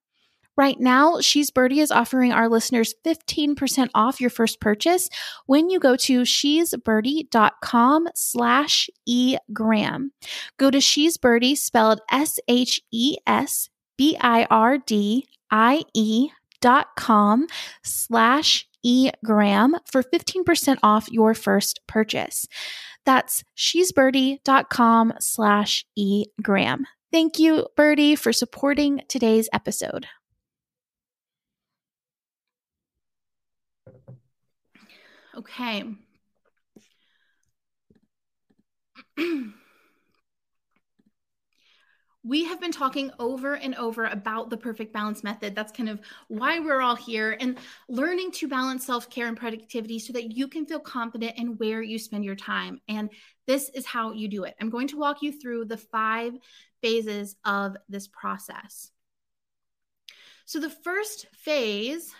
Right 0.56 0.78
now, 0.78 1.20
She's 1.20 1.50
Birdie 1.50 1.80
is 1.80 1.90
offering 1.90 2.32
our 2.32 2.48
listeners 2.48 2.94
15% 3.04 3.88
off 3.94 4.20
your 4.20 4.30
first 4.30 4.60
purchase 4.60 5.08
when 5.46 5.68
you 5.68 5.80
go 5.80 5.96
to 5.96 6.22
shesbirdie.com 6.22 8.08
slash 8.14 8.88
egram. 9.08 10.10
Go 10.58 10.70
to 10.70 10.80
She's 10.80 11.16
Birdie, 11.16 11.56
spelled 11.56 12.00
S-H-E-S-B-I-R-D-I-E 12.10 12.70
dot 16.60 16.86
com 16.96 17.46
slash 17.82 18.66
egram 18.84 19.74
for 19.84 20.02
15% 20.02 20.78
off 20.82 21.10
your 21.10 21.34
first 21.34 21.80
purchase. 21.86 22.46
That's 23.04 23.44
shesbirdie.com 23.56 25.14
slash 25.20 25.84
egram. 25.98 26.84
Thank 27.12 27.38
you, 27.38 27.66
Birdie, 27.76 28.16
for 28.16 28.32
supporting 28.32 29.02
today's 29.08 29.48
episode. 29.52 30.06
Okay. 35.36 35.84
we 42.24 42.44
have 42.44 42.60
been 42.60 42.72
talking 42.72 43.10
over 43.18 43.54
and 43.54 43.74
over 43.74 44.06
about 44.06 44.48
the 44.48 44.56
perfect 44.56 44.92
balance 44.92 45.22
method. 45.22 45.54
That's 45.54 45.72
kind 45.72 45.88
of 45.88 46.00
why 46.28 46.58
we're 46.58 46.80
all 46.80 46.96
here 46.96 47.36
and 47.38 47.58
learning 47.88 48.32
to 48.32 48.48
balance 48.48 48.86
self 48.86 49.10
care 49.10 49.26
and 49.26 49.36
productivity 49.36 49.98
so 49.98 50.12
that 50.14 50.32
you 50.32 50.48
can 50.48 50.64
feel 50.66 50.80
confident 50.80 51.36
in 51.36 51.58
where 51.58 51.82
you 51.82 51.98
spend 51.98 52.24
your 52.24 52.36
time. 52.36 52.80
And 52.88 53.10
this 53.46 53.68
is 53.70 53.84
how 53.84 54.12
you 54.12 54.28
do 54.28 54.44
it. 54.44 54.54
I'm 54.60 54.70
going 54.70 54.88
to 54.88 54.96
walk 54.96 55.20
you 55.20 55.32
through 55.32 55.66
the 55.66 55.76
five 55.76 56.32
phases 56.80 57.36
of 57.44 57.76
this 57.88 58.08
process. 58.08 58.90
So, 60.46 60.60
the 60.60 60.70
first 60.70 61.26
phase, 61.32 62.14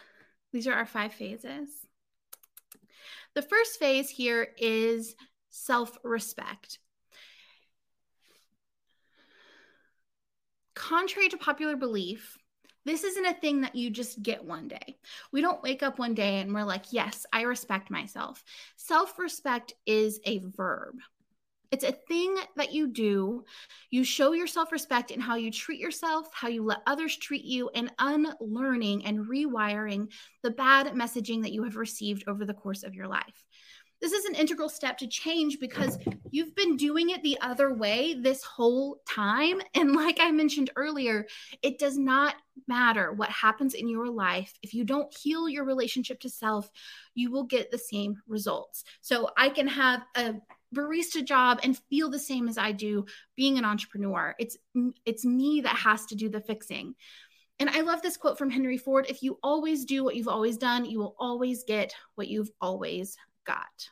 these 0.52 0.66
are 0.66 0.74
our 0.74 0.86
five 0.86 1.12
phases. 1.12 1.84
The 3.35 3.43
first 3.43 3.78
phase 3.78 4.09
here 4.09 4.49
is 4.59 5.16
self 5.51 5.99
respect. 6.05 6.78
Contrary 10.74 11.28
to 11.28 11.37
popular 11.37 11.76
belief, 11.76 12.37
this 12.85 13.03
isn't 13.05 13.26
a 13.26 13.35
thing 13.35 13.62
that 13.62 13.74
you 13.74 13.91
just 13.91 14.22
get 14.22 14.45
one 14.45 14.68
day. 14.68 14.99
We 15.32 15.41
don't 15.41 15.62
wake 15.62 15.82
up 15.82 15.99
one 15.99 16.14
day 16.14 16.41
and 16.41 16.53
we're 16.53 16.64
like, 16.64 16.93
yes, 16.93 17.24
I 17.32 17.43
respect 17.43 17.91
myself. 17.91 18.45
Self 18.76 19.18
respect 19.18 19.72
is 19.87 20.20
a 20.24 20.39
verb. 20.39 20.97
It's 21.70 21.84
a 21.84 21.92
thing 21.92 22.36
that 22.56 22.72
you 22.72 22.86
do. 22.86 23.44
You 23.90 24.04
show 24.04 24.32
your 24.32 24.46
self 24.46 24.72
respect 24.72 25.10
in 25.10 25.20
how 25.20 25.36
you 25.36 25.50
treat 25.50 25.80
yourself, 25.80 26.28
how 26.32 26.48
you 26.48 26.64
let 26.64 26.82
others 26.86 27.16
treat 27.16 27.44
you, 27.44 27.70
and 27.74 27.92
unlearning 27.98 29.04
and 29.04 29.26
rewiring 29.26 30.08
the 30.42 30.50
bad 30.50 30.88
messaging 30.88 31.42
that 31.42 31.52
you 31.52 31.64
have 31.64 31.76
received 31.76 32.24
over 32.26 32.44
the 32.44 32.54
course 32.54 32.82
of 32.82 32.94
your 32.94 33.08
life. 33.08 33.44
This 34.04 34.12
is 34.12 34.26
an 34.26 34.34
integral 34.34 34.68
step 34.68 34.98
to 34.98 35.06
change 35.06 35.58
because 35.58 35.98
you've 36.30 36.54
been 36.54 36.76
doing 36.76 37.08
it 37.08 37.22
the 37.22 37.38
other 37.40 37.72
way 37.72 38.12
this 38.12 38.42
whole 38.42 39.00
time. 39.08 39.62
And 39.74 39.96
like 39.96 40.18
I 40.20 40.30
mentioned 40.30 40.70
earlier, 40.76 41.26
it 41.62 41.78
does 41.78 41.96
not 41.96 42.34
matter 42.68 43.12
what 43.12 43.30
happens 43.30 43.74
in 43.74 43.88
your 43.88 44.08
life. 44.08 44.52
If 44.62 44.74
you 44.74 44.84
don't 44.84 45.12
heal 45.16 45.48
your 45.48 45.64
relationship 45.64 46.20
to 46.20 46.28
self, 46.28 46.70
you 47.14 47.30
will 47.30 47.44
get 47.44 47.70
the 47.70 47.78
same 47.78 48.16
results. 48.28 48.84
So 49.00 49.30
I 49.38 49.48
can 49.48 49.66
have 49.68 50.02
a 50.16 50.34
barista 50.74 51.24
job 51.24 51.60
and 51.62 51.78
feel 51.90 52.10
the 52.10 52.18
same 52.18 52.48
as 52.48 52.58
I 52.58 52.72
do 52.72 53.06
being 53.36 53.58
an 53.58 53.64
entrepreneur. 53.64 54.34
It's 54.38 54.56
it's 55.04 55.24
me 55.24 55.62
that 55.62 55.76
has 55.76 56.06
to 56.06 56.14
do 56.14 56.28
the 56.28 56.40
fixing. 56.40 56.94
And 57.60 57.70
I 57.70 57.82
love 57.82 58.02
this 58.02 58.16
quote 58.16 58.36
from 58.36 58.50
Henry 58.50 58.76
Ford, 58.76 59.06
if 59.08 59.22
you 59.22 59.38
always 59.42 59.84
do 59.84 60.02
what 60.02 60.16
you've 60.16 60.28
always 60.28 60.56
done, 60.56 60.84
you 60.84 60.98
will 60.98 61.14
always 61.18 61.64
get 61.64 61.94
what 62.16 62.28
you've 62.28 62.50
always 62.60 63.16
got. 63.46 63.90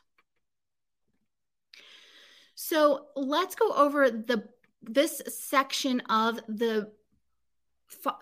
So, 2.55 3.05
let's 3.15 3.55
go 3.55 3.71
over 3.73 4.09
the 4.11 4.47
this 4.81 5.21
section 5.27 6.01
of 6.09 6.39
the 6.47 6.91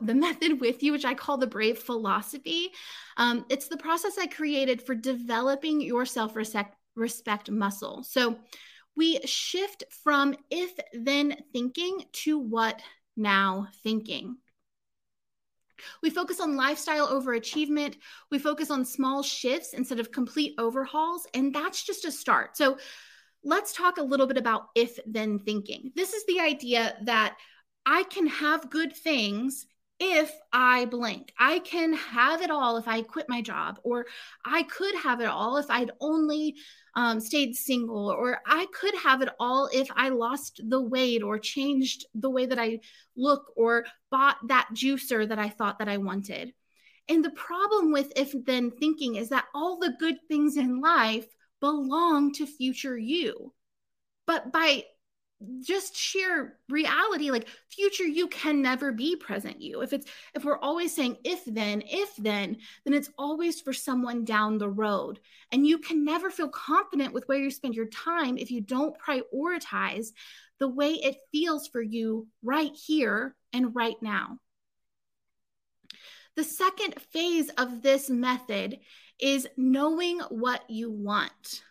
the 0.02 0.16
method 0.16 0.60
with 0.60 0.84
you, 0.84 0.92
which 0.92 1.06
I 1.06 1.14
call 1.14 1.38
the 1.38 1.48
brave 1.48 1.80
philosophy. 1.80 2.70
Um, 3.18 3.46
it's 3.50 3.68
the 3.68 3.78
process 3.78 4.18
I 4.18 4.28
created 4.28 4.82
for 4.82 4.96
developing 4.96 5.82
your 5.82 6.06
self 6.06 6.36
respect 6.96 7.50
muscle. 7.50 8.04
So 8.04 8.38
we 8.96 9.20
shift 9.26 9.84
from 10.04 10.36
if 10.50 10.72
then 10.94 11.36
thinking 11.54 12.06
to 12.12 12.38
what 12.38 12.82
now 13.16 13.68
thinking. 13.84 14.38
We 16.04 16.10
focus 16.10 16.40
on 16.40 16.56
lifestyle 16.56 17.08
over 17.08 17.34
achievement. 17.34 17.98
We 18.30 18.40
focus 18.40 18.70
on 18.70 18.86
small 18.86 19.24
shifts 19.24 19.74
instead 19.74 20.00
of 20.00 20.12
complete 20.12 20.54
overhauls. 20.58 21.26
And 21.34 21.54
that's 21.54 21.84
just 21.84 22.06
a 22.06 22.12
start. 22.12 22.56
So 22.56 22.78
let's 23.44 23.74
talk 23.74 23.98
a 23.98 24.04
little 24.04 24.28
bit 24.28 24.38
about 24.38 24.68
if 24.76 25.00
then 25.06 25.40
thinking. 25.40 25.92
This 25.96 26.14
is 26.14 26.26
the 26.26 26.40
idea 26.40 26.96
that 27.04 27.38
I 27.86 28.04
can 28.04 28.28
have 28.28 28.70
good 28.70 28.96
things 28.96 29.66
if 30.04 30.36
I 30.52 30.86
blank. 30.86 31.32
I 31.38 31.60
can 31.60 31.94
have 31.94 32.42
it 32.42 32.50
all 32.50 32.78
if 32.78 32.88
I 32.88 33.04
quit 33.04 33.30
my 33.30 33.44
job, 33.44 33.80
or 33.84 34.08
I 34.44 34.64
could 34.64 34.96
have 34.96 35.22
it 35.22 35.28
all 35.28 35.58
if 35.58 35.68
I'd 35.70 35.92
only 36.02 36.56
um, 36.96 37.20
stayed 37.20 37.56
single, 37.56 38.10
or 38.10 38.40
I 38.48 38.66
could 38.74 38.96
have 38.96 39.22
it 39.22 39.30
all 39.40 39.70
if 39.72 39.90
I 39.96 40.10
lost 40.10 40.60
the 40.68 40.82
weight 40.82 41.22
or 41.22 41.38
changed 41.38 42.08
the 42.16 42.32
way 42.32 42.48
that 42.48 42.58
I 42.58 42.80
look 43.16 43.54
or 43.56 43.86
bought 44.10 44.38
that 44.48 44.70
juicer 44.74 45.30
that 45.30 45.38
I 45.38 45.50
thought 45.50 45.78
that 45.78 45.88
I 45.88 45.98
wanted. 45.98 46.52
And 47.08 47.24
the 47.24 47.30
problem 47.32 47.92
with 47.92 48.12
if 48.16 48.34
then 48.46 48.72
thinking 48.72 49.18
is 49.18 49.30
that 49.30 49.46
all 49.54 49.78
the 49.78 49.96
good 50.00 50.16
things 50.28 50.58
in 50.58 50.82
life 50.82 51.28
belong 51.60 52.34
to 52.34 52.48
future 52.48 52.98
you. 52.98 53.54
But 54.26 54.52
by 54.52 54.86
just 55.62 55.96
sheer 55.96 56.58
reality 56.70 57.32
like 57.32 57.48
future 57.70 58.04
you 58.04 58.28
can 58.28 58.62
never 58.62 58.92
be 58.92 59.16
present 59.16 59.62
you. 59.62 59.82
If 59.82 59.94
it's 59.94 60.06
if 60.36 60.44
we're 60.44 60.60
always 60.60 60.96
saying 60.96 61.18
if 61.24 61.44
then 61.46 61.84
if 61.86 62.16
then 62.18 62.58
then 62.86 62.94
it's 62.94 63.10
always 63.18 63.62
for 63.62 63.74
someone 63.74 64.26
down 64.26 64.58
the 64.58 64.70
road. 64.70 65.20
And 65.52 65.66
you 65.66 65.78
can 65.78 66.06
never 66.06 66.30
feel 66.30 66.50
confident 66.50 67.14
with 67.14 67.28
where 67.28 67.40
you 67.40 67.52
spend 67.52 67.76
your 67.76 67.88
time 67.88 68.38
if 68.38 68.52
you 68.52 68.62
don't 68.62 68.96
prioritize 69.00 70.08
the 70.60 70.68
way 70.68 70.92
it 70.92 71.18
feels 71.32 71.68
for 71.68 71.82
you 71.82 72.28
right 72.44 72.74
here 72.74 73.36
and 73.54 73.76
right 73.76 73.96
now. 74.02 74.38
The 76.36 76.44
second 76.44 76.96
phase 77.12 77.50
of 77.58 77.82
this 77.82 78.10
method 78.10 78.80
is 79.20 79.48
knowing 79.58 80.20
what 80.30 80.62
you 80.70 80.90
want 80.90 81.64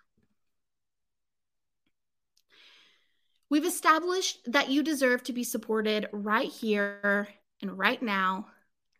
We've 3.50 3.66
established 3.66 4.38
that 4.46 4.70
you 4.70 4.82
deserve 4.82 5.24
to 5.24 5.32
be 5.32 5.42
supported 5.42 6.08
right 6.12 6.48
here 6.48 7.28
and 7.60 7.76
right 7.76 8.00
now, 8.00 8.46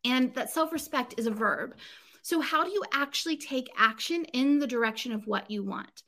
and 0.05 0.35
that 0.35 0.51
self 0.51 0.73
respect 0.73 1.15
is 1.17 1.27
a 1.27 1.31
verb. 1.31 1.77
So, 2.23 2.41
how 2.41 2.65
do 2.65 2.71
you 2.71 2.83
actually 2.93 3.37
take 3.37 3.71
action 3.79 4.25
in 4.27 4.59
the 4.59 4.67
direction 4.67 5.13
of 5.13 5.27
what 5.27 5.51
you 5.51 5.65
want? 5.65 6.03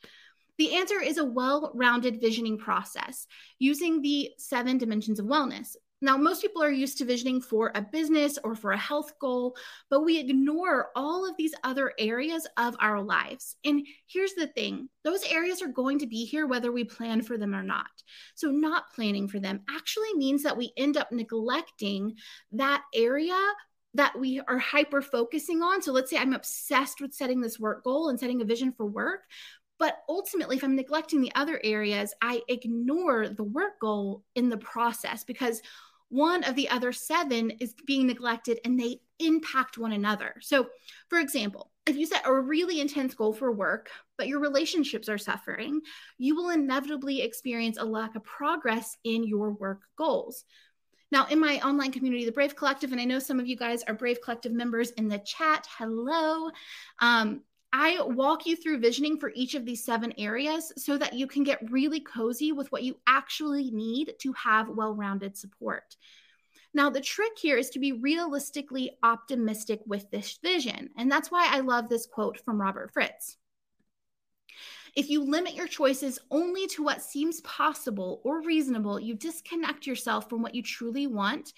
The 0.59 0.75
answer 0.75 1.01
is 1.01 1.19
a 1.19 1.25
well 1.25 1.71
rounded 1.75 2.21
visioning 2.21 2.59
process 2.59 3.27
using 3.61 4.03
the 4.03 4.31
seven 4.39 4.77
dimensions 4.77 5.21
of 5.21 5.27
wellness. 5.27 5.77
Now, 6.03 6.17
most 6.17 6.43
people 6.43 6.63
are 6.63 6.71
used 6.71 6.99
to 6.99 7.05
visioning 7.05 7.41
for 7.41 7.71
a 7.75 7.81
business 7.81 8.39
or 8.43 8.57
for 8.57 8.73
a 8.73 8.77
health 8.79 9.13
goal, 9.21 9.57
but 9.89 10.05
we 10.05 10.19
ignore 10.19 10.89
all 10.97 11.29
of 11.29 11.37
these 11.37 11.55
other 11.63 11.93
areas 11.97 12.47
of 12.57 12.77
our 12.81 13.01
lives. 13.01 13.57
And 13.65 13.87
here's 14.09 14.35
the 14.35 14.49
thing 14.49 14.89
those 15.05 15.25
areas 15.25 15.63
are 15.63 15.69
going 15.69 16.01
to 16.01 16.07
be 16.07 16.25
here 16.25 16.47
whether 16.47 16.73
we 16.73 16.85
plan 16.85 17.23
for 17.23 17.39
them 17.39 17.55
or 17.55 17.63
not. 17.63 17.87
So, 18.35 18.51
not 18.51 18.93
planning 18.95 19.29
for 19.29 19.39
them 19.39 19.61
actually 19.71 20.13
means 20.15 20.43
that 20.43 20.57
we 20.57 20.73
end 20.77 20.97
up 20.97 21.13
neglecting 21.13 22.15
that 22.51 22.83
area 22.95 23.41
that 23.95 24.19
we 24.19 24.41
are 24.49 24.59
hyper 24.59 25.03
focusing 25.03 25.63
on. 25.63 25.83
So 25.83 25.93
let's 25.93 26.11
say 26.11 26.17
I'm 26.17 26.33
obsessed 26.33 27.03
with 27.03 27.13
setting 27.13 27.43
this 27.43 27.61
work 27.61 27.85
goal 27.85 28.09
and 28.09 28.19
setting 28.19 28.41
a 28.41 28.45
vision 28.47 28.73
for 28.73 28.87
work. 28.87 29.25
But 29.79 29.99
ultimately, 30.09 30.57
if 30.57 30.65
I'm 30.65 30.77
neglecting 30.77 31.21
the 31.21 31.35
other 31.35 31.61
areas, 31.65 32.15
I 32.23 32.41
ignore 32.49 33.29
the 33.29 33.43
work 33.43 33.81
goal 33.81 34.23
in 34.35 34.49
the 34.49 34.57
process 34.57 35.25
because 35.25 35.61
one 36.13 36.45
of 36.45 36.55
the 36.57 36.69
other 36.69 36.93
seven 36.93 37.51
is 37.53 37.75
being 37.87 38.07
neglected 38.07 38.61
and 38.67 38.79
they 38.79 39.01
impact 39.19 39.79
one 39.79 39.93
another. 39.93 40.35
So, 40.43 40.67
for 41.09 41.19
example, 41.19 41.71
if 41.87 41.97
you 41.97 42.05
set 42.05 42.27
a 42.27 42.35
really 42.35 42.83
intense 42.83 43.15
goal 43.15 43.33
for 43.33 43.51
work, 43.51 43.89
but 44.19 44.29
your 44.29 44.39
relationships 44.39 45.09
are 45.09 45.17
suffering, 45.17 45.81
you 46.19 46.37
will 46.37 46.51
inevitably 46.51 47.23
experience 47.23 47.79
a 47.79 47.85
lack 47.85 48.15
of 48.15 48.25
progress 48.25 48.95
in 49.05 49.27
your 49.27 49.53
work 49.53 49.81
goals. 49.97 50.45
Now, 51.11 51.27
in 51.29 51.41
my 51.41 51.59
online 51.61 51.93
community, 51.93 52.27
the 52.27 52.33
Brave 52.33 52.57
Collective, 52.57 52.93
and 52.93 53.01
I 53.01 53.07
know 53.07 53.19
some 53.19 53.41
of 53.41 53.47
you 53.47 53.57
guys 53.57 53.83
are 53.85 53.95
Brave 53.95 54.21
Collective 54.23 54.53
members 54.53 54.91
in 54.91 55.09
the 55.09 55.19
chat, 55.19 55.67
hello. 55.79 56.51
Um, 57.01 57.41
I 57.73 58.03
walk 58.03 58.47
you 58.47 58.55
through 58.55 58.81
visioning 58.81 59.19
for 59.19 59.33
each 59.35 59.55
of 59.55 59.65
these 59.65 59.85
seven 59.85 60.13
areas 60.19 60.73
so 60.77 60.99
that 60.99 61.15
you 61.15 61.27
can 61.27 61.43
get 61.43 61.71
really 61.71 62.01
cozy 62.01 62.53
with 62.53 62.71
what 62.71 62.83
you 62.83 62.99
actually 63.07 63.71
need 63.71 64.15
to 64.21 64.33
have 64.35 64.69
well 64.69 64.95
rounded 64.95 65.37
support. 65.37 65.97
Now, 66.75 66.91
the 66.91 67.01
trick 67.01 67.33
here 67.39 67.57
is 67.57 67.71
to 67.71 67.79
be 67.79 67.93
realistically 67.93 68.93
optimistic 69.03 69.81
with 69.87 70.11
this 70.11 70.39
vision. 70.43 70.91
And 70.97 71.11
that's 71.11 71.31
why 71.31 71.49
I 71.51 71.61
love 71.61 71.89
this 71.89 72.07
quote 72.07 72.39
from 72.41 72.61
Robert 72.61 72.93
Fritz. 72.93 73.37
If 74.95 75.09
you 75.09 75.23
limit 75.23 75.55
your 75.55 75.67
choices 75.67 76.19
only 76.31 76.67
to 76.69 76.83
what 76.83 77.03
seems 77.03 77.41
possible 77.43 78.21
or 78.25 78.43
reasonable, 78.43 79.01
you 79.01 79.15
disconnect 79.15 79.87
yourself 79.87 80.29
from 80.29 80.43
what 80.43 80.55
you 80.55 80.63
truly 80.63 81.07
want, 81.07 81.55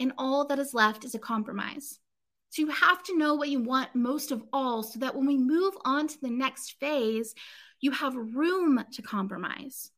and 0.00 0.12
all 0.16 0.46
that 0.46 0.58
is 0.58 0.72
left 0.72 1.04
is 1.04 1.14
a 1.14 1.18
compromise. 1.18 1.98
So 2.50 2.62
you 2.62 2.68
have 2.68 3.02
to 3.04 3.18
know 3.18 3.34
what 3.34 3.50
you 3.50 3.60
want 3.60 3.94
most 3.94 4.32
of 4.32 4.42
all 4.52 4.82
so 4.82 5.00
that 5.00 5.14
when 5.14 5.26
we 5.26 5.36
move 5.36 5.74
on 5.84 6.08
to 6.08 6.20
the 6.20 6.30
next 6.30 6.78
phase, 6.80 7.34
you 7.80 7.90
have 7.92 8.16
room 8.16 8.84
to 8.92 9.02
compromise. 9.02 9.90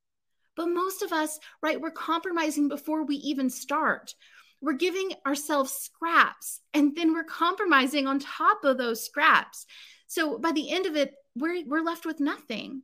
But 0.57 0.66
most 0.66 1.03
of 1.03 1.12
us, 1.12 1.38
right, 1.62 1.80
we're 1.80 1.90
compromising 1.90 2.68
before 2.68 3.05
we 3.05 3.16
even 3.16 3.51
start. 3.51 4.14
We're 4.61 4.74
giving 4.74 5.12
ourselves 5.26 5.72
scraps 5.72 6.61
and 6.74 6.94
then 6.94 7.14
we're 7.14 7.24
compromising 7.24 8.07
on 8.07 8.18
top 8.18 8.64
of 8.64 8.76
those 8.76 9.03
scraps. 9.05 9.64
So 10.07 10.38
by 10.38 10.53
the 10.53 10.70
end 10.70 10.86
of 10.86 10.96
it, 10.96 11.14
we're, 11.34 11.64
we're 11.64 11.84
left 11.84 12.05
with 12.05 12.20
nothing. 12.20 12.82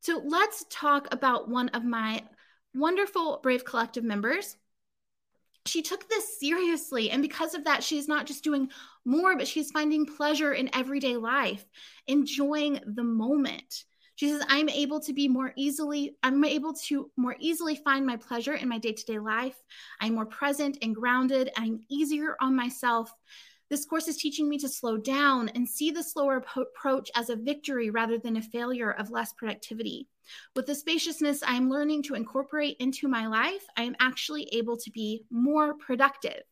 So 0.00 0.22
let's 0.24 0.64
talk 0.70 1.12
about 1.12 1.48
one 1.48 1.68
of 1.70 1.84
my 1.84 2.22
wonderful 2.74 3.40
Brave 3.42 3.64
Collective 3.64 4.04
members 4.04 4.56
she 5.66 5.82
took 5.82 6.08
this 6.08 6.38
seriously. 6.38 7.10
And 7.10 7.22
because 7.22 7.54
of 7.54 7.64
that, 7.64 7.82
she's 7.82 8.08
not 8.08 8.26
just 8.26 8.44
doing 8.44 8.68
more, 9.04 9.36
but 9.36 9.48
she's 9.48 9.70
finding 9.70 10.06
pleasure 10.06 10.52
in 10.52 10.74
everyday 10.74 11.16
life, 11.16 11.64
enjoying 12.06 12.80
the 12.84 13.04
moment. 13.04 13.84
She 14.16 14.28
says, 14.28 14.44
I'm 14.48 14.68
able 14.68 15.00
to 15.00 15.12
be 15.12 15.26
more 15.26 15.52
easily, 15.56 16.16
I'm 16.22 16.44
able 16.44 16.74
to 16.86 17.10
more 17.16 17.34
easily 17.38 17.76
find 17.76 18.06
my 18.06 18.16
pleasure 18.16 18.54
in 18.54 18.68
my 18.68 18.78
day 18.78 18.92
to 18.92 19.04
day 19.04 19.18
life. 19.18 19.56
I'm 20.00 20.14
more 20.14 20.26
present 20.26 20.78
and 20.82 20.94
grounded. 20.94 21.50
I'm 21.56 21.80
easier 21.88 22.36
on 22.40 22.54
myself. 22.54 23.12
This 23.72 23.86
course 23.86 24.06
is 24.06 24.18
teaching 24.18 24.50
me 24.50 24.58
to 24.58 24.68
slow 24.68 24.98
down 24.98 25.48
and 25.48 25.66
see 25.66 25.90
the 25.90 26.02
slower 26.02 26.44
approach 26.54 27.10
as 27.16 27.30
a 27.30 27.36
victory 27.36 27.88
rather 27.88 28.18
than 28.18 28.36
a 28.36 28.42
failure 28.42 28.90
of 28.90 29.10
less 29.10 29.32
productivity. 29.32 30.08
With 30.54 30.66
the 30.66 30.74
spaciousness 30.74 31.42
I 31.42 31.54
am 31.54 31.70
learning 31.70 32.02
to 32.02 32.14
incorporate 32.14 32.76
into 32.80 33.08
my 33.08 33.26
life, 33.28 33.64
I 33.78 33.84
am 33.84 33.96
actually 33.98 34.42
able 34.52 34.76
to 34.76 34.90
be 34.90 35.24
more 35.30 35.72
productive, 35.72 36.42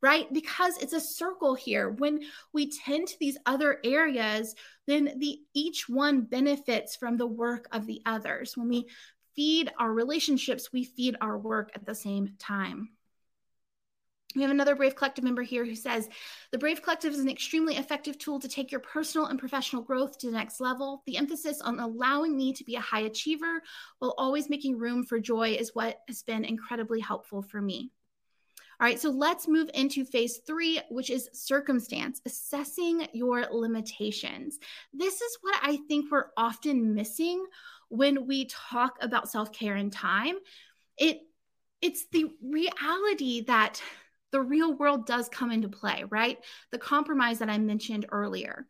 right? 0.00 0.32
Because 0.32 0.78
it's 0.78 0.94
a 0.94 1.00
circle 1.00 1.54
here. 1.54 1.90
When 1.90 2.20
we 2.54 2.70
tend 2.70 3.08
to 3.08 3.18
these 3.20 3.36
other 3.44 3.78
areas, 3.84 4.54
then 4.86 5.18
the 5.18 5.40
each 5.52 5.86
one 5.86 6.22
benefits 6.22 6.96
from 6.96 7.18
the 7.18 7.26
work 7.26 7.68
of 7.72 7.84
the 7.84 8.00
others. 8.06 8.56
When 8.56 8.70
we 8.70 8.88
feed 9.36 9.70
our 9.78 9.92
relationships, 9.92 10.72
we 10.72 10.84
feed 10.84 11.14
our 11.20 11.36
work 11.36 11.72
at 11.74 11.84
the 11.84 11.94
same 11.94 12.36
time. 12.38 12.88
We 14.34 14.42
have 14.42 14.50
another 14.50 14.74
Brave 14.74 14.96
Collective 14.96 15.24
member 15.24 15.42
here 15.42 15.64
who 15.64 15.76
says 15.76 16.08
the 16.50 16.58
Brave 16.58 16.82
Collective 16.82 17.12
is 17.12 17.20
an 17.20 17.28
extremely 17.28 17.76
effective 17.76 18.18
tool 18.18 18.40
to 18.40 18.48
take 18.48 18.72
your 18.72 18.80
personal 18.80 19.26
and 19.26 19.38
professional 19.38 19.82
growth 19.82 20.18
to 20.18 20.26
the 20.26 20.32
next 20.32 20.60
level. 20.60 21.02
The 21.06 21.16
emphasis 21.16 21.60
on 21.60 21.78
allowing 21.78 22.36
me 22.36 22.52
to 22.54 22.64
be 22.64 22.74
a 22.74 22.80
high 22.80 23.02
achiever 23.02 23.62
while 23.98 24.14
always 24.18 24.50
making 24.50 24.78
room 24.78 25.04
for 25.04 25.20
joy 25.20 25.50
is 25.50 25.74
what 25.74 26.00
has 26.08 26.22
been 26.22 26.44
incredibly 26.44 27.00
helpful 27.00 27.42
for 27.42 27.60
me. 27.60 27.92
All 28.80 28.86
right, 28.86 29.00
so 29.00 29.10
let's 29.10 29.46
move 29.46 29.70
into 29.72 30.04
phase 30.04 30.40
three, 30.44 30.80
which 30.90 31.08
is 31.08 31.30
circumstance, 31.32 32.20
assessing 32.26 33.06
your 33.12 33.46
limitations. 33.52 34.58
This 34.92 35.20
is 35.20 35.38
what 35.42 35.56
I 35.62 35.78
think 35.86 36.10
we're 36.10 36.26
often 36.36 36.92
missing 36.92 37.44
when 37.88 38.26
we 38.26 38.46
talk 38.46 38.96
about 39.00 39.30
self 39.30 39.52
care 39.52 39.76
and 39.76 39.92
time. 39.92 40.34
It 40.98 41.20
it's 41.80 42.06
the 42.10 42.32
reality 42.42 43.42
that 43.42 43.80
the 44.34 44.42
real 44.42 44.74
world 44.74 45.06
does 45.06 45.28
come 45.28 45.52
into 45.52 45.68
play, 45.68 46.02
right? 46.10 46.38
The 46.72 46.78
compromise 46.78 47.38
that 47.38 47.48
I 47.48 47.56
mentioned 47.56 48.06
earlier. 48.10 48.66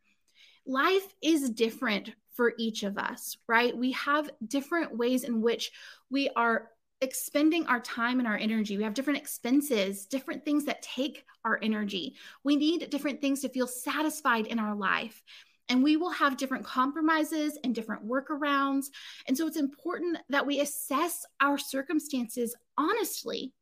Life 0.67 1.07
is 1.23 1.49
different 1.49 2.11
for 2.35 2.53
each 2.59 2.83
of 2.83 2.99
us, 2.99 3.39
right? 3.49 3.75
We 3.75 3.93
have 3.93 4.29
different 4.47 4.95
ways 4.95 5.25
in 5.25 5.41
which 5.41 5.71
we 6.11 6.29
are 6.37 6.69
expending 7.01 7.67
our 7.67 7.81
time 7.81 8.19
and 8.19 8.29
our 8.29 8.37
energy. 8.37 8.77
We 8.77 8.85
have 8.85 8.93
different 8.93 9.21
expenses, 9.21 10.05
different 10.05 10.45
things 10.45 10.67
that 10.67 10.83
take 10.83 11.25
our 11.47 11.59
energy. 11.63 12.17
We 12.45 12.57
need 12.57 12.91
different 12.91 13.23
things 13.23 13.41
to 13.41 13.49
feel 13.49 13.67
satisfied 13.67 14.47
in 14.49 14.59
our 14.59 14.75
life. 14.75 15.23
And 15.71 15.83
we 15.83 15.97
will 15.97 16.11
have 16.11 16.37
different 16.37 16.67
compromises 16.67 17.59
and 17.65 17.75
different 17.75 18.07
workarounds. 18.07 18.89
And 19.29 19.39
so 19.39 19.47
it's 19.47 19.57
important 19.57 20.19
that 20.29 20.47
we 20.47 20.61
assess 20.61 21.25
our 21.41 21.57
circumstances 21.57 22.55
honestly, 22.77 23.55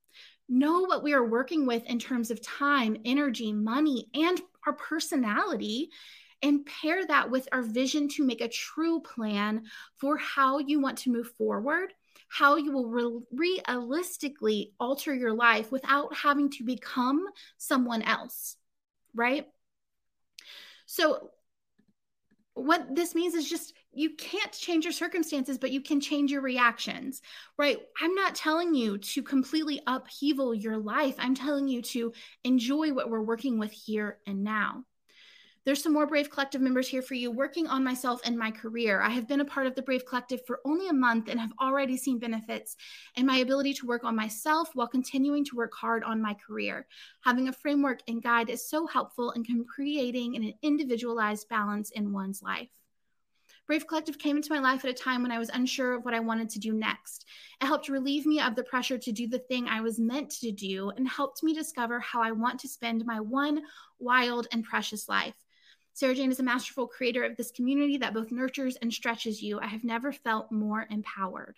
know 0.53 0.81
what 0.83 1.03
we 1.03 1.13
are 1.13 1.25
working 1.25 1.67
with 1.67 1.85
in 1.87 1.99
terms 1.99 2.31
of 2.31 2.43
time, 2.43 2.97
energy, 3.05 3.53
money, 3.53 4.09
and 4.15 4.41
our 4.67 4.75
personality, 4.75 5.91
and 6.43 6.67
pair 6.67 7.07
that 7.07 7.31
with 7.31 7.49
our 7.53 7.63
vision 7.63 8.09
to 8.09 8.25
make 8.25 8.41
a 8.41 8.49
true 8.49 9.01
plan 9.01 9.65
for 9.97 10.17
how 10.17 10.59
you 10.59 10.81
want 10.81 10.99
to 10.99 11.11
move 11.11 11.31
forward 11.39 11.93
how 12.33 12.57
you 12.57 12.73
will 12.73 12.87
re- 13.31 13.61
realistically 13.69 14.73
alter 14.81 15.15
your 15.15 15.35
life 15.35 15.71
without 15.71 16.17
having 16.17 16.49
to 16.49 16.65
become 16.65 17.27
someone 17.59 18.01
else, 18.01 18.57
right? 19.15 19.47
So, 20.87 21.31
what 22.55 22.95
this 22.95 23.15
means 23.15 23.35
is 23.35 23.49
just 23.49 23.75
you 23.93 24.11
can't 24.17 24.53
change 24.53 24.85
your 24.85 24.93
circumstances, 24.93 25.59
but 25.59 25.71
you 25.71 25.81
can 25.81 26.01
change 26.01 26.31
your 26.31 26.43
reactions, 26.43 27.23
right? 27.59 27.79
I'm 28.01 28.15
not 28.15 28.35
telling 28.35 28.75
you 28.75 28.99
to 28.99 29.23
completely 29.23 29.81
upheaval 29.87 30.55
your 30.55 30.79
life. 30.79 31.15
I'm 31.19 31.35
telling 31.35 31.69
you 31.69 31.83
to 31.83 32.13
enjoy 32.45 32.93
what 32.93 33.11
we're 33.11 33.23
working 33.23 33.59
with 33.59 33.73
here 33.73 34.19
and 34.27 34.45
now. 34.45 34.85
There's 35.65 35.81
some 35.81 35.93
more 35.93 36.09
Brave 36.09 36.29
Collective 36.29 36.61
members 36.61 36.89
here 36.89 37.03
for 37.03 37.15
you 37.15 37.31
working 37.31 37.69
on 37.69 37.85
myself 37.85 38.21
and 38.25 38.37
my 38.37 38.51
career. 38.51 39.01
I 39.01 39.11
have 39.11 39.29
been 39.29 39.43
a 39.43 39.45
part 39.45 39.69
of 39.69 39.77
the 39.77 39.83
Brave 39.83 40.05
Collective 40.05 40.45
for 40.45 40.59
only 40.65 40.89
a 40.89 40.93
month 40.93 41.29
and 41.29 41.39
have 41.39 41.53
already 41.61 41.97
seen 41.97 42.19
benefits 42.19 42.77
in 43.15 43.27
my 43.27 43.37
ability 43.37 43.75
to 43.75 43.87
work 43.87 44.03
on 44.03 44.17
myself 44.17 44.71
while 44.75 44.89
continuing 44.89 45.45
to 45.45 45.55
work 45.55 45.73
hard 45.73 46.03
on 46.03 46.21
my 46.21 46.35
career. 46.35 46.89
Having 47.25 47.47
a 47.47 47.53
framework 47.53 48.01
and 48.09 48.21
guide 48.21 48.51
is 48.51 48.69
so 48.69 48.89
helpful 48.89 49.31
in 49.31 49.45
creating 49.65 50.35
an 50.35 50.53
individualized 50.63 51.49
balance 51.49 51.91
in 51.91 52.13
one's 52.13 52.43
life. 52.43 52.71
Brave 53.69 53.87
Collective 53.87 54.19
came 54.19 54.37
into 54.37 54.53
my 54.53 54.59
life 54.59 54.85
at 54.85 54.91
a 54.91 54.95
time 54.95 55.23
when 55.23 55.31
I 55.31 55.39
was 55.39 55.49
unsure 55.51 55.95
of 55.95 56.05
what 56.05 56.15
I 56.15 56.19
wanted 56.19 56.51
to 56.51 56.59
do 56.59 56.73
next. 56.73 57.25
It 57.61 57.67
helped 57.67 57.89
relieve 57.89 58.27
me 58.27 58.41
of 58.41 58.57
the 58.57 58.65
pressure 58.65 58.99
to 58.99 59.13
do 59.13 59.29
the 59.29 59.39
thing 59.39 59.69
I 59.69 59.81
was 59.81 60.01
meant 60.01 60.31
to 60.41 60.51
do 60.51 60.91
and 60.91 61.07
helped 61.07 61.45
me 61.45 61.55
discover 61.55 62.01
how 62.01 62.21
I 62.21 62.33
want 62.33 62.59
to 62.61 62.69
spend 62.69 63.07
my 63.07 63.21
one 63.21 63.63
wild 64.01 64.49
and 64.51 64.65
precious 64.65 65.09
life. 65.09 65.37
Sarah 65.95 66.15
Jane 66.15 66.31
is 66.33 66.41
a 66.41 66.45
masterful 66.45 66.87
creator 66.87 67.25
of 67.25 67.37
this 67.37 67.51
community 67.51 67.99
that 67.99 68.15
both 68.15 68.33
nurtures 68.33 68.77
and 68.77 68.93
stretches 68.93 69.43
you. 69.43 69.61
I 69.61 69.67
have 69.67 69.85
never 69.85 70.13
felt 70.13 70.51
more 70.51 70.87
empowered. 70.91 71.57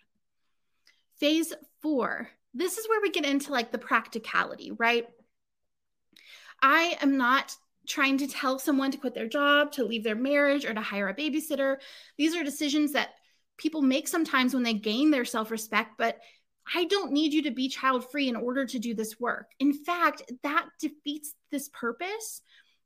Phase 1.19 1.53
four. 1.81 2.29
This 2.53 2.79
is 2.79 2.89
where 2.89 3.01
we 3.01 3.11
get 3.11 3.25
into 3.25 3.53
like 3.53 3.73
the 3.73 3.79
practicality, 3.79 4.73
right? 4.73 5.07
I 6.63 6.97
am 7.01 7.17
not 7.17 7.57
trying 7.87 8.19
to 8.19 8.27
tell 8.27 8.59
someone 8.59 8.91
to 8.91 8.99
quit 8.99 9.15
their 9.15 9.29
job, 9.29 9.73
to 9.73 9.85
leave 9.85 10.05
their 10.05 10.15
marriage, 10.15 10.65
or 10.65 10.73
to 10.73 10.81
hire 10.81 11.09
a 11.09 11.15
babysitter. 11.15 11.77
These 12.17 12.35
are 12.35 12.45
decisions 12.45 12.93
that 12.93 13.11
people 13.57 13.83
make 13.83 14.09
sometimes 14.09 14.55
when 14.55 14.63
they 14.63 14.75
gain 14.75 15.11
their 15.11 15.25
self 15.25 15.51
respect, 15.51 15.93
but 15.99 16.19
I 16.75 16.85
don't 16.87 17.13
need 17.13 17.33
you 17.33 17.43
to 17.43 17.51
be 17.51 17.69
child 17.69 18.11
free 18.11 18.29
in 18.29 18.37
order 18.37 18.65
to 18.65 18.79
do 18.79 18.95
this 18.95 19.21
work. 19.21 19.51
In 19.59 19.73
fact, 19.73 20.23
that 20.43 20.67
defeats 20.81 21.35
this 21.51 21.69
purpose 21.69 22.41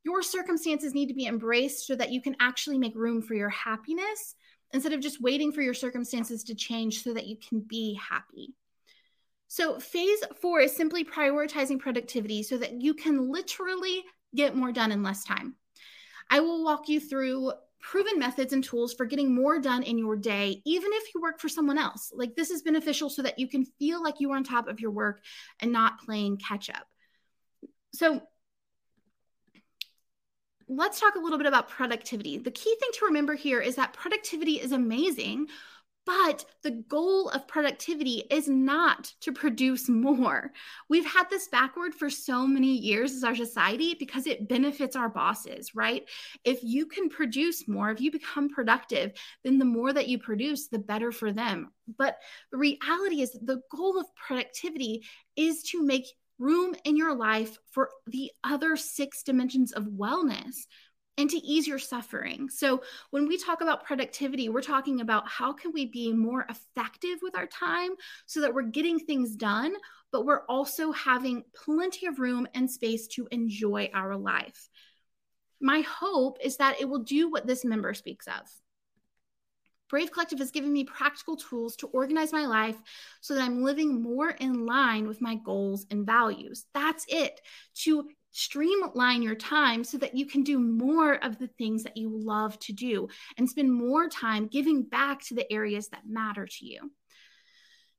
your 0.09 0.23
circumstances 0.23 0.95
need 0.95 1.07
to 1.07 1.13
be 1.13 1.27
embraced 1.27 1.85
so 1.85 1.95
that 1.95 2.11
you 2.11 2.19
can 2.19 2.35
actually 2.39 2.79
make 2.79 2.95
room 2.95 3.21
for 3.21 3.35
your 3.35 3.49
happiness 3.49 4.33
instead 4.73 4.91
of 4.91 5.01
just 5.01 5.21
waiting 5.21 5.51
for 5.51 5.61
your 5.61 5.75
circumstances 5.75 6.43
to 6.45 6.55
change 6.55 7.03
so 7.03 7.13
that 7.13 7.27
you 7.27 7.37
can 7.37 7.59
be 7.59 7.93
happy. 7.93 8.55
So, 9.47 9.79
phase 9.79 10.19
four 10.41 10.61
is 10.61 10.75
simply 10.75 11.03
prioritizing 11.03 11.79
productivity 11.79 12.41
so 12.41 12.57
that 12.57 12.81
you 12.81 12.95
can 12.95 13.31
literally 13.31 14.03
get 14.35 14.55
more 14.55 14.71
done 14.71 14.91
in 14.91 15.03
less 15.03 15.23
time. 15.23 15.55
I 16.29 16.39
will 16.39 16.63
walk 16.63 16.89
you 16.89 16.99
through 16.99 17.53
proven 17.79 18.17
methods 18.17 18.51
and 18.51 18.63
tools 18.63 18.93
for 18.93 19.05
getting 19.05 19.33
more 19.33 19.59
done 19.59 19.83
in 19.83 19.97
your 19.97 20.15
day, 20.15 20.61
even 20.65 20.89
if 20.91 21.13
you 21.13 21.21
work 21.21 21.39
for 21.39 21.49
someone 21.49 21.77
else. 21.77 22.11
Like, 22.15 22.35
this 22.35 22.49
is 22.49 22.63
beneficial 22.63 23.09
so 23.11 23.21
that 23.21 23.37
you 23.37 23.47
can 23.47 23.65
feel 23.77 24.03
like 24.03 24.19
you 24.19 24.31
are 24.31 24.37
on 24.37 24.43
top 24.43 24.67
of 24.67 24.79
your 24.79 24.91
work 24.91 25.21
and 25.59 25.71
not 25.71 25.99
playing 26.01 26.37
catch 26.37 26.69
up. 26.69 26.87
So, 27.93 28.21
let's 30.69 30.99
talk 30.99 31.15
a 31.15 31.19
little 31.19 31.37
bit 31.37 31.47
about 31.47 31.69
productivity. 31.69 32.37
The 32.37 32.51
key 32.51 32.75
thing 32.79 32.89
to 32.93 33.05
remember 33.05 33.33
here 33.33 33.59
is 33.59 33.75
that 33.75 33.93
productivity 33.93 34.61
is 34.61 34.71
amazing, 34.71 35.47
but 36.05 36.45
the 36.63 36.83
goal 36.87 37.29
of 37.29 37.47
productivity 37.47 38.23
is 38.31 38.47
not 38.47 39.13
to 39.21 39.31
produce 39.31 39.89
more. 39.89 40.51
We've 40.89 41.05
had 41.05 41.29
this 41.29 41.47
backward 41.47 41.93
for 41.93 42.09
so 42.09 42.47
many 42.47 42.77
years 42.77 43.13
as 43.13 43.23
our 43.23 43.35
society 43.35 43.95
because 43.99 44.25
it 44.25 44.47
benefits 44.47 44.95
our 44.95 45.09
bosses, 45.09 45.75
right? 45.75 46.07
If 46.43 46.63
you 46.63 46.85
can 46.85 47.09
produce 47.09 47.67
more, 47.67 47.91
if 47.91 48.01
you 48.01 48.11
become 48.11 48.49
productive, 48.49 49.11
then 49.43 49.59
the 49.59 49.65
more 49.65 49.91
that 49.91 50.07
you 50.07 50.17
produce, 50.17 50.67
the 50.67 50.79
better 50.79 51.11
for 51.11 51.31
them. 51.31 51.71
But 51.97 52.17
the 52.51 52.57
reality 52.57 53.21
is 53.21 53.31
the 53.33 53.61
goal 53.75 53.99
of 53.99 54.05
productivity 54.15 55.03
is 55.35 55.63
to 55.63 55.83
make 55.83 56.05
room 56.39 56.75
in 56.85 56.95
your 56.97 57.13
life 57.13 57.57
for 57.71 57.89
the 58.07 58.31
other 58.43 58.75
six 58.75 59.23
dimensions 59.23 59.71
of 59.71 59.83
wellness 59.83 60.55
and 61.17 61.29
to 61.29 61.37
ease 61.37 61.67
your 61.67 61.79
suffering. 61.79 62.49
So 62.49 62.81
when 63.11 63.27
we 63.27 63.37
talk 63.37 63.59
about 63.59 63.83
productivity, 63.83 64.47
we're 64.47 64.61
talking 64.61 65.01
about 65.01 65.27
how 65.27 65.51
can 65.51 65.73
we 65.73 65.85
be 65.85 66.13
more 66.13 66.45
effective 66.49 67.19
with 67.21 67.37
our 67.37 67.45
time 67.45 67.91
so 68.25 68.39
that 68.41 68.53
we're 68.53 68.61
getting 68.63 68.99
things 68.99 69.35
done, 69.35 69.73
but 70.13 70.25
we're 70.25 70.45
also 70.45 70.93
having 70.93 71.43
plenty 71.53 72.05
of 72.05 72.19
room 72.19 72.47
and 72.55 72.71
space 72.71 73.07
to 73.09 73.27
enjoy 73.31 73.89
our 73.93 74.15
life. 74.15 74.69
My 75.59 75.81
hope 75.81 76.37
is 76.41 76.55
that 76.57 76.79
it 76.79 76.87
will 76.87 77.03
do 77.03 77.29
what 77.29 77.45
this 77.45 77.65
member 77.65 77.93
speaks 77.93 78.27
of. 78.27 78.49
Brave 79.89 80.11
Collective 80.11 80.39
has 80.39 80.51
given 80.51 80.71
me 80.71 80.83
practical 80.83 81.35
tools 81.35 81.75
to 81.77 81.87
organize 81.87 82.31
my 82.31 82.45
life 82.45 82.77
so 83.21 83.33
that 83.33 83.43
I'm 83.43 83.63
living 83.63 84.01
more 84.01 84.29
in 84.29 84.65
line 84.65 85.07
with 85.07 85.21
my 85.21 85.35
goals 85.35 85.85
and 85.89 86.05
values. 86.05 86.65
That's 86.73 87.05
it. 87.09 87.41
To 87.83 88.07
streamline 88.31 89.23
your 89.23 89.35
time 89.35 89.83
so 89.83 89.97
that 89.97 90.15
you 90.15 90.25
can 90.25 90.43
do 90.43 90.59
more 90.59 91.15
of 91.23 91.39
the 91.39 91.47
things 91.57 91.83
that 91.83 91.97
you 91.97 92.09
love 92.09 92.57
to 92.59 92.73
do 92.73 93.07
and 93.37 93.49
spend 93.49 93.73
more 93.73 94.07
time 94.07 94.47
giving 94.47 94.83
back 94.83 95.23
to 95.23 95.33
the 95.33 95.51
areas 95.51 95.89
that 95.89 96.07
matter 96.07 96.45
to 96.45 96.65
you. 96.65 96.91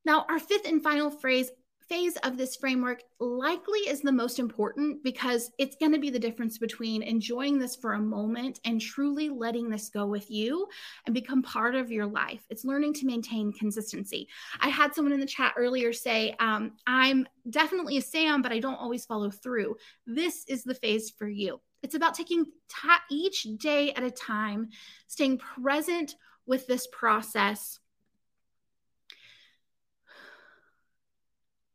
Now, 0.05 0.25
our 0.29 0.39
fifth 0.39 0.67
and 0.67 0.83
final 0.83 1.11
phrase 1.11 1.51
phase 1.91 2.17
of 2.19 2.39
this 2.39 2.55
framework 2.55 3.03
likely 3.19 3.81
is 3.81 4.01
the 4.01 4.13
most 4.13 4.39
important 4.39 5.03
because 5.03 5.51
it's 5.59 5.75
going 5.75 5.91
to 5.91 5.99
be 5.99 6.09
the 6.09 6.21
difference 6.21 6.57
between 6.57 7.03
enjoying 7.03 7.59
this 7.59 7.75
for 7.75 7.95
a 7.95 7.99
moment 7.99 8.61
and 8.65 8.81
truly 8.81 9.29
letting 9.29 9.69
this 9.69 9.89
go 9.89 10.07
with 10.07 10.31
you 10.31 10.69
and 11.07 11.15
become 11.15 11.43
part 11.43 11.75
of 11.75 11.91
your 11.91 12.07
life. 12.07 12.47
It's 12.49 12.65
learning 12.65 12.95
to 12.95 13.07
maintain 13.07 13.53
consistency. 13.53 14.29
I 14.61 14.69
had 14.69 14.95
someone 14.95 15.13
in 15.13 15.19
the 15.19 15.27
chat 15.27 15.53
earlier 15.57 15.93
say, 15.93 16.37
um, 16.39 16.75
I'm 16.87 17.27
definitely 17.51 17.97
a 17.97 18.03
Sam, 18.03 18.41
but 18.41 18.53
I 18.53 18.61
don't 18.61 18.75
always 18.77 19.05
follow 19.05 19.29
through. 19.29 19.75
This 20.07 20.45
is 20.47 20.63
the 20.63 20.75
phase 20.75 21.11
for 21.11 21.27
you. 21.27 21.61
It's 21.83 21.97
about 21.97 22.15
taking 22.15 22.47
ta- 22.69 23.03
each 23.11 23.49
day 23.59 23.93
at 23.95 24.05
a 24.05 24.13
time, 24.13 24.69
staying 25.09 25.39
present 25.39 26.15
with 26.47 26.69
this 26.69 26.87
process 26.93 27.80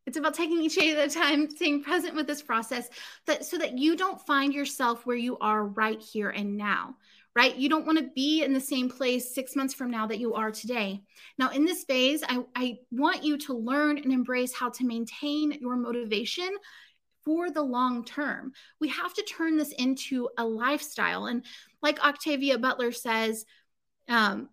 It's 0.05 0.17
about 0.17 0.35
taking 0.35 0.61
each 0.61 0.75
day 0.75 0.91
at 0.91 1.09
a 1.09 1.13
time, 1.13 1.49
staying 1.49 1.83
present 1.83 2.15
with 2.15 2.27
this 2.27 2.41
process 2.41 2.89
that 3.25 3.45
so 3.45 3.57
that 3.57 3.77
you 3.77 3.95
don't 3.95 4.21
find 4.21 4.53
yourself 4.53 5.05
where 5.05 5.15
you 5.17 5.37
are 5.39 5.65
right 5.65 5.99
here 5.99 6.29
and 6.29 6.55
now, 6.57 6.95
right? 7.35 7.55
You 7.55 7.69
don't 7.69 7.85
want 7.85 7.97
to 7.97 8.11
be 8.13 8.43
in 8.43 8.53
the 8.53 8.59
same 8.59 8.89
place 8.89 9.33
six 9.33 9.55
months 9.55 9.73
from 9.73 9.89
now 9.89 10.05
that 10.07 10.19
you 10.19 10.35
are 10.35 10.51
today. 10.51 11.01
Now, 11.39 11.49
in 11.49 11.65
this 11.65 11.83
phase, 11.85 12.23
I, 12.27 12.43
I 12.55 12.77
want 12.91 13.23
you 13.23 13.37
to 13.39 13.53
learn 13.53 13.97
and 13.97 14.13
embrace 14.13 14.53
how 14.53 14.69
to 14.69 14.85
maintain 14.85 15.53
your 15.59 15.75
motivation 15.75 16.49
for 17.23 17.49
the 17.49 17.63
long 17.63 18.05
term. 18.05 18.53
We 18.79 18.89
have 18.89 19.13
to 19.15 19.23
turn 19.23 19.57
this 19.57 19.71
into 19.71 20.29
a 20.37 20.45
lifestyle. 20.45 21.25
And 21.25 21.43
like 21.81 22.05
Octavia 22.05 22.59
Butler 22.59 22.91
says, 22.91 23.45
um, 24.07 24.49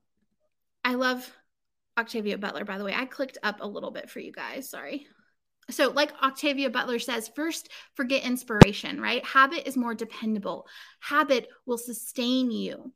I 0.82 0.94
love 0.94 1.30
Octavia 1.98 2.38
Butler, 2.38 2.64
by 2.64 2.78
the 2.78 2.84
way. 2.84 2.94
I 2.94 3.04
clicked 3.04 3.36
up 3.42 3.58
a 3.60 3.66
little 3.66 3.90
bit 3.90 4.08
for 4.08 4.20
you 4.20 4.32
guys. 4.32 4.70
Sorry. 4.70 5.06
So, 5.72 5.90
like 5.90 6.12
Octavia 6.22 6.70
Butler 6.70 6.98
says, 6.98 7.30
first 7.34 7.70
forget 7.94 8.22
inspiration, 8.22 9.00
right? 9.00 9.24
Habit 9.24 9.66
is 9.66 9.76
more 9.76 9.94
dependable, 9.94 10.66
habit 11.00 11.48
will 11.66 11.78
sustain 11.78 12.50
you. 12.50 12.92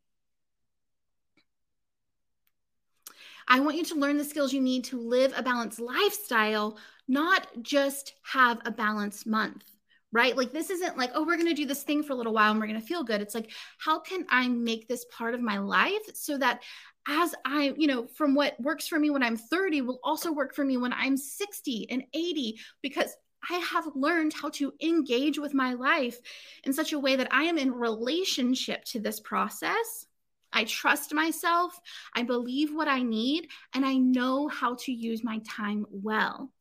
I 3.47 3.61
want 3.61 3.77
you 3.77 3.85
to 3.85 3.95
learn 3.95 4.17
the 4.17 4.25
skills 4.25 4.51
you 4.51 4.61
need 4.61 4.83
to 4.85 4.99
live 4.99 5.33
a 5.35 5.41
balanced 5.41 5.79
lifestyle, 5.79 6.77
not 7.07 7.47
just 7.61 8.13
have 8.23 8.59
a 8.65 8.71
balanced 8.71 9.25
month, 9.25 9.63
right? 10.11 10.35
Like, 10.35 10.51
this 10.51 10.69
isn't 10.69 10.97
like, 10.97 11.11
oh, 11.13 11.23
we're 11.23 11.37
going 11.37 11.47
to 11.47 11.53
do 11.53 11.65
this 11.65 11.83
thing 11.83 12.03
for 12.03 12.11
a 12.11 12.15
little 12.15 12.33
while 12.33 12.51
and 12.51 12.59
we're 12.59 12.67
going 12.67 12.79
to 12.79 12.85
feel 12.85 13.05
good. 13.05 13.21
It's 13.21 13.35
like, 13.35 13.51
how 13.77 13.99
can 13.99 14.25
I 14.29 14.49
make 14.49 14.87
this 14.87 15.05
part 15.05 15.33
of 15.33 15.41
my 15.41 15.59
life 15.59 16.13
so 16.13 16.37
that 16.37 16.61
as 17.07 17.33
I, 17.45 17.73
you 17.77 17.87
know, 17.87 18.07
from 18.07 18.35
what 18.35 18.59
works 18.59 18.87
for 18.87 18.99
me 18.99 19.09
when 19.09 19.23
I'm 19.23 19.37
30 19.37 19.81
will 19.81 19.99
also 20.03 20.31
work 20.31 20.53
for 20.53 20.65
me 20.65 20.77
when 20.77 20.93
I'm 20.93 21.15
60 21.15 21.89
and 21.89 22.03
80 22.13 22.59
because 22.81 23.15
I 23.49 23.57
have 23.57 23.87
learned 23.95 24.33
how 24.33 24.49
to 24.51 24.73
engage 24.81 25.39
with 25.39 25.53
my 25.53 25.73
life 25.73 26.17
in 26.63 26.73
such 26.73 26.91
a 26.91 26.99
way 26.99 27.15
that 27.15 27.29
I 27.31 27.43
am 27.43 27.57
in 27.57 27.71
relationship 27.71 28.83
to 28.85 28.99
this 28.99 29.19
process. 29.19 30.05
I 30.51 30.65
trust 30.65 31.13
myself, 31.13 31.79
I 32.13 32.23
believe 32.23 32.73
what 32.73 32.87
I 32.87 33.03
need, 33.03 33.49
and 33.73 33.85
I 33.85 33.95
know 33.95 34.47
how 34.47 34.75
to 34.81 34.91
use 34.91 35.23
my 35.23 35.39
time 35.47 35.85
well. 35.91 36.51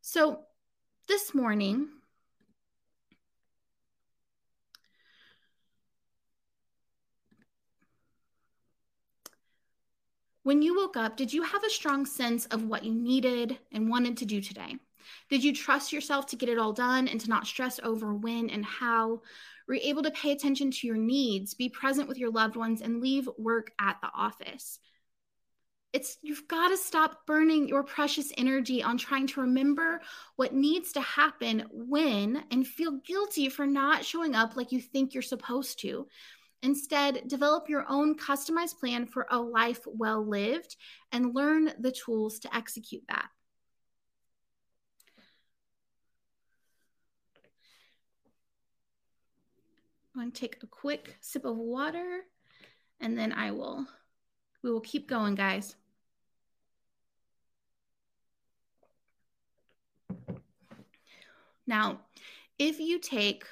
So, 0.00 0.40
this 1.08 1.34
morning, 1.34 1.88
When 10.44 10.60
you 10.60 10.76
woke 10.76 10.98
up, 10.98 11.16
did 11.16 11.32
you 11.32 11.42
have 11.42 11.64
a 11.64 11.70
strong 11.70 12.04
sense 12.04 12.44
of 12.46 12.64
what 12.64 12.84
you 12.84 12.94
needed 12.94 13.58
and 13.72 13.88
wanted 13.88 14.18
to 14.18 14.26
do 14.26 14.42
today? 14.42 14.76
Did 15.30 15.42
you 15.42 15.54
trust 15.54 15.90
yourself 15.90 16.26
to 16.26 16.36
get 16.36 16.50
it 16.50 16.58
all 16.58 16.74
done 16.74 17.08
and 17.08 17.18
to 17.22 17.30
not 17.30 17.46
stress 17.46 17.80
over 17.82 18.14
when 18.14 18.50
and 18.50 18.62
how? 18.62 19.22
Were 19.66 19.74
you 19.74 19.80
able 19.84 20.02
to 20.02 20.10
pay 20.10 20.32
attention 20.32 20.70
to 20.70 20.86
your 20.86 20.98
needs, 20.98 21.54
be 21.54 21.70
present 21.70 22.08
with 22.08 22.18
your 22.18 22.30
loved 22.30 22.56
ones, 22.56 22.82
and 22.82 23.00
leave 23.00 23.26
work 23.38 23.70
at 23.80 23.96
the 24.02 24.10
office? 24.14 24.80
It's 25.94 26.18
you've 26.20 26.46
got 26.46 26.68
to 26.68 26.76
stop 26.76 27.24
burning 27.26 27.66
your 27.66 27.82
precious 27.82 28.30
energy 28.36 28.82
on 28.82 28.98
trying 28.98 29.28
to 29.28 29.40
remember 29.40 30.02
what 30.36 30.52
needs 30.52 30.92
to 30.92 31.00
happen 31.00 31.64
when 31.70 32.44
and 32.50 32.66
feel 32.66 33.00
guilty 33.06 33.48
for 33.48 33.66
not 33.66 34.04
showing 34.04 34.34
up 34.34 34.56
like 34.56 34.72
you 34.72 34.80
think 34.82 35.14
you're 35.14 35.22
supposed 35.22 35.80
to. 35.80 36.06
Instead, 36.64 37.28
develop 37.28 37.68
your 37.68 37.84
own 37.90 38.16
customized 38.16 38.80
plan 38.80 39.04
for 39.04 39.26
a 39.30 39.38
life 39.38 39.80
well 39.84 40.26
lived 40.26 40.76
and 41.12 41.34
learn 41.34 41.70
the 41.78 41.92
tools 41.92 42.38
to 42.38 42.56
execute 42.56 43.02
that. 43.06 43.28
I'm 50.14 50.22
going 50.22 50.32
to 50.32 50.40
take 50.40 50.62
a 50.62 50.66
quick 50.66 51.18
sip 51.20 51.44
of 51.44 51.54
water 51.58 52.20
and 52.98 53.18
then 53.18 53.30
I 53.34 53.50
will 53.50 53.86
we 54.62 54.70
will 54.72 54.80
keep 54.80 55.06
going, 55.06 55.34
guys. 55.34 55.76
Now, 61.66 62.00
if 62.58 62.80
you 62.80 62.98
take 62.98 63.44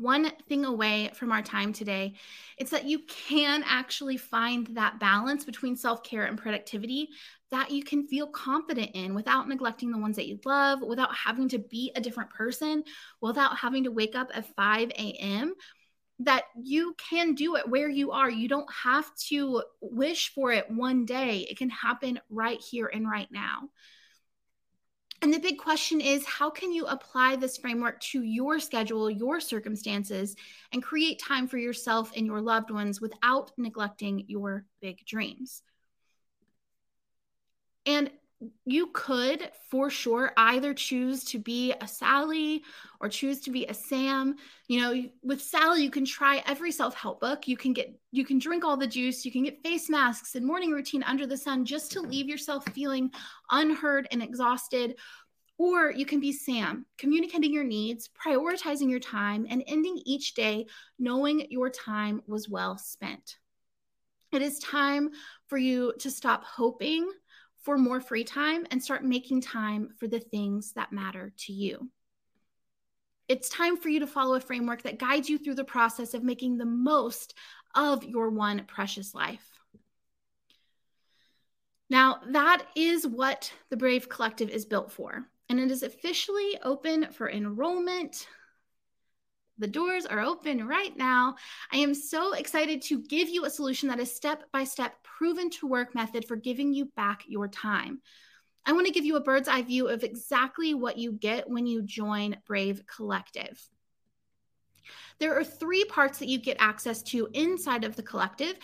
one 0.00 0.30
thing 0.48 0.64
away 0.64 1.10
from 1.14 1.32
our 1.32 1.42
time 1.42 1.72
today, 1.72 2.14
it's 2.56 2.70
that 2.70 2.84
you 2.84 3.00
can 3.00 3.64
actually 3.66 4.16
find 4.16 4.66
that 4.68 5.00
balance 5.00 5.44
between 5.44 5.76
self 5.76 6.02
care 6.02 6.24
and 6.24 6.38
productivity 6.38 7.08
that 7.50 7.70
you 7.70 7.82
can 7.82 8.06
feel 8.06 8.26
confident 8.26 8.90
in 8.94 9.14
without 9.14 9.48
neglecting 9.48 9.90
the 9.90 9.98
ones 9.98 10.16
that 10.16 10.28
you 10.28 10.38
love, 10.44 10.82
without 10.82 11.14
having 11.14 11.48
to 11.48 11.58
be 11.58 11.92
a 11.96 12.00
different 12.00 12.30
person, 12.30 12.84
without 13.20 13.56
having 13.56 13.84
to 13.84 13.90
wake 13.90 14.14
up 14.14 14.30
at 14.34 14.54
5 14.54 14.90
a.m. 14.90 15.54
That 16.20 16.44
you 16.60 16.94
can 16.98 17.34
do 17.34 17.56
it 17.56 17.68
where 17.68 17.88
you 17.88 18.10
are. 18.10 18.28
You 18.28 18.48
don't 18.48 18.68
have 18.82 19.14
to 19.28 19.62
wish 19.80 20.34
for 20.34 20.52
it 20.52 20.70
one 20.70 21.04
day, 21.04 21.46
it 21.48 21.56
can 21.56 21.70
happen 21.70 22.20
right 22.28 22.60
here 22.60 22.90
and 22.92 23.08
right 23.08 23.28
now. 23.30 23.68
And 25.20 25.34
the 25.34 25.38
big 25.38 25.58
question 25.58 26.00
is 26.00 26.24
how 26.24 26.48
can 26.48 26.72
you 26.72 26.86
apply 26.86 27.36
this 27.36 27.56
framework 27.56 28.00
to 28.00 28.22
your 28.22 28.60
schedule, 28.60 29.10
your 29.10 29.40
circumstances, 29.40 30.36
and 30.72 30.82
create 30.82 31.20
time 31.20 31.48
for 31.48 31.58
yourself 31.58 32.12
and 32.16 32.24
your 32.24 32.40
loved 32.40 32.70
ones 32.70 33.00
without 33.00 33.50
neglecting 33.56 34.24
your 34.28 34.64
big 34.80 35.04
dreams? 35.04 35.62
And 37.84 38.10
you 38.64 38.88
could 38.92 39.50
for 39.68 39.90
sure 39.90 40.32
either 40.36 40.72
choose 40.72 41.24
to 41.24 41.38
be 41.38 41.74
a 41.80 41.88
Sally 41.88 42.62
or 43.00 43.08
choose 43.08 43.40
to 43.40 43.50
be 43.50 43.66
a 43.66 43.74
Sam. 43.74 44.36
You 44.68 44.80
know, 44.80 45.04
with 45.22 45.42
Sally, 45.42 45.82
you 45.82 45.90
can 45.90 46.04
try 46.04 46.42
every 46.46 46.70
self 46.70 46.94
help 46.94 47.20
book. 47.20 47.48
You 47.48 47.56
can 47.56 47.72
get, 47.72 47.98
you 48.12 48.24
can 48.24 48.38
drink 48.38 48.64
all 48.64 48.76
the 48.76 48.86
juice. 48.86 49.24
You 49.24 49.32
can 49.32 49.42
get 49.42 49.62
face 49.62 49.90
masks 49.90 50.36
and 50.36 50.46
morning 50.46 50.70
routine 50.70 51.02
under 51.02 51.26
the 51.26 51.36
sun 51.36 51.64
just 51.64 51.90
to 51.92 52.00
leave 52.00 52.28
yourself 52.28 52.64
feeling 52.68 53.10
unheard 53.50 54.06
and 54.12 54.22
exhausted. 54.22 54.96
Or 55.56 55.90
you 55.90 56.06
can 56.06 56.20
be 56.20 56.32
Sam, 56.32 56.86
communicating 56.96 57.52
your 57.52 57.64
needs, 57.64 58.08
prioritizing 58.08 58.88
your 58.88 59.00
time, 59.00 59.44
and 59.50 59.64
ending 59.66 60.00
each 60.04 60.34
day 60.34 60.66
knowing 61.00 61.46
your 61.50 61.70
time 61.70 62.22
was 62.28 62.48
well 62.48 62.78
spent. 62.78 63.38
It 64.30 64.42
is 64.42 64.60
time 64.60 65.10
for 65.48 65.58
you 65.58 65.94
to 65.98 66.10
stop 66.10 66.44
hoping 66.44 67.10
for 67.60 67.76
more 67.76 68.00
free 68.00 68.24
time 68.24 68.66
and 68.70 68.82
start 68.82 69.04
making 69.04 69.40
time 69.40 69.90
for 69.98 70.06
the 70.06 70.20
things 70.20 70.72
that 70.72 70.92
matter 70.92 71.32
to 71.36 71.52
you. 71.52 71.90
It's 73.28 73.48
time 73.48 73.76
for 73.76 73.88
you 73.88 74.00
to 74.00 74.06
follow 74.06 74.36
a 74.36 74.40
framework 74.40 74.82
that 74.82 74.98
guides 74.98 75.28
you 75.28 75.38
through 75.38 75.56
the 75.56 75.64
process 75.64 76.14
of 76.14 76.22
making 76.22 76.56
the 76.56 76.64
most 76.64 77.34
of 77.74 78.04
your 78.04 78.30
one 78.30 78.64
precious 78.66 79.14
life. 79.14 79.46
Now, 81.90 82.20
that 82.32 82.64
is 82.74 83.06
what 83.06 83.52
the 83.70 83.76
Brave 83.76 84.08
Collective 84.08 84.50
is 84.50 84.64
built 84.64 84.92
for, 84.92 85.26
and 85.48 85.58
it 85.60 85.70
is 85.70 85.82
officially 85.82 86.58
open 86.62 87.12
for 87.12 87.30
enrollment 87.30 88.26
the 89.58 89.66
doors 89.66 90.06
are 90.06 90.20
open 90.20 90.66
right 90.66 90.96
now. 90.96 91.34
I 91.72 91.78
am 91.78 91.92
so 91.92 92.32
excited 92.34 92.80
to 92.82 93.02
give 93.02 93.28
you 93.28 93.44
a 93.44 93.50
solution 93.50 93.88
that 93.88 93.98
is 93.98 94.14
step 94.14 94.44
by 94.52 94.64
step 94.64 95.02
proven 95.18 95.50
to 95.50 95.66
work 95.66 95.96
method 95.96 96.24
for 96.24 96.36
giving 96.36 96.72
you 96.72 96.84
back 96.96 97.24
your 97.26 97.48
time. 97.48 98.00
I 98.64 98.72
want 98.72 98.86
to 98.86 98.92
give 98.92 99.04
you 99.04 99.16
a 99.16 99.20
bird's 99.20 99.48
eye 99.48 99.62
view 99.62 99.88
of 99.88 100.04
exactly 100.04 100.74
what 100.74 100.96
you 100.96 101.10
get 101.10 101.50
when 101.50 101.66
you 101.66 101.82
join 101.82 102.36
Brave 102.46 102.84
Collective. 102.86 103.60
There 105.18 105.36
are 105.36 105.42
three 105.42 105.84
parts 105.86 106.20
that 106.20 106.28
you 106.28 106.38
get 106.38 106.58
access 106.60 107.02
to 107.04 107.28
inside 107.34 107.82
of 107.82 107.96
the 107.96 108.02
collective. 108.02 108.54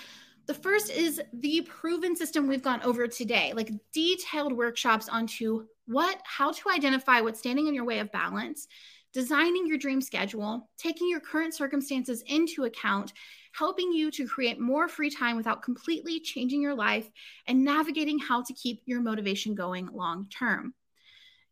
The 0.47 0.55
first 0.55 0.93
is 0.93 1.21
the 1.33 1.63
proven 1.63 2.15
system 2.15 2.47
we've 2.47 2.63
gone 2.63 2.83
over 2.83 3.09
today, 3.09 3.53
like 3.57 3.73
detailed 3.93 4.53
workshops 4.53 5.09
onto 5.09 5.67
what, 5.87 6.21
how 6.23 6.53
to 6.53 6.71
identify 6.71 7.21
what's 7.21 7.41
standing 7.41 7.67
in 7.67 7.75
your 7.75 7.85
way 7.85 7.99
of 7.99 8.13
balance, 8.13 8.69
designing 9.13 9.67
your 9.67 9.79
dream 9.79 10.01
schedule, 10.01 10.71
taking 10.79 11.09
your 11.09 11.21
current 11.21 11.53
circumstances 11.53 12.23
into 12.29 12.63
account, 12.63 13.13
helping 13.57 13.93
you 13.93 14.11
to 14.11 14.27
create 14.27 14.59
more 14.61 14.89
free 14.89 15.11
time 15.11 15.37
without 15.37 15.63
completely 15.63 16.21
changing 16.21 16.61
your 16.61 16.75
life, 16.75 17.09
and 17.47 17.65
navigating 17.65 18.19
how 18.19 18.43
to 18.43 18.53
keep 18.55 18.83
your 18.85 19.01
motivation 19.01 19.55
going 19.55 19.87
long 19.93 20.27
term. 20.29 20.75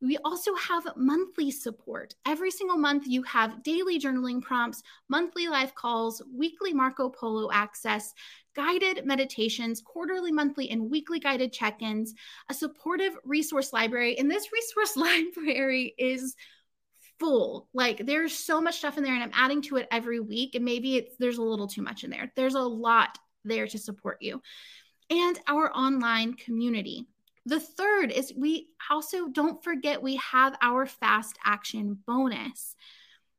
We 0.01 0.19
also 0.25 0.53
have 0.57 0.85
monthly 0.97 1.53
support. 1.53 2.17
Every 2.27 2.51
single 2.51 2.77
month, 2.77 3.07
you 3.07 3.23
have 3.23 3.63
daily 3.63 4.01
journaling 4.01 4.43
prompts, 4.43 4.83
monthly 5.09 5.47
live 5.47 5.77
calls, 5.77 6.21
weekly 6.37 6.75
Marco 6.75 7.09
Polo 7.09 7.53
access, 7.53 8.13
guided 8.57 9.07
meditations, 9.07 9.81
quarterly, 9.81 10.33
monthly, 10.33 10.71
and 10.71 10.91
weekly 10.91 11.21
guided 11.21 11.53
check 11.53 11.83
ins, 11.83 12.15
a 12.51 12.55
supportive 12.55 13.17
resource 13.25 13.73
library. 13.73 14.19
And 14.19 14.29
this 14.29 14.49
resource 14.53 14.97
library 15.37 15.95
is 15.99 16.35
full. 17.23 17.69
Like 17.73 18.05
there's 18.05 18.35
so 18.35 18.61
much 18.61 18.79
stuff 18.79 18.99
in 18.99 19.05
there 19.05 19.15
and 19.15 19.23
I'm 19.23 19.31
adding 19.33 19.63
to 19.63 19.77
it 19.77 19.87
every 19.93 20.19
week 20.19 20.57
and 20.57 20.65
maybe 20.65 20.97
it's 20.97 21.15
there's 21.21 21.39
a 21.39 21.43
little 21.43 21.69
too 21.69 21.81
much 21.81 22.03
in 22.03 22.11
there. 22.11 22.33
There's 22.35 22.57
a 22.57 22.61
lot 22.61 23.17
there 23.45 23.69
to 23.69 23.79
support 23.79 24.19
you. 24.21 24.43
And 25.09 25.39
our 25.47 25.71
online 25.73 26.35
community. 26.35 27.07
The 27.47 27.61
third 27.61 28.11
is 28.11 28.33
we 28.37 28.71
also 28.91 29.29
don't 29.29 29.63
forget 29.63 30.03
we 30.03 30.17
have 30.17 30.57
our 30.61 30.85
fast 30.85 31.39
action 31.45 31.99
bonus. 32.07 32.75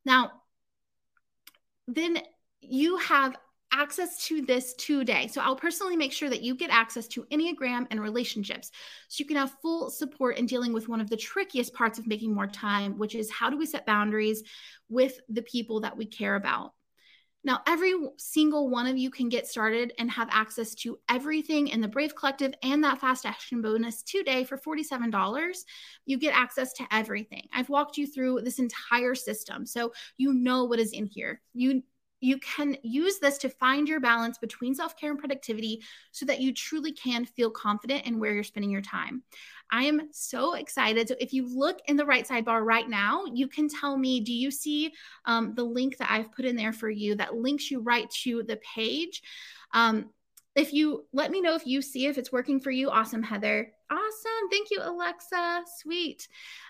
Now, 0.06 0.32
then 1.86 2.22
you 2.62 2.96
have 2.96 3.36
access 3.74 4.24
to 4.26 4.40
this 4.42 4.74
today. 4.74 5.26
So 5.26 5.40
I'll 5.40 5.56
personally 5.56 5.96
make 5.96 6.12
sure 6.12 6.30
that 6.30 6.42
you 6.42 6.54
get 6.54 6.70
access 6.70 7.08
to 7.08 7.24
Enneagram 7.24 7.86
and 7.90 8.00
relationships 8.00 8.70
so 9.08 9.20
you 9.20 9.26
can 9.26 9.36
have 9.36 9.56
full 9.60 9.90
support 9.90 10.38
in 10.38 10.46
dealing 10.46 10.72
with 10.72 10.88
one 10.88 11.00
of 11.00 11.10
the 11.10 11.16
trickiest 11.16 11.74
parts 11.74 11.98
of 11.98 12.06
making 12.06 12.34
more 12.34 12.46
time, 12.46 12.98
which 12.98 13.14
is 13.14 13.30
how 13.30 13.50
do 13.50 13.58
we 13.58 13.66
set 13.66 13.84
boundaries 13.84 14.42
with 14.88 15.18
the 15.28 15.42
people 15.42 15.80
that 15.80 15.96
we 15.96 16.06
care 16.06 16.36
about. 16.36 16.72
Now, 17.46 17.60
every 17.66 17.92
single 18.16 18.70
one 18.70 18.86
of 18.86 18.96
you 18.96 19.10
can 19.10 19.28
get 19.28 19.46
started 19.46 19.92
and 19.98 20.10
have 20.10 20.28
access 20.30 20.74
to 20.76 20.98
everything 21.10 21.68
in 21.68 21.82
the 21.82 21.88
Brave 21.88 22.16
Collective 22.16 22.54
and 22.62 22.82
that 22.84 23.00
fast 23.00 23.26
action 23.26 23.60
bonus 23.60 24.02
today 24.02 24.44
for 24.44 24.56
$47. 24.56 25.58
You 26.06 26.16
get 26.16 26.34
access 26.34 26.72
to 26.74 26.86
everything. 26.90 27.46
I've 27.52 27.68
walked 27.68 27.98
you 27.98 28.06
through 28.06 28.40
this 28.42 28.58
entire 28.58 29.14
system. 29.14 29.66
So 29.66 29.92
you 30.16 30.32
know 30.32 30.64
what 30.64 30.78
is 30.78 30.92
in 30.92 31.04
here. 31.04 31.42
You 31.52 31.82
you 32.24 32.38
can 32.38 32.76
use 32.82 33.18
this 33.18 33.36
to 33.38 33.48
find 33.48 33.86
your 33.86 34.00
balance 34.00 34.38
between 34.38 34.74
self 34.74 34.96
care 34.96 35.10
and 35.10 35.18
productivity 35.18 35.82
so 36.10 36.24
that 36.26 36.40
you 36.40 36.52
truly 36.52 36.92
can 36.92 37.24
feel 37.24 37.50
confident 37.50 38.06
in 38.06 38.18
where 38.18 38.32
you're 38.32 38.42
spending 38.42 38.70
your 38.70 38.80
time. 38.80 39.22
I 39.70 39.84
am 39.84 40.08
so 40.12 40.54
excited. 40.54 41.08
So, 41.08 41.16
if 41.20 41.32
you 41.32 41.46
look 41.46 41.80
in 41.86 41.96
the 41.96 42.06
right 42.06 42.26
sidebar 42.26 42.64
right 42.64 42.88
now, 42.88 43.24
you 43.32 43.46
can 43.46 43.68
tell 43.68 43.96
me 43.96 44.20
do 44.20 44.32
you 44.32 44.50
see 44.50 44.92
um, 45.26 45.54
the 45.54 45.64
link 45.64 45.98
that 45.98 46.10
I've 46.10 46.32
put 46.32 46.46
in 46.46 46.56
there 46.56 46.72
for 46.72 46.88
you 46.88 47.14
that 47.16 47.34
links 47.34 47.70
you 47.70 47.80
right 47.80 48.10
to 48.22 48.42
the 48.42 48.56
page? 48.56 49.22
Um, 49.72 50.10
if 50.56 50.72
you 50.72 51.04
let 51.12 51.30
me 51.30 51.40
know 51.40 51.54
if 51.54 51.66
you 51.66 51.82
see 51.82 52.06
if 52.06 52.16
it's 52.16 52.32
working 52.32 52.60
for 52.60 52.70
you 52.70 52.88
awesome 52.88 53.22
heather 53.22 53.72
awesome 53.90 54.48
thank 54.50 54.70
you 54.70 54.78
alexa 54.80 55.62
sweet 55.80 56.28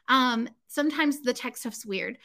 um 0.08 0.48
sometimes 0.68 1.20
the 1.20 1.34
tech 1.34 1.54
stuff's 1.54 1.84
weird 1.84 2.16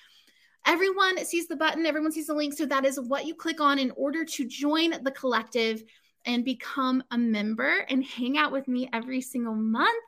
everyone 0.69 1.25
sees 1.25 1.47
the 1.47 1.55
button 1.55 1.87
everyone 1.87 2.11
sees 2.11 2.27
the 2.27 2.33
link. 2.33 2.53
So 2.53 2.65
that 2.67 2.85
is 2.85 2.99
what 2.99 3.25
you 3.25 3.33
click 3.33 3.59
on 3.59 3.79
in 3.79 3.91
order 3.97 4.23
to 4.23 4.45
join 4.45 4.91
the 5.03 5.11
collective 5.11 5.83
and 6.25 6.45
become 6.45 7.03
a 7.09 7.17
member 7.17 7.85
and 7.89 8.03
hang 8.03 8.37
out 8.37 8.51
with 8.51 8.67
me 8.67 8.87
every 8.93 9.19
single 9.19 9.55
month. 9.55 10.03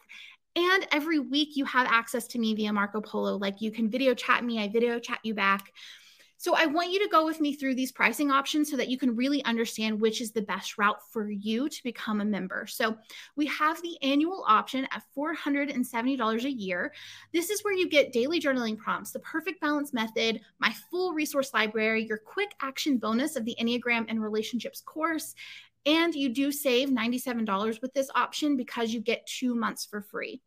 And 0.55 0.85
every 0.91 1.17
week 1.17 1.55
you 1.55 1.65
have 1.65 1.87
access 1.87 2.27
to 2.27 2.39
me 2.39 2.53
via 2.53 2.71
marco 2.71 3.01
polo. 3.01 3.37
Like 3.37 3.59
you 3.59 3.71
can 3.71 3.89
video 3.89 4.13
chat 4.13 4.43
me 4.43 4.61
i 4.61 4.67
video 4.67 4.99
chat 4.99 5.19
you 5.23 5.33
back 5.33 5.71
so 6.41 6.55
I 6.55 6.65
want 6.65 6.91
you 6.91 6.97
to 7.03 7.07
go 7.07 7.23
with 7.23 7.39
me 7.39 7.53
through 7.53 7.75
these 7.75 7.91
pricing 7.91 8.31
options 8.31 8.71
so 8.71 8.75
that 8.75 8.87
you 8.87 8.97
can 8.97 9.15
really 9.15 9.45
understand 9.45 10.01
which 10.01 10.21
is 10.21 10.31
the 10.31 10.41
best 10.41 10.79
route 10.79 10.97
for 11.11 11.29
you 11.29 11.69
to 11.69 11.83
become 11.83 12.19
a 12.19 12.25
member. 12.25 12.65
So 12.65 12.97
we 13.35 13.45
have 13.45 13.79
the 13.83 13.95
annual 14.01 14.43
option 14.47 14.87
at 14.91 15.03
$470 15.15 16.43
a 16.43 16.51
year. 16.51 16.93
This 17.31 17.51
is 17.51 17.63
where 17.63 17.75
you 17.75 17.87
get 17.87 18.11
daily 18.11 18.41
journaling 18.41 18.75
prompts, 18.75 19.11
the 19.11 19.19
perfect 19.19 19.61
balance 19.61 19.93
method, 19.93 20.41
my 20.57 20.73
full 20.89 21.13
resource 21.13 21.53
library, 21.53 22.07
your 22.07 22.17
quick 22.17 22.55
action 22.59 22.97
bonus 22.97 23.35
of 23.35 23.45
the 23.45 23.55
Enneagram 23.61 24.07
and 24.09 24.19
relationships 24.19 24.81
course, 24.81 25.35
and 25.85 26.15
you 26.15 26.29
do 26.29 26.51
save 26.51 26.89
$97 26.89 27.83
with 27.83 27.93
this 27.93 28.09
option 28.15 28.57
because 28.57 28.91
you 28.91 28.99
get 28.99 29.27
two 29.27 29.53
months 29.53 29.85
for 29.85 30.01
free. 30.01 30.41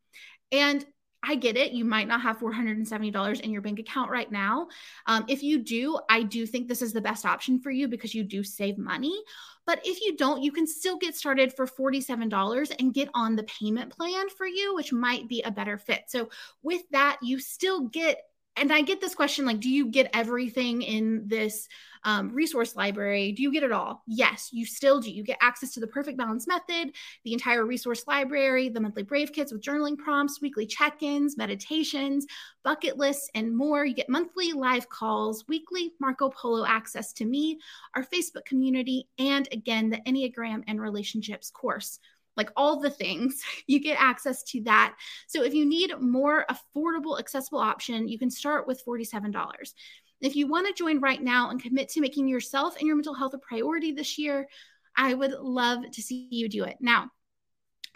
And 0.51 0.85
I 1.27 1.35
get 1.35 1.57
it. 1.57 1.73
You 1.73 1.85
might 1.85 2.09
not 2.09 2.21
have 2.21 2.39
$470 2.39 3.41
in 3.41 3.51
your 3.51 3.63
bank 3.63 3.79
account 3.79 4.11
right 4.11 4.31
now. 4.31 4.69
Um, 5.07 5.25
if 5.29 5.43
you 5.43 5.59
do, 5.59 5.99
I 6.09 6.23
do 6.23 6.47
think 6.47 6.69
this 6.69 6.83
is 6.83 6.93
the 6.93 7.01
best 7.01 7.25
option 7.25 7.59
for 7.59 7.71
you 7.71 7.89
because 7.89 8.15
you 8.15 8.25
do 8.25 8.45
save 8.45 8.79
money. 8.79 9.23
But 9.67 9.81
if 9.85 10.01
you 10.03 10.17
don't, 10.17 10.43
you 10.43 10.53
can 10.53 10.67
still 10.67 10.99
get 10.99 11.17
started 11.17 11.55
for 11.55 11.67
$47 11.67 12.77
and 12.79 12.93
get 12.93 13.09
on 13.15 13.35
the 13.35 13.45
payment 13.45 13.97
plan 13.97 14.29
for 14.29 14.47
you, 14.47 14.75
which 14.75 14.93
might 14.93 15.27
be 15.29 15.43
a 15.43 15.51
better 15.51 15.79
fit. 15.79 16.05
So, 16.09 16.29
with 16.63 16.83
that, 16.91 17.19
you 17.23 17.39
still 17.39 17.89
get 17.89 18.19
and 18.57 18.73
I 18.73 18.83
get 18.83 19.01
this 19.01 19.15
question 19.15 19.45
like, 19.45 19.61
do 19.61 19.69
you 19.69 19.87
get 19.87 20.11
everything 20.13 20.83
in 20.83 21.27
this 21.27 21.69
um, 22.05 22.33
resource 22.33 22.77
library? 22.77 23.33
Do 23.33 23.43
you 23.43 23.51
get 23.51 23.63
it 23.63 23.73
all? 23.73 24.03
Yes, 24.07 24.51
you 24.53 24.67
still 24.67 25.01
do. 25.01 25.11
You 25.11 25.25
get 25.25 25.39
access 25.41 25.73
to 25.73 25.81
the 25.81 25.87
perfect 25.87 26.19
balance 26.19 26.47
method, 26.47 26.93
the 27.25 27.33
entire 27.33 27.65
resource 27.65 28.07
library, 28.07 28.69
the 28.69 28.81
monthly 28.81 29.03
Brave 29.03 29.33
kits 29.33 29.53
with 29.53 29.63
journaling 29.63 29.97
prompts, 29.97 30.41
weekly 30.41 30.67
check 30.67 31.03
ins, 31.03 31.37
meditations, 31.37 32.27
bucket 32.63 32.99
lists, 32.99 33.31
and 33.35 33.57
more. 33.57 33.85
You 33.85 33.95
get 33.95 34.09
monthly 34.09 34.53
live 34.53 34.89
calls, 34.89 35.45
weekly 35.49 35.93
Marco 35.99 36.29
Polo 36.29 36.65
access 36.67 37.13
to 37.15 37.25
me, 37.25 37.59
our 37.97 38.05
Facebook 38.05 38.45
community, 38.45 39.09
and 39.19 39.49
again, 39.51 39.89
the 39.89 40.01
Enneagram 40.07 40.63
and 40.67 40.81
Relationships 40.81 41.51
course 41.51 41.99
like 42.37 42.51
all 42.57 42.81
the 42.81 42.91
things, 42.91 43.43
you 43.67 43.81
get 43.81 44.01
access 44.01 44.43
to 44.45 44.63
that. 44.63 44.95
So 45.27 45.43
if 45.43 45.55
you 45.55 45.67
need 45.67 45.93
more 46.01 46.47
affordable, 46.51 47.19
accessible 47.19 47.61
option, 47.61 48.09
you 48.09 48.19
can 48.19 48.31
start 48.31 48.67
with 48.67 48.83
$47. 48.87 49.35
If 50.21 50.37
you 50.37 50.47
want 50.47 50.67
to 50.67 50.73
join 50.73 51.01
right 51.01 51.23
now 51.23 51.51
and 51.51 51.63
commit 51.63 51.89
to 51.91 52.01
making 52.01 52.29
yourself 52.29 52.77
and 52.77 52.87
your 52.87 52.97
mental 52.97 53.15
health 53.15 53.35
a 53.35 53.39
priority 53.39 53.93
this 53.93 54.19
year, 54.19 54.49
I 54.97 55.13
would 55.15 55.33
love 55.33 55.91
to 55.91 56.03
see 56.03 56.29
you 56.31 56.49
do 56.49 56.65
it. 56.65 56.77
Now, 56.81 57.11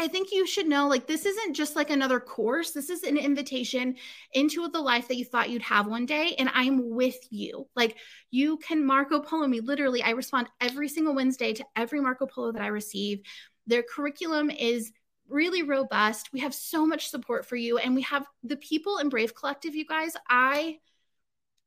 I 0.01 0.07
think 0.07 0.29
you 0.31 0.47
should 0.47 0.69
know 0.69 0.87
like 0.87 1.07
this 1.07 1.27
isn't 1.27 1.55
just 1.55 1.75
like 1.75 1.91
another 1.91 2.21
course. 2.21 2.71
This 2.71 2.89
is 2.89 3.03
an 3.03 3.17
invitation 3.17 3.97
into 4.33 4.69
the 4.69 4.81
life 4.81 5.09
that 5.09 5.17
you 5.17 5.25
thought 5.25 5.51
you'd 5.51 5.63
have 5.63 5.89
one 5.89 6.07
day. 6.07 6.37
And 6.39 6.49
I'm 6.55 6.91
with 6.91 7.19
you. 7.31 7.67
Like 7.75 7.97
you 8.31 8.59
can 8.59 8.85
Marco 8.85 9.21
Polo 9.21 9.49
me. 9.49 9.61
Literally, 9.61 10.03
I 10.03 10.11
respond 10.11 10.49
every 10.61 10.89
single 10.89 11.17
Wednesday 11.17 11.53
to 11.55 11.65
every 11.75 12.01
Marco 12.01 12.27
Polo 12.27 12.53
that 12.53 12.63
I 12.63 12.69
receive. 12.69 13.23
Their 13.69 13.85
curriculum 13.85 14.51
is 14.51 14.91
really 15.29 15.63
robust. 15.63 16.33
We 16.33 16.41
have 16.41 16.55
so 16.55 16.87
much 16.87 17.09
support 17.09 17.47
for 17.47 17.57
you. 17.57 17.79
And 17.79 17.95
we 17.95 18.03
have 18.03 18.27
the 18.43 18.57
people 18.57 18.99
in 18.99 19.09
Brave 19.09 19.35
Collective, 19.35 19.75
you 19.75 19.87
guys. 19.87 20.15
I 20.29 20.79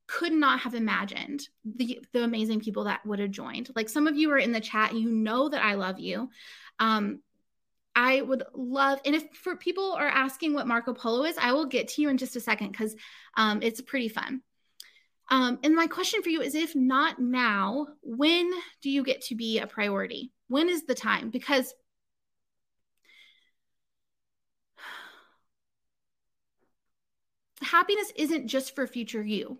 could 0.08 0.34
not 0.34 0.60
have 0.60 0.76
imagined 0.76 1.48
the, 1.64 2.00
the 2.12 2.24
amazing 2.24 2.60
people 2.60 2.84
that 2.86 3.06
would 3.06 3.20
have 3.20 3.32
joined. 3.32 3.70
Like 3.76 3.88
some 3.88 4.08
of 4.08 4.18
you 4.18 4.32
are 4.32 4.38
in 4.38 4.52
the 4.52 4.60
chat, 4.60 4.94
you 4.94 5.10
know 5.10 5.48
that 5.48 5.64
I 5.64 5.76
love 5.76 6.00
you. 6.00 6.30
Um, 6.80 7.22
I 7.96 8.22
would 8.22 8.44
love, 8.54 9.00
and 9.06 9.16
if 9.16 9.26
for 9.34 9.56
people 9.56 9.94
are 9.94 10.08
asking 10.08 10.54
what 10.54 10.68
Marco 10.68 10.94
Polo 10.94 11.24
is, 11.24 11.38
I 11.38 11.52
will 11.52 11.66
get 11.66 11.90
to 11.90 12.02
you 12.02 12.10
in 12.10 12.18
just 12.18 12.36
a 12.36 12.42
second 12.42 12.72
because 12.72 12.96
um, 13.36 13.62
it's 13.62 13.82
pretty 13.82 14.08
fun. 14.08 14.42
Um, 15.30 15.60
and 15.64 15.76
my 15.76 15.88
question 15.88 16.22
for 16.22 16.30
you 16.30 16.42
is 16.42 16.56
if 16.56 16.76
not 16.76 17.20
now, 17.20 17.88
when 18.02 18.52
do 18.82 18.90
you 18.90 19.04
get 19.04 19.22
to 19.24 19.36
be 19.36 19.60
a 19.60 19.68
priority? 19.68 20.32
When 20.48 20.68
is 20.68 20.84
the 20.84 20.96
time? 20.96 21.30
Because 21.30 21.74
happiness 27.62 28.12
isn't 28.16 28.48
just 28.48 28.76
for 28.76 28.88
future 28.88 29.24
you, 29.24 29.58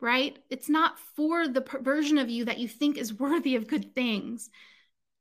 right? 0.00 0.38
It's 0.48 0.68
not 0.68 0.98
for 1.16 1.46
the 1.46 1.64
version 1.80 2.18
of 2.18 2.30
you 2.30 2.46
that 2.46 2.58
you 2.58 2.68
think 2.68 2.96
is 2.96 3.14
worthy 3.18 3.56
of 3.56 3.68
good 3.68 3.94
things. 3.94 4.50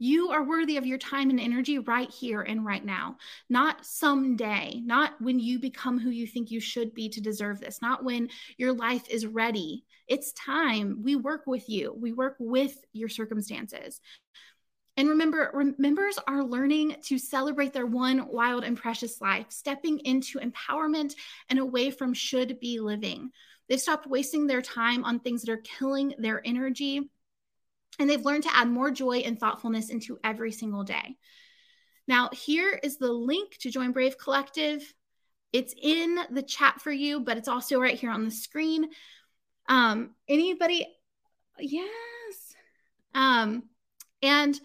You 0.02 0.30
are 0.30 0.44
worthy 0.46 0.78
of 0.78 0.86
your 0.86 0.98
time 0.98 1.30
and 1.30 1.42
energy 1.42 1.78
right 1.78 2.10
here 2.10 2.42
and 2.42 2.66
right 2.66 2.84
now, 2.84 3.18
not 3.50 3.86
someday, 3.86 4.82
not 4.86 5.22
when 5.22 5.42
you 5.42 5.60
become 5.60 6.00
who 6.00 6.10
you 6.10 6.26
think 6.26 6.52
you 6.52 6.62
should 6.62 6.94
be 6.94 7.10
to 7.10 7.20
deserve 7.20 7.60
this, 7.60 7.82
not 7.82 8.06
when 8.06 8.30
your 8.58 8.72
life 8.72 9.04
is 9.10 9.28
ready. 9.28 9.84
It's 10.08 10.32
time. 10.32 11.02
We 11.04 11.18
work 11.18 11.44
with 11.46 11.68
you, 11.68 11.94
we 11.94 12.14
work 12.14 12.38
with 12.40 12.78
your 12.94 13.10
circumstances. 13.10 14.00
And 15.00 15.08
remember, 15.08 15.74
members 15.78 16.20
are 16.28 16.44
learning 16.44 16.98
to 17.06 17.18
celebrate 17.18 17.72
their 17.72 17.86
one 17.86 18.28
wild 18.28 18.66
and 18.66 18.76
precious 18.76 19.22
life, 19.22 19.46
stepping 19.48 20.00
into 20.00 20.40
empowerment 20.40 21.16
and 21.48 21.58
away 21.58 21.90
from 21.90 22.14
should 22.14 22.60
be 22.60 22.82
living. 22.82 23.32
They've 23.70 23.80
stopped 23.80 24.08
wasting 24.08 24.46
their 24.46 24.62
time 24.62 25.06
on 25.06 25.22
things 25.22 25.44
that 25.44 25.54
are 25.54 25.64
killing 25.80 26.16
their 26.18 26.46
energy. 26.46 27.10
And 27.98 28.10
they've 28.10 28.26
learned 28.26 28.44
to 28.44 28.54
add 28.54 28.68
more 28.68 28.92
joy 28.92 29.20
and 29.20 29.40
thoughtfulness 29.40 29.90
into 29.90 30.20
every 30.22 30.52
single 30.52 30.84
day. 30.84 31.16
Now, 32.06 32.30
here 32.34 32.78
is 32.84 32.98
the 32.98 33.14
link 33.14 33.58
to 33.60 33.72
join 33.72 33.94
Brave 33.94 34.18
Collective. 34.18 34.94
It's 35.54 35.74
in 35.82 36.20
the 36.30 36.44
chat 36.44 36.82
for 36.82 36.92
you, 36.92 37.22
but 37.22 37.38
it's 37.38 37.48
also 37.48 37.80
right 37.80 37.98
here 37.98 38.12
on 38.12 38.26
the 38.26 38.32
screen. 38.32 38.90
Um, 39.70 40.14
anybody? 40.28 40.94
Yes. 41.58 42.54
Um, 43.16 43.64
and 44.22 44.60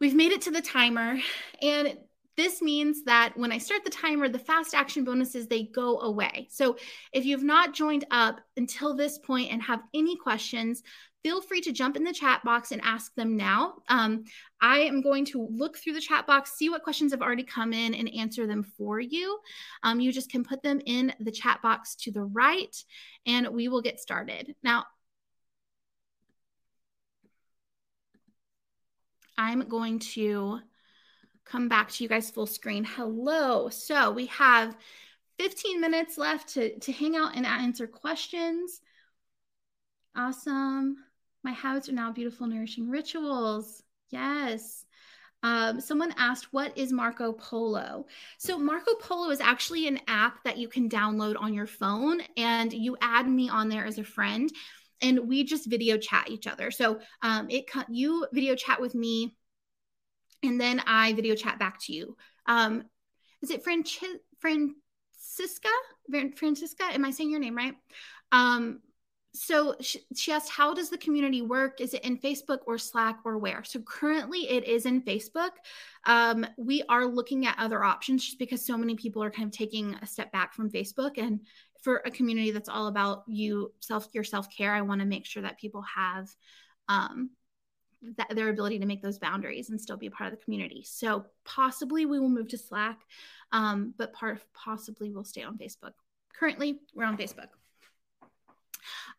We've 0.00 0.14
made 0.14 0.32
it 0.32 0.42
to 0.42 0.50
the 0.50 0.62
timer 0.62 1.18
and 1.62 1.96
this 2.36 2.60
means 2.60 3.02
that 3.04 3.32
when 3.36 3.50
I 3.50 3.58
start 3.58 3.82
the 3.82 3.90
timer, 3.90 4.28
the 4.28 4.38
fast 4.38 4.74
action 4.74 5.04
bonuses 5.04 5.46
they 5.46 5.64
go 5.64 6.00
away. 6.00 6.48
So 6.50 6.76
if 7.12 7.24
you've 7.24 7.42
not 7.42 7.72
joined 7.72 8.04
up 8.10 8.40
until 8.58 8.94
this 8.94 9.18
point 9.18 9.50
and 9.50 9.62
have 9.62 9.80
any 9.94 10.16
questions, 10.16 10.82
feel 11.22 11.40
free 11.40 11.62
to 11.62 11.72
jump 11.72 11.96
in 11.96 12.04
the 12.04 12.12
chat 12.12 12.44
box 12.44 12.72
and 12.72 12.80
ask 12.84 13.14
them 13.14 13.36
now. 13.36 13.76
Um, 13.88 14.24
I 14.60 14.80
am 14.80 15.00
going 15.00 15.24
to 15.26 15.48
look 15.50 15.78
through 15.78 15.94
the 15.94 16.00
chat 16.00 16.26
box, 16.26 16.52
see 16.52 16.68
what 16.68 16.84
questions 16.84 17.12
have 17.12 17.22
already 17.22 17.42
come 17.42 17.72
in, 17.72 17.94
and 17.94 18.08
answer 18.14 18.46
them 18.46 18.62
for 18.62 19.00
you. 19.00 19.38
Um, 19.82 19.98
you 19.98 20.12
just 20.12 20.30
can 20.30 20.44
put 20.44 20.62
them 20.62 20.80
in 20.86 21.12
the 21.18 21.32
chat 21.32 21.60
box 21.62 21.96
to 22.02 22.12
the 22.12 22.22
right, 22.22 22.76
and 23.26 23.48
we 23.48 23.68
will 23.68 23.82
get 23.82 23.98
started. 23.98 24.54
Now, 24.62 24.84
I'm 29.38 29.68
going 29.68 29.98
to 30.14 30.60
come 31.44 31.68
back 31.68 31.90
to 31.90 32.02
you 32.02 32.08
guys 32.08 32.30
full 32.30 32.46
screen. 32.46 32.84
Hello. 32.84 33.68
So 33.68 34.10
we 34.10 34.26
have 34.26 34.76
15 35.38 35.80
minutes 35.80 36.18
left 36.18 36.48
to, 36.54 36.78
to 36.78 36.92
hang 36.92 37.16
out 37.16 37.36
and 37.36 37.46
answer 37.46 37.86
questions. 37.86 38.80
Awesome. 40.16 40.96
My 41.44 41.52
habits 41.52 41.88
are 41.88 41.92
now 41.92 42.10
beautiful, 42.10 42.46
nourishing 42.46 42.88
rituals. 42.88 43.82
Yes. 44.10 44.84
Um, 45.42 45.80
someone 45.80 46.14
asked, 46.16 46.52
What 46.52 46.76
is 46.76 46.92
Marco 46.92 47.32
Polo? 47.32 48.06
So, 48.38 48.58
Marco 48.58 48.94
Polo 48.94 49.30
is 49.30 49.40
actually 49.40 49.86
an 49.86 50.00
app 50.08 50.42
that 50.44 50.56
you 50.56 50.66
can 50.66 50.88
download 50.88 51.36
on 51.38 51.54
your 51.54 51.66
phone, 51.66 52.20
and 52.36 52.72
you 52.72 52.96
add 53.00 53.28
me 53.28 53.48
on 53.48 53.68
there 53.68 53.84
as 53.84 53.98
a 53.98 54.04
friend 54.04 54.50
and 55.02 55.28
we 55.28 55.44
just 55.44 55.68
video 55.68 55.96
chat 55.98 56.28
each 56.30 56.46
other. 56.46 56.70
So 56.70 57.00
um, 57.22 57.48
it 57.50 57.66
you 57.88 58.26
video 58.32 58.54
chat 58.54 58.80
with 58.80 58.94
me, 58.94 59.36
and 60.42 60.60
then 60.60 60.82
I 60.86 61.12
video 61.12 61.34
chat 61.34 61.58
back 61.58 61.80
to 61.84 61.92
you. 61.92 62.16
Um, 62.46 62.84
is 63.42 63.50
it 63.50 63.64
Franci- 63.64 64.20
Francisca? 64.40 65.68
Francisca? 66.36 66.84
Am 66.92 67.04
I 67.04 67.10
saying 67.10 67.30
your 67.30 67.40
name 67.40 67.56
right? 67.56 67.74
Um, 68.32 68.80
so 69.36 69.76
she, 69.80 70.00
she, 70.14 70.32
asked, 70.32 70.50
how 70.50 70.72
does 70.72 70.88
the 70.88 70.96
community 70.96 71.42
work? 71.42 71.80
Is 71.80 71.92
it 71.92 72.04
in 72.04 72.18
Facebook 72.18 72.60
or 72.66 72.78
Slack 72.78 73.18
or 73.24 73.36
where? 73.36 73.62
So 73.64 73.80
currently 73.80 74.48
it 74.48 74.64
is 74.64 74.86
in 74.86 75.02
Facebook. 75.02 75.50
Um, 76.06 76.46
we 76.56 76.82
are 76.88 77.06
looking 77.06 77.46
at 77.46 77.58
other 77.58 77.84
options 77.84 78.24
just 78.24 78.38
because 78.38 78.64
so 78.64 78.78
many 78.78 78.94
people 78.94 79.22
are 79.22 79.30
kind 79.30 79.46
of 79.46 79.52
taking 79.52 79.94
a 80.00 80.06
step 80.06 80.32
back 80.32 80.54
from 80.54 80.70
Facebook 80.70 81.18
and 81.18 81.40
for 81.86 82.02
a 82.04 82.10
community 82.10 82.50
that's 82.50 82.68
all 82.68 82.88
about 82.88 83.22
you 83.28 83.72
self 83.78 84.08
your 84.12 84.24
self 84.24 84.50
care 84.50 84.74
i 84.74 84.80
want 84.80 85.00
to 85.00 85.06
make 85.06 85.24
sure 85.24 85.40
that 85.40 85.56
people 85.56 85.82
have 85.82 86.28
um, 86.88 87.30
that, 88.16 88.34
their 88.34 88.48
ability 88.48 88.80
to 88.80 88.86
make 88.86 89.02
those 89.02 89.20
boundaries 89.20 89.70
and 89.70 89.80
still 89.80 89.96
be 89.96 90.06
a 90.06 90.10
part 90.10 90.32
of 90.32 90.38
the 90.38 90.44
community. 90.44 90.84
So 90.86 91.26
possibly 91.44 92.06
we 92.06 92.18
will 92.18 92.28
move 92.28 92.48
to 92.48 92.58
Slack, 92.58 93.00
um, 93.52 93.94
but 93.96 94.12
part 94.12 94.42
possibly 94.52 95.10
we'll 95.10 95.24
stay 95.24 95.42
on 95.42 95.58
Facebook. 95.58 95.92
Currently, 96.38 96.80
we're 96.94 97.04
on 97.04 97.16
Facebook. 97.16 97.48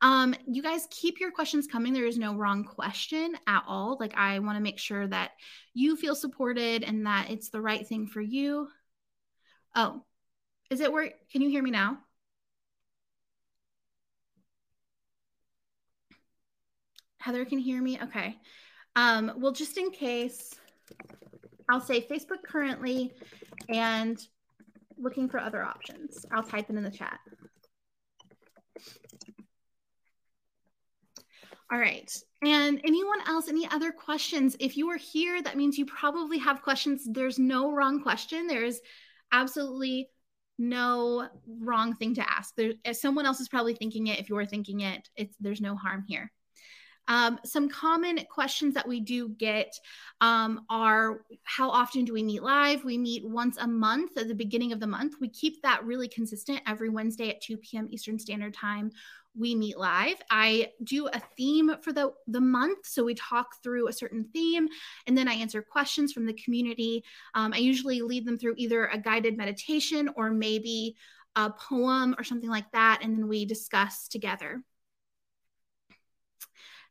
Um, 0.02 0.36
you 0.46 0.62
guys 0.62 0.88
keep 0.92 1.20
your 1.20 1.32
questions 1.32 1.68
coming. 1.68 1.92
There 1.92 2.06
is 2.06 2.18
no 2.18 2.36
wrong 2.36 2.64
question 2.64 3.36
at 3.48 3.64
all. 3.68 3.98
Like, 4.00 4.16
I 4.16 4.40
want 4.40 4.58
to 4.58 4.64
make 4.64 4.78
sure 4.78 5.08
that 5.08 5.32
you 5.74 5.96
feel 5.96 6.16
supported 6.16 6.84
and 6.84 7.06
that 7.06 7.30
it's 7.30 7.50
the 7.50 7.62
right 7.62 7.86
thing 7.86 8.08
for 8.08 8.22
you. 8.22 8.70
Oh, 9.76 10.04
is 10.70 10.80
it 10.80 10.94
work? 10.94 11.14
Can 11.32 11.42
you 11.42 11.50
hear 11.50 11.64
me 11.64 11.72
now? 11.72 11.98
Heather 17.28 17.44
can 17.44 17.60
hear 17.60 17.82
me. 17.82 18.00
Okay. 18.02 18.38
Um, 18.96 19.34
well, 19.36 19.52
just 19.52 19.78
in 19.78 19.92
case, 19.92 20.56
I'll 21.70 21.82
say 21.82 22.00
Facebook 22.00 22.42
currently 22.46 23.12
and 23.68 24.18
looking 24.98 25.28
for 25.28 25.38
other 25.38 25.62
options. 25.62 26.26
I'll 26.32 26.42
type 26.42 26.70
it 26.70 26.78
in 26.78 26.84
the 26.84 26.90
chat. 26.90 27.20
All 31.70 31.78
right. 31.78 32.10
And 32.46 32.80
anyone 32.86 33.20
else, 33.28 33.50
any 33.50 33.68
other 33.72 33.92
questions? 33.92 34.56
If 34.62 34.78
you 34.78 34.90
are 34.90 34.98
here, 34.98 35.42
that 35.42 35.58
means 35.58 35.78
you 35.78 35.86
probably 35.86 36.38
have 36.38 36.62
questions. 36.62 37.06
There's 37.12 37.38
no 37.38 37.74
wrong 37.74 38.02
question. 38.02 38.48
There's 38.48 38.80
absolutely 39.34 40.08
no 40.58 41.28
wrong 41.46 41.94
thing 41.94 42.16
to 42.16 42.32
ask. 42.32 42.56
There, 42.56 42.72
someone 42.94 43.26
else 43.26 43.42
is 43.42 43.50
probably 43.50 43.76
thinking 43.76 44.08
it. 44.08 44.18
If 44.18 44.30
you're 44.30 44.46
thinking 44.46 44.80
it, 44.80 45.10
it's 45.18 45.36
there's 45.42 45.60
no 45.60 45.76
harm 45.76 46.06
here. 46.08 46.32
Um, 47.08 47.40
some 47.46 47.70
common 47.70 48.20
questions 48.30 48.74
that 48.74 48.88
we 48.88 49.00
do 49.00 49.30
get 49.30 49.74
um, 50.22 50.66
are 50.70 51.22
how 51.44 51.70
often 51.70 52.06
do 52.06 52.14
we 52.14 52.24
meet 52.24 52.44
live? 52.44 52.84
We 52.84 52.98
meet 52.98 53.26
once 53.26 53.58
a 53.58 53.68
month 53.68 54.18
at 54.18 54.28
the 54.28 54.36
beginning 54.36 54.72
of 54.72 54.80
the 54.80 54.88
month. 54.88 55.16
We 55.22 55.30
keep 55.30 55.62
that 55.62 55.84
really 55.86 56.08
consistent 56.08 56.62
every 56.68 56.90
Wednesday 56.90 57.30
at 57.30 57.42
2 57.42 57.58
p.m. 57.58 57.88
Eastern 57.90 58.20
Standard 58.20 58.54
Time 58.54 58.92
we 59.38 59.54
meet 59.56 59.78
live. 59.78 60.16
I 60.32 60.72
do 60.84 61.08
a 61.08 61.22
theme 61.38 61.72
for 61.82 61.94
the, 61.94 62.12
the 62.28 62.42
month. 62.42 62.88
So 62.88 63.04
we 63.04 63.14
talk 63.14 63.62
through 63.62 63.88
a 63.88 63.94
certain 63.94 64.28
theme 64.34 64.68
and 65.06 65.18
then 65.18 65.28
I 65.28 65.34
answer 65.34 65.62
questions 65.62 66.12
from 66.12 66.26
the 66.26 66.34
community. 66.34 67.04
Um, 67.36 67.54
I 67.54 67.58
usually 67.58 68.02
lead 68.02 68.26
them 68.26 68.38
through 68.38 68.56
either 68.58 68.88
a 68.88 68.98
guided 68.98 69.38
meditation 69.38 70.10
or 70.16 70.32
maybe 70.32 70.96
a 71.36 71.52
poem 71.52 72.16
or 72.18 72.24
something 72.24 72.50
like 72.50 72.72
that. 72.72 73.02
And 73.04 73.16
then 73.16 73.28
we 73.28 73.46
discuss 73.46 74.08
together. 74.08 74.64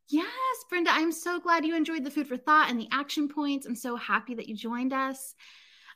Yes, 0.09 0.64
Brenda, 0.68 0.90
I'm 0.92 1.11
so 1.11 1.40
glad 1.40 1.64
you 1.64 1.76
enjoyed 1.76 2.04
the 2.04 2.11
food 2.11 2.28
for 2.28 2.36
thought 2.36 2.70
and 2.70 2.78
the 2.78 2.88
action 2.92 3.28
points. 3.28 3.66
I'm 3.66 3.74
so 3.74 3.96
happy 3.96 4.34
that 4.34 4.48
you 4.48 4.57
joined 4.57 4.92
us. 4.92 5.34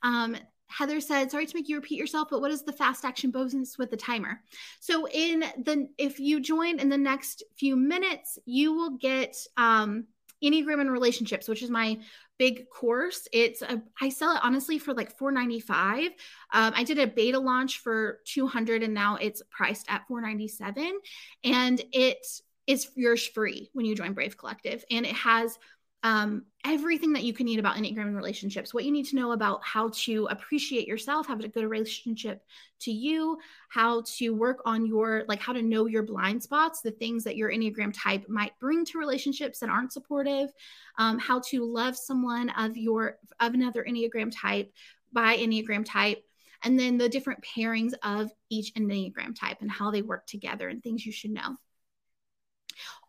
Um, 0.02 0.36
Heather 0.66 1.00
said, 1.00 1.30
sorry 1.30 1.46
to 1.46 1.56
make 1.56 1.68
you 1.68 1.76
repeat 1.76 1.98
yourself, 1.98 2.28
but 2.30 2.40
what 2.40 2.50
is 2.50 2.62
the 2.62 2.72
fast 2.72 3.04
action 3.04 3.30
bonus 3.30 3.76
with 3.76 3.90
the 3.90 3.96
timer? 3.96 4.40
So 4.78 5.08
in 5.08 5.40
the 5.40 5.88
if 5.98 6.20
you 6.20 6.40
join 6.40 6.78
in 6.78 6.88
the 6.88 6.98
next 6.98 7.42
few 7.56 7.76
minutes, 7.76 8.38
you 8.44 8.74
will 8.74 8.96
get 8.96 9.36
um 9.56 10.06
Enneagram 10.42 10.80
and 10.80 10.90
relationships, 10.90 11.48
which 11.48 11.62
is 11.62 11.70
my 11.70 11.98
big 12.38 12.70
course. 12.70 13.28
It's 13.32 13.60
a, 13.60 13.82
I 14.00 14.08
sell 14.08 14.34
it 14.34 14.40
honestly 14.42 14.78
for 14.78 14.94
like 14.94 15.18
495. 15.18 16.12
Um, 16.52 16.72
I 16.74 16.84
did 16.84 16.98
a 16.98 17.06
beta 17.06 17.38
launch 17.38 17.80
for 17.80 18.20
200 18.24 18.82
and 18.82 18.94
now 18.94 19.16
it's 19.16 19.42
priced 19.50 19.84
at 19.90 20.06
497 20.08 20.98
and 21.44 21.82
it 21.92 22.26
is 22.70 22.88
yours 22.94 23.26
free 23.26 23.68
when 23.72 23.84
you 23.84 23.96
join 23.96 24.12
Brave 24.12 24.36
Collective 24.36 24.84
and 24.90 25.04
it 25.04 25.12
has 25.12 25.58
um, 26.02 26.44
everything 26.64 27.12
that 27.12 27.24
you 27.24 27.34
can 27.34 27.44
need 27.44 27.58
about 27.58 27.76
Enneagram 27.76 28.06
and 28.06 28.16
relationships, 28.16 28.72
what 28.72 28.84
you 28.84 28.90
need 28.90 29.06
to 29.06 29.16
know 29.16 29.32
about 29.32 29.62
how 29.62 29.90
to 29.94 30.28
appreciate 30.30 30.88
yourself, 30.88 31.26
have 31.26 31.40
a 31.40 31.48
good 31.48 31.68
relationship 31.68 32.42
to 32.80 32.90
you, 32.90 33.38
how 33.68 34.02
to 34.16 34.30
work 34.30 34.62
on 34.64 34.86
your, 34.86 35.24
like, 35.28 35.40
how 35.40 35.52
to 35.52 35.60
know 35.60 35.86
your 35.86 36.02
blind 36.02 36.42
spots, 36.42 36.80
the 36.80 36.90
things 36.90 37.24
that 37.24 37.36
your 37.36 37.50
Enneagram 37.50 37.92
type 37.94 38.26
might 38.28 38.58
bring 38.58 38.84
to 38.86 38.98
relationships 38.98 39.58
that 39.58 39.68
aren't 39.68 39.92
supportive, 39.92 40.50
um, 40.96 41.18
how 41.18 41.40
to 41.50 41.64
love 41.64 41.96
someone 41.96 42.48
of 42.50 42.78
your, 42.78 43.18
of 43.38 43.52
another 43.52 43.84
Enneagram 43.86 44.32
type 44.34 44.72
by 45.12 45.36
Enneagram 45.36 45.84
type, 45.84 46.24
and 46.62 46.78
then 46.78 46.96
the 46.96 47.08
different 47.10 47.44
pairings 47.44 47.92
of 48.02 48.30
each 48.48 48.72
Enneagram 48.74 49.38
type 49.38 49.58
and 49.60 49.70
how 49.70 49.90
they 49.90 50.02
work 50.02 50.26
together 50.26 50.68
and 50.68 50.82
things 50.82 51.04
you 51.04 51.12
should 51.12 51.30
know. 51.30 51.56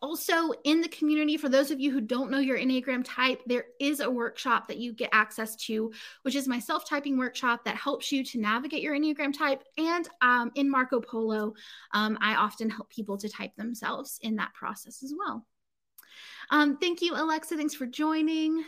Also, 0.02 0.52
in 0.64 0.82
the 0.82 0.90
community, 0.90 1.38
for 1.38 1.50
those 1.50 1.72
of 1.72 1.80
you 1.80 1.92
who 1.92 2.02
don't 2.02 2.32
know 2.32 2.40
your 2.40 2.58
Enneagram 2.58 3.04
type, 3.06 3.42
there 3.46 3.66
is 3.80 4.00
a 4.00 4.10
workshop 4.10 4.68
that 4.68 4.78
you 4.78 4.94
get 4.94 5.10
access 5.12 5.56
to, 5.56 5.92
which 6.24 6.36
is 6.36 6.48
my 6.48 6.60
self 6.60 6.88
typing 6.88 7.18
workshop 7.18 7.66
that 7.66 7.76
helps 7.76 8.12
you 8.12 8.24
to 8.24 8.40
navigate 8.40 8.82
your 8.82 8.96
Enneagram 8.96 9.38
type. 9.38 9.64
And 9.78 10.08
um, 10.22 10.52
in 10.56 10.70
Marco 10.70 11.00
Polo, 11.00 11.54
um, 11.94 12.18
I 12.22 12.36
often 12.36 12.70
help 12.70 12.90
people 12.90 13.18
to 13.18 13.30
type 13.30 13.56
themselves 13.56 14.20
in 14.22 14.38
that 14.38 14.54
process 14.54 15.04
as 15.04 15.14
well. 15.18 15.46
Um, 16.50 16.78
thank 16.78 17.02
you, 17.02 17.14
Alexa. 17.16 17.56
Thanks 17.56 17.76
for 17.76 17.86
joining. 17.86 18.64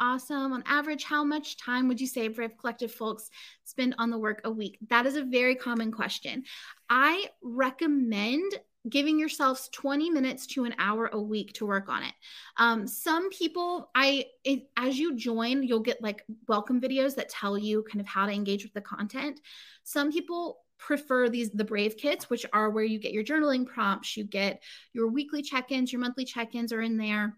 Awesome. 0.00 0.52
On 0.52 0.62
average, 0.66 1.04
how 1.04 1.22
much 1.22 1.56
time 1.56 1.88
would 1.88 2.00
you 2.00 2.06
say 2.06 2.28
Brave 2.28 2.58
Collective 2.58 2.92
folks 2.92 3.30
spend 3.62 3.94
on 3.98 4.10
the 4.10 4.18
work 4.18 4.40
a 4.44 4.50
week? 4.50 4.78
That 4.88 5.06
is 5.06 5.16
a 5.16 5.22
very 5.22 5.54
common 5.54 5.92
question. 5.92 6.44
I 6.90 7.26
recommend 7.42 8.52
giving 8.88 9.18
yourselves 9.18 9.68
20 9.72 10.10
minutes 10.10 10.46
to 10.46 10.64
an 10.64 10.74
hour 10.78 11.08
a 11.12 11.20
week 11.20 11.52
to 11.54 11.66
work 11.66 11.88
on 11.88 12.02
it. 12.02 12.12
Um, 12.56 12.86
some 12.86 13.30
people, 13.30 13.90
I, 13.94 14.26
it, 14.44 14.68
as 14.76 14.98
you 14.98 15.16
join, 15.16 15.62
you'll 15.62 15.80
get 15.80 16.02
like 16.02 16.24
welcome 16.48 16.80
videos 16.80 17.14
that 17.16 17.28
tell 17.28 17.56
you 17.56 17.82
kind 17.84 18.00
of 18.00 18.06
how 18.06 18.26
to 18.26 18.32
engage 18.32 18.62
with 18.62 18.74
the 18.74 18.80
content. 18.80 19.40
Some 19.84 20.12
people 20.12 20.60
prefer 20.76 21.28
these 21.28 21.50
the 21.50 21.64
brave 21.64 21.96
kits 21.96 22.28
which 22.28 22.44
are 22.52 22.68
where 22.68 22.84
you 22.84 22.98
get 22.98 23.12
your 23.12 23.22
journaling 23.22 23.64
prompts 23.64 24.16
you 24.16 24.24
get 24.24 24.60
your 24.92 25.08
weekly 25.08 25.40
check-ins 25.40 25.92
your 25.92 26.00
monthly 26.00 26.24
check-ins 26.24 26.72
are 26.72 26.82
in 26.82 26.98
there 26.98 27.36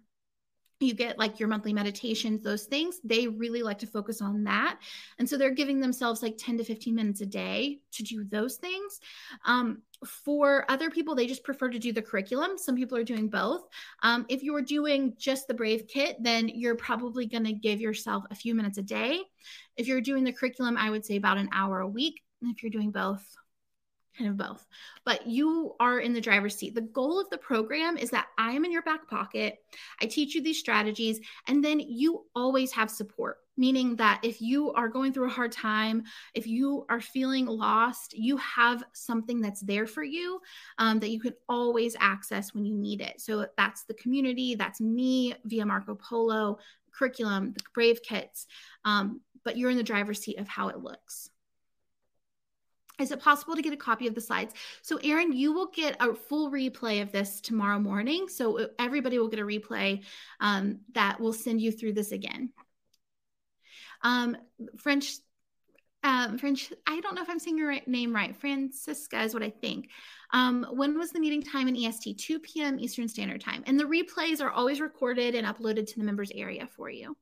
you 0.81 0.95
get 0.95 1.19
like 1.19 1.41
your 1.41 1.49
monthly 1.49 1.73
meditations, 1.73 2.43
those 2.43 2.65
things. 2.65 3.01
They 3.03 3.29
really 3.29 3.63
like 3.63 3.79
to 3.79 3.87
focus 3.87 4.21
on 4.21 4.45
that. 4.45 4.79
And 5.19 5.29
so 5.29 5.37
they're 5.37 5.51
giving 5.51 5.81
themselves 5.81 6.23
like 6.23 6.37
10 6.37 6.59
to 6.59 6.65
15 6.65 6.95
minutes 6.95 7.21
a 7.23 7.27
day 7.27 7.81
to 7.93 8.03
do 8.03 8.25
those 8.25 8.57
things. 8.57 9.01
Um, 9.47 9.83
for 10.05 10.65
other 10.71 10.91
people, 10.91 11.15
they 11.15 11.27
just 11.27 11.45
prefer 11.45 11.69
to 11.69 11.79
do 11.79 11.93
the 11.93 12.03
curriculum. 12.03 12.59
Some 12.59 12.77
people 12.77 12.99
are 12.99 13.05
doing 13.05 13.29
both. 13.29 13.63
Um, 14.03 14.27
if 14.29 14.43
you're 14.43 14.63
doing 14.63 15.15
just 15.17 15.49
the 15.49 15.55
Brave 15.55 15.87
Kit, 15.89 16.17
then 16.21 16.49
you're 16.49 16.77
probably 16.77 17.27
going 17.27 17.45
to 17.45 17.53
give 17.53 17.81
yourself 17.81 18.25
a 18.31 18.35
few 18.35 18.55
minutes 18.55 18.79
a 18.79 18.83
day. 18.83 19.21
If 19.77 19.87
you're 19.87 20.01
doing 20.01 20.25
the 20.25 20.33
curriculum, 20.33 20.77
I 20.77 20.91
would 20.91 21.05
say 21.05 21.17
about 21.17 21.39
an 21.39 21.49
hour 21.53 21.81
a 21.81 21.89
week. 21.89 22.23
And 22.43 22.55
if 22.55 22.63
you're 22.63 22.71
doing 22.71 22.91
both, 22.91 23.25
kind 24.17 24.31
of 24.31 24.37
both, 24.37 24.67
but 25.05 25.27
you 25.27 25.75
are 25.81 26.01
in 26.01 26.13
the 26.13 26.21
driver's 26.21 26.57
seat. 26.57 26.75
The 26.75 26.81
goal 26.81 27.21
of 27.21 27.29
the 27.31 27.39
program 27.39 27.97
is 27.97 28.11
that 28.11 28.29
I 28.39 28.53
am 28.53 28.65
in 28.65 28.73
your 28.73 28.83
back 28.83 29.09
pocket. 29.09 29.59
I 30.01 30.07
teach 30.07 30.35
you 30.35 30.43
these 30.43 30.59
strategies, 30.59 31.21
and 31.47 31.65
then 31.65 31.81
you 31.81 32.25
always 32.35 32.73
have 32.73 32.91
support. 32.91 33.39
Meaning 33.57 33.97
that 33.97 34.21
if 34.23 34.41
you 34.41 34.73
are 34.73 34.89
going 34.89 35.13
through 35.13 35.27
a 35.27 35.31
hard 35.31 35.53
time, 35.53 36.05
if 36.35 36.47
you 36.47 36.85
are 36.91 37.01
feeling 37.01 37.47
lost, 37.47 38.13
you 38.17 38.37
have 38.37 38.85
something 38.93 39.41
that's 39.41 39.63
there 39.63 39.87
for 39.87 40.03
you 40.03 40.41
um, 40.79 41.01
that 41.01 41.11
you 41.11 41.21
can 41.21 41.35
always 41.49 41.97
access 41.99 42.53
when 42.53 42.65
you 42.67 42.75
need 42.77 43.01
it. 43.01 43.21
So 43.21 43.47
that's 43.57 43.85
the 43.85 43.95
community, 43.95 44.55
that's 44.55 44.81
me 44.81 45.35
via 45.45 45.65
Marco 45.65 45.95
Polo, 45.95 46.59
curriculum, 46.93 47.53
the 47.53 47.63
Brave 47.75 48.03
Kits, 48.03 48.47
um, 48.85 49.21
but 49.45 49.57
you're 49.57 49.71
in 49.71 49.77
the 49.77 49.83
driver's 49.83 50.21
seat 50.21 50.39
of 50.39 50.49
how 50.49 50.69
it 50.69 50.81
looks. 50.81 51.31
Is 52.99 53.11
it 53.11 53.21
possible 53.21 53.55
to 53.55 53.63
get 53.63 53.75
a 53.75 53.77
copy 53.77 54.07
of 54.07 54.15
the 54.15 54.23
slides? 54.23 54.55
So, 54.81 54.99
Aaron, 55.05 55.33
you 55.33 55.53
will 55.53 55.67
get 55.67 55.97
a 56.01 56.15
full 56.15 56.51
replay 56.51 57.03
of 57.03 57.13
this 57.13 57.43
tomorrow 57.43 57.79
morning. 57.79 58.27
So, 58.27 58.59
uh, 58.59 58.67
everybody 58.79 59.19
will 59.19 59.29
get 59.29 59.39
a 59.39 59.45
replay 59.45 60.03
um, 60.41 60.81
that 60.95 61.21
will 61.21 61.35
send 61.35 61.61
you 61.61 61.73
through 61.73 61.93
this 61.93 62.13
again. 62.13 62.53
Um, 64.03 64.37
French, 64.77 65.15
um, 66.03 66.39
French, 66.39 66.73
I 66.87 67.01
don't 67.01 67.15
know 67.15 67.23
if 67.23 67.31
I'm 67.31 67.39
saying 67.39 67.59
your 67.59 67.69
right, 67.69 67.87
name 67.87 68.15
right. 68.15 68.37
Francisca 68.37 69.23
is 69.23 69.35
what 69.35 69.43
I 69.43 69.51
think. 69.51 69.91
Um, 70.33 70.67
when 70.71 70.99
was 70.99 71.11
the 71.11 71.21
meeting 71.21 71.43
time 71.43 71.69
in 71.69 71.77
EST? 71.77 72.19
2 72.19 72.41
p.m. 72.41 72.79
Eastern 72.79 73.09
Standard 73.09 73.41
Time. 73.41 73.63
And 73.67 73.79
the 73.79 73.85
replays 73.85 74.41
are 74.41 74.51
always 74.51 74.81
recorded 74.81 75.35
and 75.35 75.47
uploaded 75.47 75.87
to 75.89 75.99
the 75.99 76.05
members 76.05 76.31
area 76.35 76.67
for 76.67 76.91
you 76.91 77.17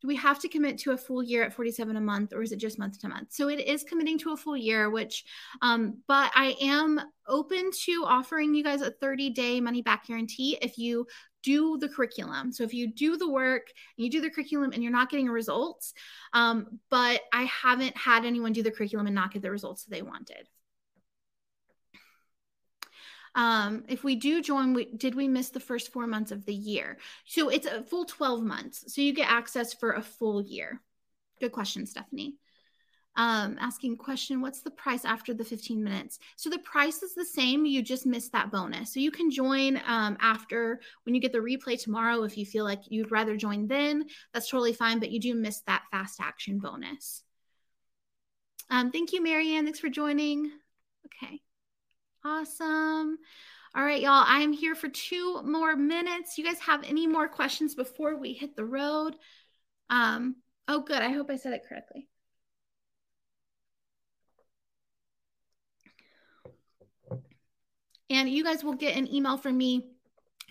do 0.00 0.08
we 0.08 0.16
have 0.16 0.38
to 0.40 0.48
commit 0.48 0.78
to 0.78 0.92
a 0.92 0.96
full 0.96 1.22
year 1.22 1.42
at 1.42 1.54
47 1.54 1.96
a 1.96 2.00
month 2.00 2.32
or 2.32 2.42
is 2.42 2.52
it 2.52 2.58
just 2.58 2.78
month 2.78 3.00
to 3.00 3.08
month 3.08 3.32
so 3.32 3.48
it 3.48 3.60
is 3.60 3.84
committing 3.84 4.18
to 4.18 4.32
a 4.32 4.36
full 4.36 4.56
year 4.56 4.90
which 4.90 5.24
um, 5.62 5.98
but 6.06 6.30
i 6.34 6.56
am 6.60 7.00
open 7.28 7.70
to 7.84 8.04
offering 8.06 8.54
you 8.54 8.62
guys 8.62 8.82
a 8.82 8.90
30 8.90 9.30
day 9.30 9.60
money 9.60 9.82
back 9.82 10.06
guarantee 10.06 10.58
if 10.60 10.78
you 10.78 11.06
do 11.46 11.78
the 11.78 11.88
curriculum 11.88 12.50
so 12.50 12.64
if 12.64 12.74
you 12.74 12.92
do 12.92 13.16
the 13.16 13.30
work 13.30 13.68
and 13.96 14.04
you 14.04 14.10
do 14.10 14.20
the 14.20 14.30
curriculum 14.30 14.72
and 14.72 14.82
you're 14.82 14.92
not 14.92 15.08
getting 15.08 15.28
results 15.28 15.94
um, 16.32 16.80
but 16.90 17.20
i 17.32 17.44
haven't 17.44 17.96
had 17.96 18.24
anyone 18.24 18.52
do 18.52 18.64
the 18.64 18.70
curriculum 18.70 19.06
and 19.06 19.14
not 19.14 19.32
get 19.32 19.42
the 19.42 19.50
results 19.50 19.84
that 19.84 19.94
they 19.94 20.02
wanted 20.02 20.48
um, 23.36 23.84
if 23.86 24.02
we 24.02 24.16
do 24.16 24.42
join, 24.42 24.72
we, 24.72 24.86
did 24.96 25.14
we 25.14 25.28
miss 25.28 25.50
the 25.50 25.60
first 25.60 25.92
four 25.92 26.06
months 26.06 26.32
of 26.32 26.46
the 26.46 26.54
year? 26.54 26.96
So 27.26 27.50
it's 27.50 27.66
a 27.66 27.82
full 27.82 28.06
12 28.06 28.42
months. 28.42 28.94
So 28.94 29.02
you 29.02 29.12
get 29.12 29.30
access 29.30 29.74
for 29.74 29.92
a 29.92 30.02
full 30.02 30.40
year. 30.40 30.80
Good 31.38 31.52
question, 31.52 31.84
Stephanie. 31.84 32.36
Um, 33.16 33.56
asking 33.58 33.96
question, 33.96 34.42
what's 34.42 34.60
the 34.60 34.70
price 34.70 35.06
after 35.06 35.32
the 35.32 35.44
15 35.44 35.82
minutes? 35.82 36.18
So 36.36 36.50
the 36.50 36.58
price 36.58 37.02
is 37.02 37.14
the 37.14 37.24
same. 37.24 37.64
You 37.64 37.82
just 37.82 38.04
missed 38.04 38.32
that 38.32 38.50
bonus. 38.50 38.92
So 38.92 39.00
you 39.00 39.10
can 39.10 39.30
join 39.30 39.80
um, 39.86 40.18
after 40.20 40.80
when 41.04 41.14
you 41.14 41.20
get 41.20 41.32
the 41.32 41.38
replay 41.38 41.80
tomorrow. 41.80 42.24
If 42.24 42.36
you 42.36 42.44
feel 42.44 42.64
like 42.64 42.82
you'd 42.88 43.10
rather 43.10 43.36
join 43.36 43.68
then, 43.68 44.04
that's 44.34 44.50
totally 44.50 44.74
fine. 44.74 44.98
But 44.98 45.10
you 45.10 45.20
do 45.20 45.34
miss 45.34 45.62
that 45.62 45.84
fast 45.90 46.20
action 46.20 46.58
bonus. 46.58 47.22
Um, 48.68 48.90
thank 48.90 49.12
you, 49.12 49.22
Marianne. 49.22 49.64
Thanks 49.64 49.80
for 49.80 49.88
joining. 49.88 50.50
Okay. 51.06 51.40
Awesome. 52.24 53.18
All 53.74 53.84
right, 53.84 54.00
y'all. 54.00 54.24
I 54.26 54.40
am 54.40 54.52
here 54.52 54.74
for 54.74 54.88
two 54.88 55.42
more 55.42 55.76
minutes. 55.76 56.36
You 56.36 56.44
guys 56.44 56.58
have 56.60 56.82
any 56.84 57.06
more 57.06 57.28
questions 57.28 57.74
before 57.74 58.16
we 58.16 58.32
hit 58.32 58.56
the 58.56 58.64
road? 58.64 59.16
Um, 59.90 60.36
oh, 60.66 60.80
good. 60.80 61.02
I 61.02 61.12
hope 61.12 61.30
I 61.30 61.36
said 61.36 61.52
it 61.52 61.62
correctly. 61.68 62.08
And 68.10 68.28
you 68.28 68.44
guys 68.44 68.62
will 68.62 68.74
get 68.74 68.96
an 68.96 69.12
email 69.12 69.36
from 69.36 69.56
me 69.56 69.86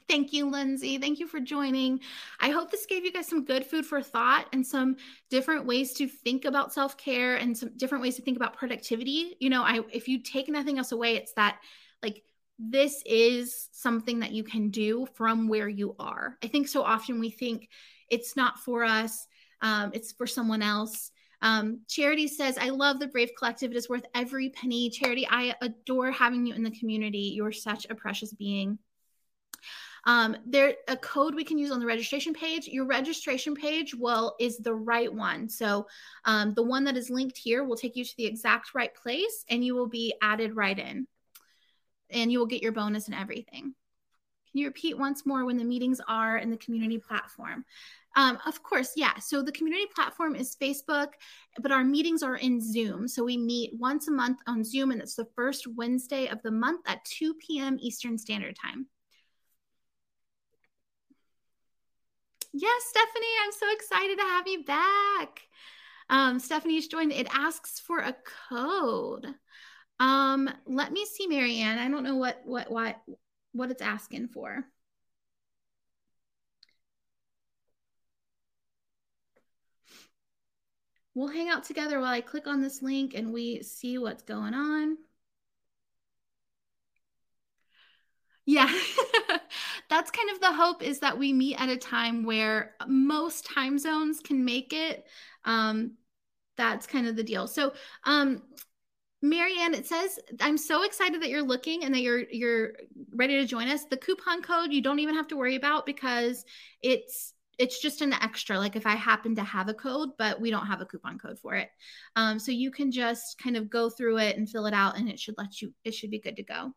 Thank 0.08 0.34
you, 0.34 0.50
Lindsay. 0.50 0.98
Thank 0.98 1.20
you 1.20 1.28
for 1.28 1.40
joining. 1.40 2.00
I 2.40 2.50
hope 2.50 2.70
this 2.70 2.86
gave 2.86 3.04
you 3.04 3.12
guys 3.12 3.28
some 3.28 3.44
good 3.44 3.66
food 3.66 3.86
for 3.86 4.02
thought 4.02 4.48
and 4.54 4.66
some 4.66 4.98
different 5.30 5.66
ways 5.66 5.94
to 5.94 6.08
think 6.08 6.46
about 6.46 6.74
self 6.74 6.96
care 6.96 7.38
and 7.38 7.58
some 7.58 7.72
different 7.76 8.04
ways 8.04 8.16
to 8.18 8.22
think 8.22 8.38
about 8.38 8.56
productivity. 8.56 9.36
You 9.40 9.50
know, 9.50 9.64
I 9.64 9.82
if 9.92 10.08
you 10.08 10.20
take 10.20 10.48
nothing 10.48 10.78
else 10.78 10.92
away, 10.92 11.16
it's 11.16 11.34
that 11.34 11.60
like 12.04 12.24
this 12.60 13.02
is 13.06 13.70
something 13.72 14.20
that 14.20 14.32
you 14.32 14.44
can 14.44 14.70
do 14.70 15.08
from 15.16 15.48
where 15.48 15.68
you 15.68 15.96
are. 15.98 16.38
I 16.44 16.48
think 16.48 16.68
so 16.68 16.84
often 16.84 17.20
we 17.20 17.32
think 17.32 17.70
it's 18.10 18.36
not 18.36 18.60
for 18.60 18.84
us, 18.84 19.28
um, 19.62 19.90
it's 19.94 20.12
for 20.12 20.28
someone 20.28 20.62
else. 20.62 21.12
Um, 21.42 21.82
Charity 21.88 22.28
says, 22.28 22.58
I 22.58 22.70
love 22.70 23.00
the 23.00 23.08
Brave 23.08 23.32
Collective. 23.38 23.72
It 23.72 23.78
is 23.78 23.90
worth 23.90 24.06
every 24.14 24.50
penny. 24.50 24.90
Charity, 24.90 25.28
I 25.30 25.56
adore 25.62 26.12
having 26.12 26.46
you 26.46 26.54
in 26.54 26.64
the 26.64 26.72
community. 26.72 27.34
You're 27.36 27.52
such 27.52 27.86
a 27.90 27.96
precious 27.96 28.34
being. 28.34 28.80
Um, 30.08 30.38
there 30.46 30.76
a 30.88 30.96
code 30.96 31.34
we 31.34 31.44
can 31.44 31.58
use 31.58 31.72
on 31.72 31.80
the 31.80 31.86
registration 31.86 32.34
page. 32.34 32.68
Your 32.68 32.86
registration 32.86 33.56
page 33.56 33.96
will 33.96 34.36
is 34.40 34.60
the 34.60 34.74
right 34.74 35.12
one. 35.12 35.50
So 35.50 35.88
um, 36.26 36.54
the 36.54 36.64
one 36.64 36.84
that 36.84 36.98
is 36.98 37.10
linked 37.10 37.38
here 37.38 37.64
will 37.64 37.76
take 37.76 37.96
you 37.96 38.06
to 38.06 38.18
the 38.18 38.26
exact 38.26 38.76
right 38.76 38.94
place, 38.94 39.44
and 39.50 39.66
you 39.66 39.76
will 39.76 39.88
be 39.88 40.14
added 40.22 40.56
right 40.56 40.78
in, 40.78 41.08
and 42.12 42.32
you 42.32 42.38
will 42.38 42.46
get 42.46 42.62
your 42.62 42.72
bonus 42.72 43.08
and 43.08 43.16
everything. 43.16 43.74
You 44.56 44.68
repeat 44.68 44.98
once 44.98 45.26
more 45.26 45.44
when 45.44 45.58
the 45.58 45.66
meetings 45.66 46.00
are 46.08 46.38
in 46.38 46.50
the 46.50 46.58
community 46.58 46.98
platform? 46.98 47.66
Um, 48.16 48.38
of 48.46 48.64
course, 48.64 48.94
yeah. 48.96 49.20
So 49.20 49.42
the 49.42 49.52
community 49.52 49.86
platform 49.94 50.34
is 50.34 50.56
Facebook, 50.56 51.10
but 51.60 51.74
our 51.74 51.84
meetings 51.84 52.24
are 52.24 52.38
in 52.38 52.62
Zoom. 52.62 53.10
So 53.10 53.26
we 53.26 53.36
meet 53.36 53.74
once 53.78 54.08
a 54.08 54.12
month 54.12 54.40
on 54.48 54.64
Zoom, 54.64 54.92
and 54.92 55.02
it's 55.02 55.16
the 55.16 55.28
first 55.36 55.68
Wednesday 55.68 56.28
of 56.28 56.42
the 56.42 56.52
month 56.52 56.82
at 56.88 57.04
2 57.04 57.34
p.m. 57.34 57.78
Eastern 57.82 58.18
Standard 58.18 58.56
Time. 58.56 58.88
Yes, 62.54 62.84
Stephanie, 62.88 63.26
I'm 63.44 63.52
so 63.52 63.74
excited 63.74 64.18
to 64.18 64.24
have 64.24 64.48
you 64.48 64.64
back. 64.64 65.42
Um, 66.10 66.40
Stephanie's 66.40 66.88
joined. 66.88 67.12
It 67.12 67.28
asks 67.30 67.82
for 67.82 68.00
a 68.00 68.16
code. 68.50 69.28
Um, 70.00 70.50
let 70.66 70.94
me 70.94 71.06
see, 71.06 71.28
Marianne. 71.28 71.80
I 71.80 71.90
don't 71.90 72.04
know 72.04 72.16
what 72.16 72.40
what 72.46 72.72
what 72.72 72.96
what 73.56 73.72
it's 73.72 73.82
asking 73.82 74.28
for. 74.30 74.66
We'll 81.16 81.30
hang 81.30 81.50
out 81.50 81.64
together 81.64 82.00
while 82.00 82.12
I 82.14 82.22
click 82.22 82.46
on 82.46 82.62
this 82.62 82.84
link 82.84 83.16
and 83.16 83.34
we 83.34 83.64
see 83.64 83.98
what's 83.98 84.22
going 84.22 84.54
on. 84.54 84.98
Yeah. 88.46 88.72
That's 89.90 90.12
kind 90.12 90.30
of 90.30 90.40
the 90.40 90.54
hope 90.54 90.84
is 90.84 91.00
that 91.00 91.18
we 91.18 91.34
meet 91.34 91.60
at 91.60 91.70
a 91.70 91.78
time 91.78 92.24
where 92.24 92.76
most 92.88 93.46
time 93.46 93.78
zones 93.80 94.20
can 94.20 94.46
make 94.46 94.74
it. 94.74 95.06
Um, 95.46 95.94
that's 96.58 96.88
kind 96.88 97.06
of 97.08 97.16
the 97.16 97.24
deal. 97.24 97.48
So, 97.48 97.74
um, 98.06 98.42
Marianne, 99.30 99.74
it 99.74 99.88
says, 99.88 100.20
I'm 100.40 100.58
so 100.58 100.84
excited 100.84 101.22
that 101.22 101.30
you're 101.30 101.42
looking 101.42 101.84
and 101.84 101.94
that 101.94 102.02
you're 102.02 102.24
you're 102.30 102.74
ready 103.14 103.36
to 103.38 103.46
join 103.46 103.68
us. 103.68 103.86
The 103.86 103.98
coupon 103.98 104.42
code 104.42 104.72
you 104.72 104.82
don't 104.82 105.00
even 105.00 105.16
have 105.16 105.28
to 105.30 105.38
worry 105.38 105.56
about 105.56 105.86
because 105.86 106.46
it's 106.82 107.34
it's 107.58 107.82
just 107.82 108.02
an 108.02 108.14
extra 108.14 108.60
like 108.60 108.76
if 108.76 108.86
i 108.86 108.96
happen 108.96 109.36
to 109.36 109.44
have 109.44 109.70
a 109.70 109.74
code 109.74 110.10
but 110.18 110.42
we 110.42 110.52
don't 110.52 110.68
have 110.68 110.82
a 110.82 110.86
coupon 110.86 111.18
code 111.18 111.40
for 111.40 111.56
it 111.56 111.70
um, 112.16 112.38
so 112.38 112.52
you 112.52 112.70
can 112.70 112.92
just 112.92 113.38
kind 113.38 113.56
of 113.56 113.70
go 113.70 113.90
through 113.90 114.18
it 114.18 114.36
and 114.38 114.50
fill 114.50 114.66
it 114.66 114.74
out 114.74 114.98
and 114.98 115.10
it 115.10 115.20
should 115.20 115.36
let 115.38 115.62
you 115.62 115.74
it 115.84 115.94
should 115.94 116.12
be 116.12 116.20
good 116.20 116.36
to 116.36 116.44
go 116.44 116.74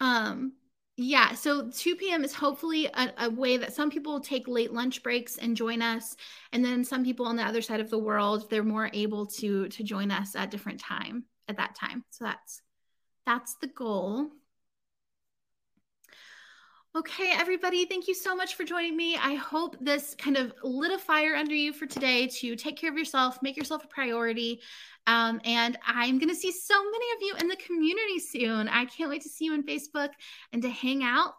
um, 0.00 0.52
yeah, 1.02 1.32
so 1.32 1.70
2 1.70 1.96
p.m. 1.96 2.24
is 2.24 2.34
hopefully 2.34 2.84
a, 2.92 3.10
a, 3.16 3.30
way 3.30 3.56
that 3.56 3.72
some 3.72 3.88
people 3.88 4.20
take 4.20 4.46
late 4.46 4.70
lunch 4.70 5.02
breaks 5.02 5.38
and 5.38 5.56
join 5.56 5.80
us, 5.80 6.14
and 6.52 6.62
then 6.62 6.84
some 6.84 7.06
people 7.06 7.24
on 7.24 7.36
the 7.36 7.42
other 7.42 7.62
side 7.62 7.80
of 7.80 7.88
the 7.88 7.98
world 7.98 8.50
they're 8.50 8.62
more 8.62 8.90
able 8.92 9.24
to 9.24 9.66
to 9.68 9.82
join 9.82 10.10
us 10.10 10.36
at 10.36 10.50
different 10.50 10.78
time 10.78 11.24
at 11.48 11.56
that 11.56 11.74
time. 11.74 12.04
So 12.10 12.26
that's 12.26 12.60
that's 13.24 13.56
the 13.62 13.68
goal. 13.68 14.28
Okay, 16.96 17.30
everybody, 17.36 17.84
thank 17.84 18.08
you 18.08 18.14
so 18.14 18.34
much 18.34 18.56
for 18.56 18.64
joining 18.64 18.96
me. 18.96 19.16
I 19.16 19.34
hope 19.34 19.76
this 19.80 20.16
kind 20.18 20.36
of 20.36 20.52
lit 20.64 20.90
a 20.90 20.98
fire 20.98 21.36
under 21.36 21.54
you 21.54 21.72
for 21.72 21.86
today 21.86 22.26
to 22.26 22.56
take 22.56 22.76
care 22.76 22.90
of 22.90 22.98
yourself, 22.98 23.38
make 23.42 23.56
yourself 23.56 23.84
a 23.84 23.86
priority, 23.86 24.60
um, 25.06 25.40
and 25.44 25.78
I'm 25.86 26.18
going 26.18 26.30
to 26.30 26.34
see 26.34 26.50
so 26.50 26.74
many 26.82 27.06
of 27.14 27.22
you 27.22 27.34
in 27.38 27.46
the 27.46 27.54
community 27.64 28.18
soon. 28.18 28.68
I 28.68 28.86
can't 28.86 29.08
wait 29.08 29.22
to 29.22 29.28
see 29.28 29.44
you 29.44 29.52
on 29.52 29.62
Facebook 29.62 30.08
and 30.52 30.62
to 30.62 30.68
hang 30.68 31.04
out. 31.04 31.36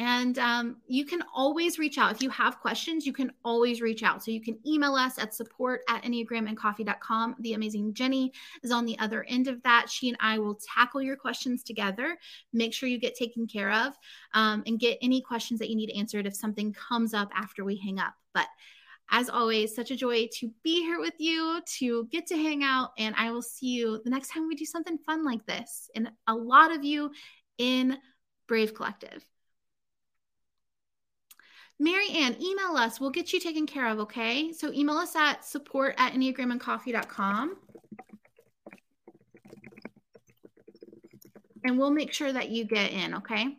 And 0.00 0.38
um, 0.38 0.76
you 0.86 1.04
can 1.04 1.22
always 1.34 1.78
reach 1.78 1.98
out. 1.98 2.10
If 2.10 2.22
you 2.22 2.30
have 2.30 2.58
questions, 2.58 3.04
you 3.04 3.12
can 3.12 3.30
always 3.44 3.82
reach 3.82 4.02
out. 4.02 4.24
So 4.24 4.30
you 4.30 4.40
can 4.40 4.58
email 4.66 4.94
us 4.94 5.18
at 5.18 5.34
support 5.34 5.82
at 5.90 6.02
enneagramandcoffee.com. 6.04 7.36
The 7.40 7.52
amazing 7.52 7.92
Jenny 7.92 8.32
is 8.62 8.72
on 8.72 8.86
the 8.86 8.98
other 8.98 9.24
end 9.24 9.46
of 9.46 9.62
that. 9.64 9.90
She 9.90 10.08
and 10.08 10.16
I 10.18 10.38
will 10.38 10.58
tackle 10.74 11.02
your 11.02 11.16
questions 11.16 11.62
together, 11.62 12.16
make 12.54 12.72
sure 12.72 12.88
you 12.88 12.98
get 12.98 13.14
taken 13.14 13.46
care 13.46 13.70
of, 13.70 13.92
um, 14.32 14.62
and 14.66 14.80
get 14.80 14.96
any 15.02 15.20
questions 15.20 15.60
that 15.60 15.68
you 15.68 15.76
need 15.76 15.90
answered 15.90 16.26
if 16.26 16.34
something 16.34 16.72
comes 16.72 17.12
up 17.12 17.28
after 17.36 17.62
we 17.62 17.76
hang 17.76 17.98
up. 17.98 18.14
But 18.32 18.46
as 19.10 19.28
always, 19.28 19.74
such 19.74 19.90
a 19.90 19.96
joy 19.96 20.28
to 20.38 20.50
be 20.64 20.80
here 20.80 20.98
with 20.98 21.16
you, 21.18 21.60
to 21.78 22.06
get 22.06 22.26
to 22.28 22.36
hang 22.36 22.64
out, 22.64 22.92
and 22.96 23.14
I 23.18 23.32
will 23.32 23.42
see 23.42 23.66
you 23.66 24.00
the 24.02 24.08
next 24.08 24.32
time 24.32 24.48
we 24.48 24.54
do 24.54 24.64
something 24.64 24.96
fun 24.96 25.26
like 25.26 25.44
this. 25.44 25.90
And 25.94 26.10
a 26.26 26.34
lot 26.34 26.74
of 26.74 26.84
you 26.84 27.10
in 27.58 27.98
Brave 28.48 28.72
Collective. 28.72 29.22
Mary 31.82 32.10
Ann, 32.10 32.36
email 32.42 32.76
us. 32.76 33.00
We'll 33.00 33.08
get 33.08 33.32
you 33.32 33.40
taken 33.40 33.66
care 33.66 33.88
of, 33.88 33.98
okay? 34.00 34.52
So 34.52 34.70
email 34.70 34.96
us 34.96 35.16
at 35.16 35.46
support 35.46 35.94
at 35.96 36.12
enneagramandcoffee.com. 36.12 37.56
And 41.64 41.78
we'll 41.78 41.90
make 41.90 42.12
sure 42.12 42.30
that 42.30 42.50
you 42.50 42.66
get 42.66 42.92
in, 42.92 43.14
okay? 43.14 43.56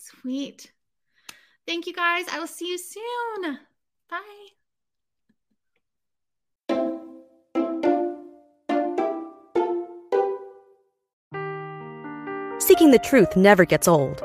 Sweet. 0.00 0.72
Thank 1.68 1.86
you 1.86 1.92
guys. 1.92 2.26
I 2.32 2.40
will 2.40 2.48
see 2.48 2.68
you 2.68 2.78
soon. 2.78 3.58
Bye. 4.10 4.48
Seeking 12.58 12.90
the 12.90 13.00
truth 13.04 13.36
never 13.36 13.64
gets 13.64 13.86
old. 13.86 14.24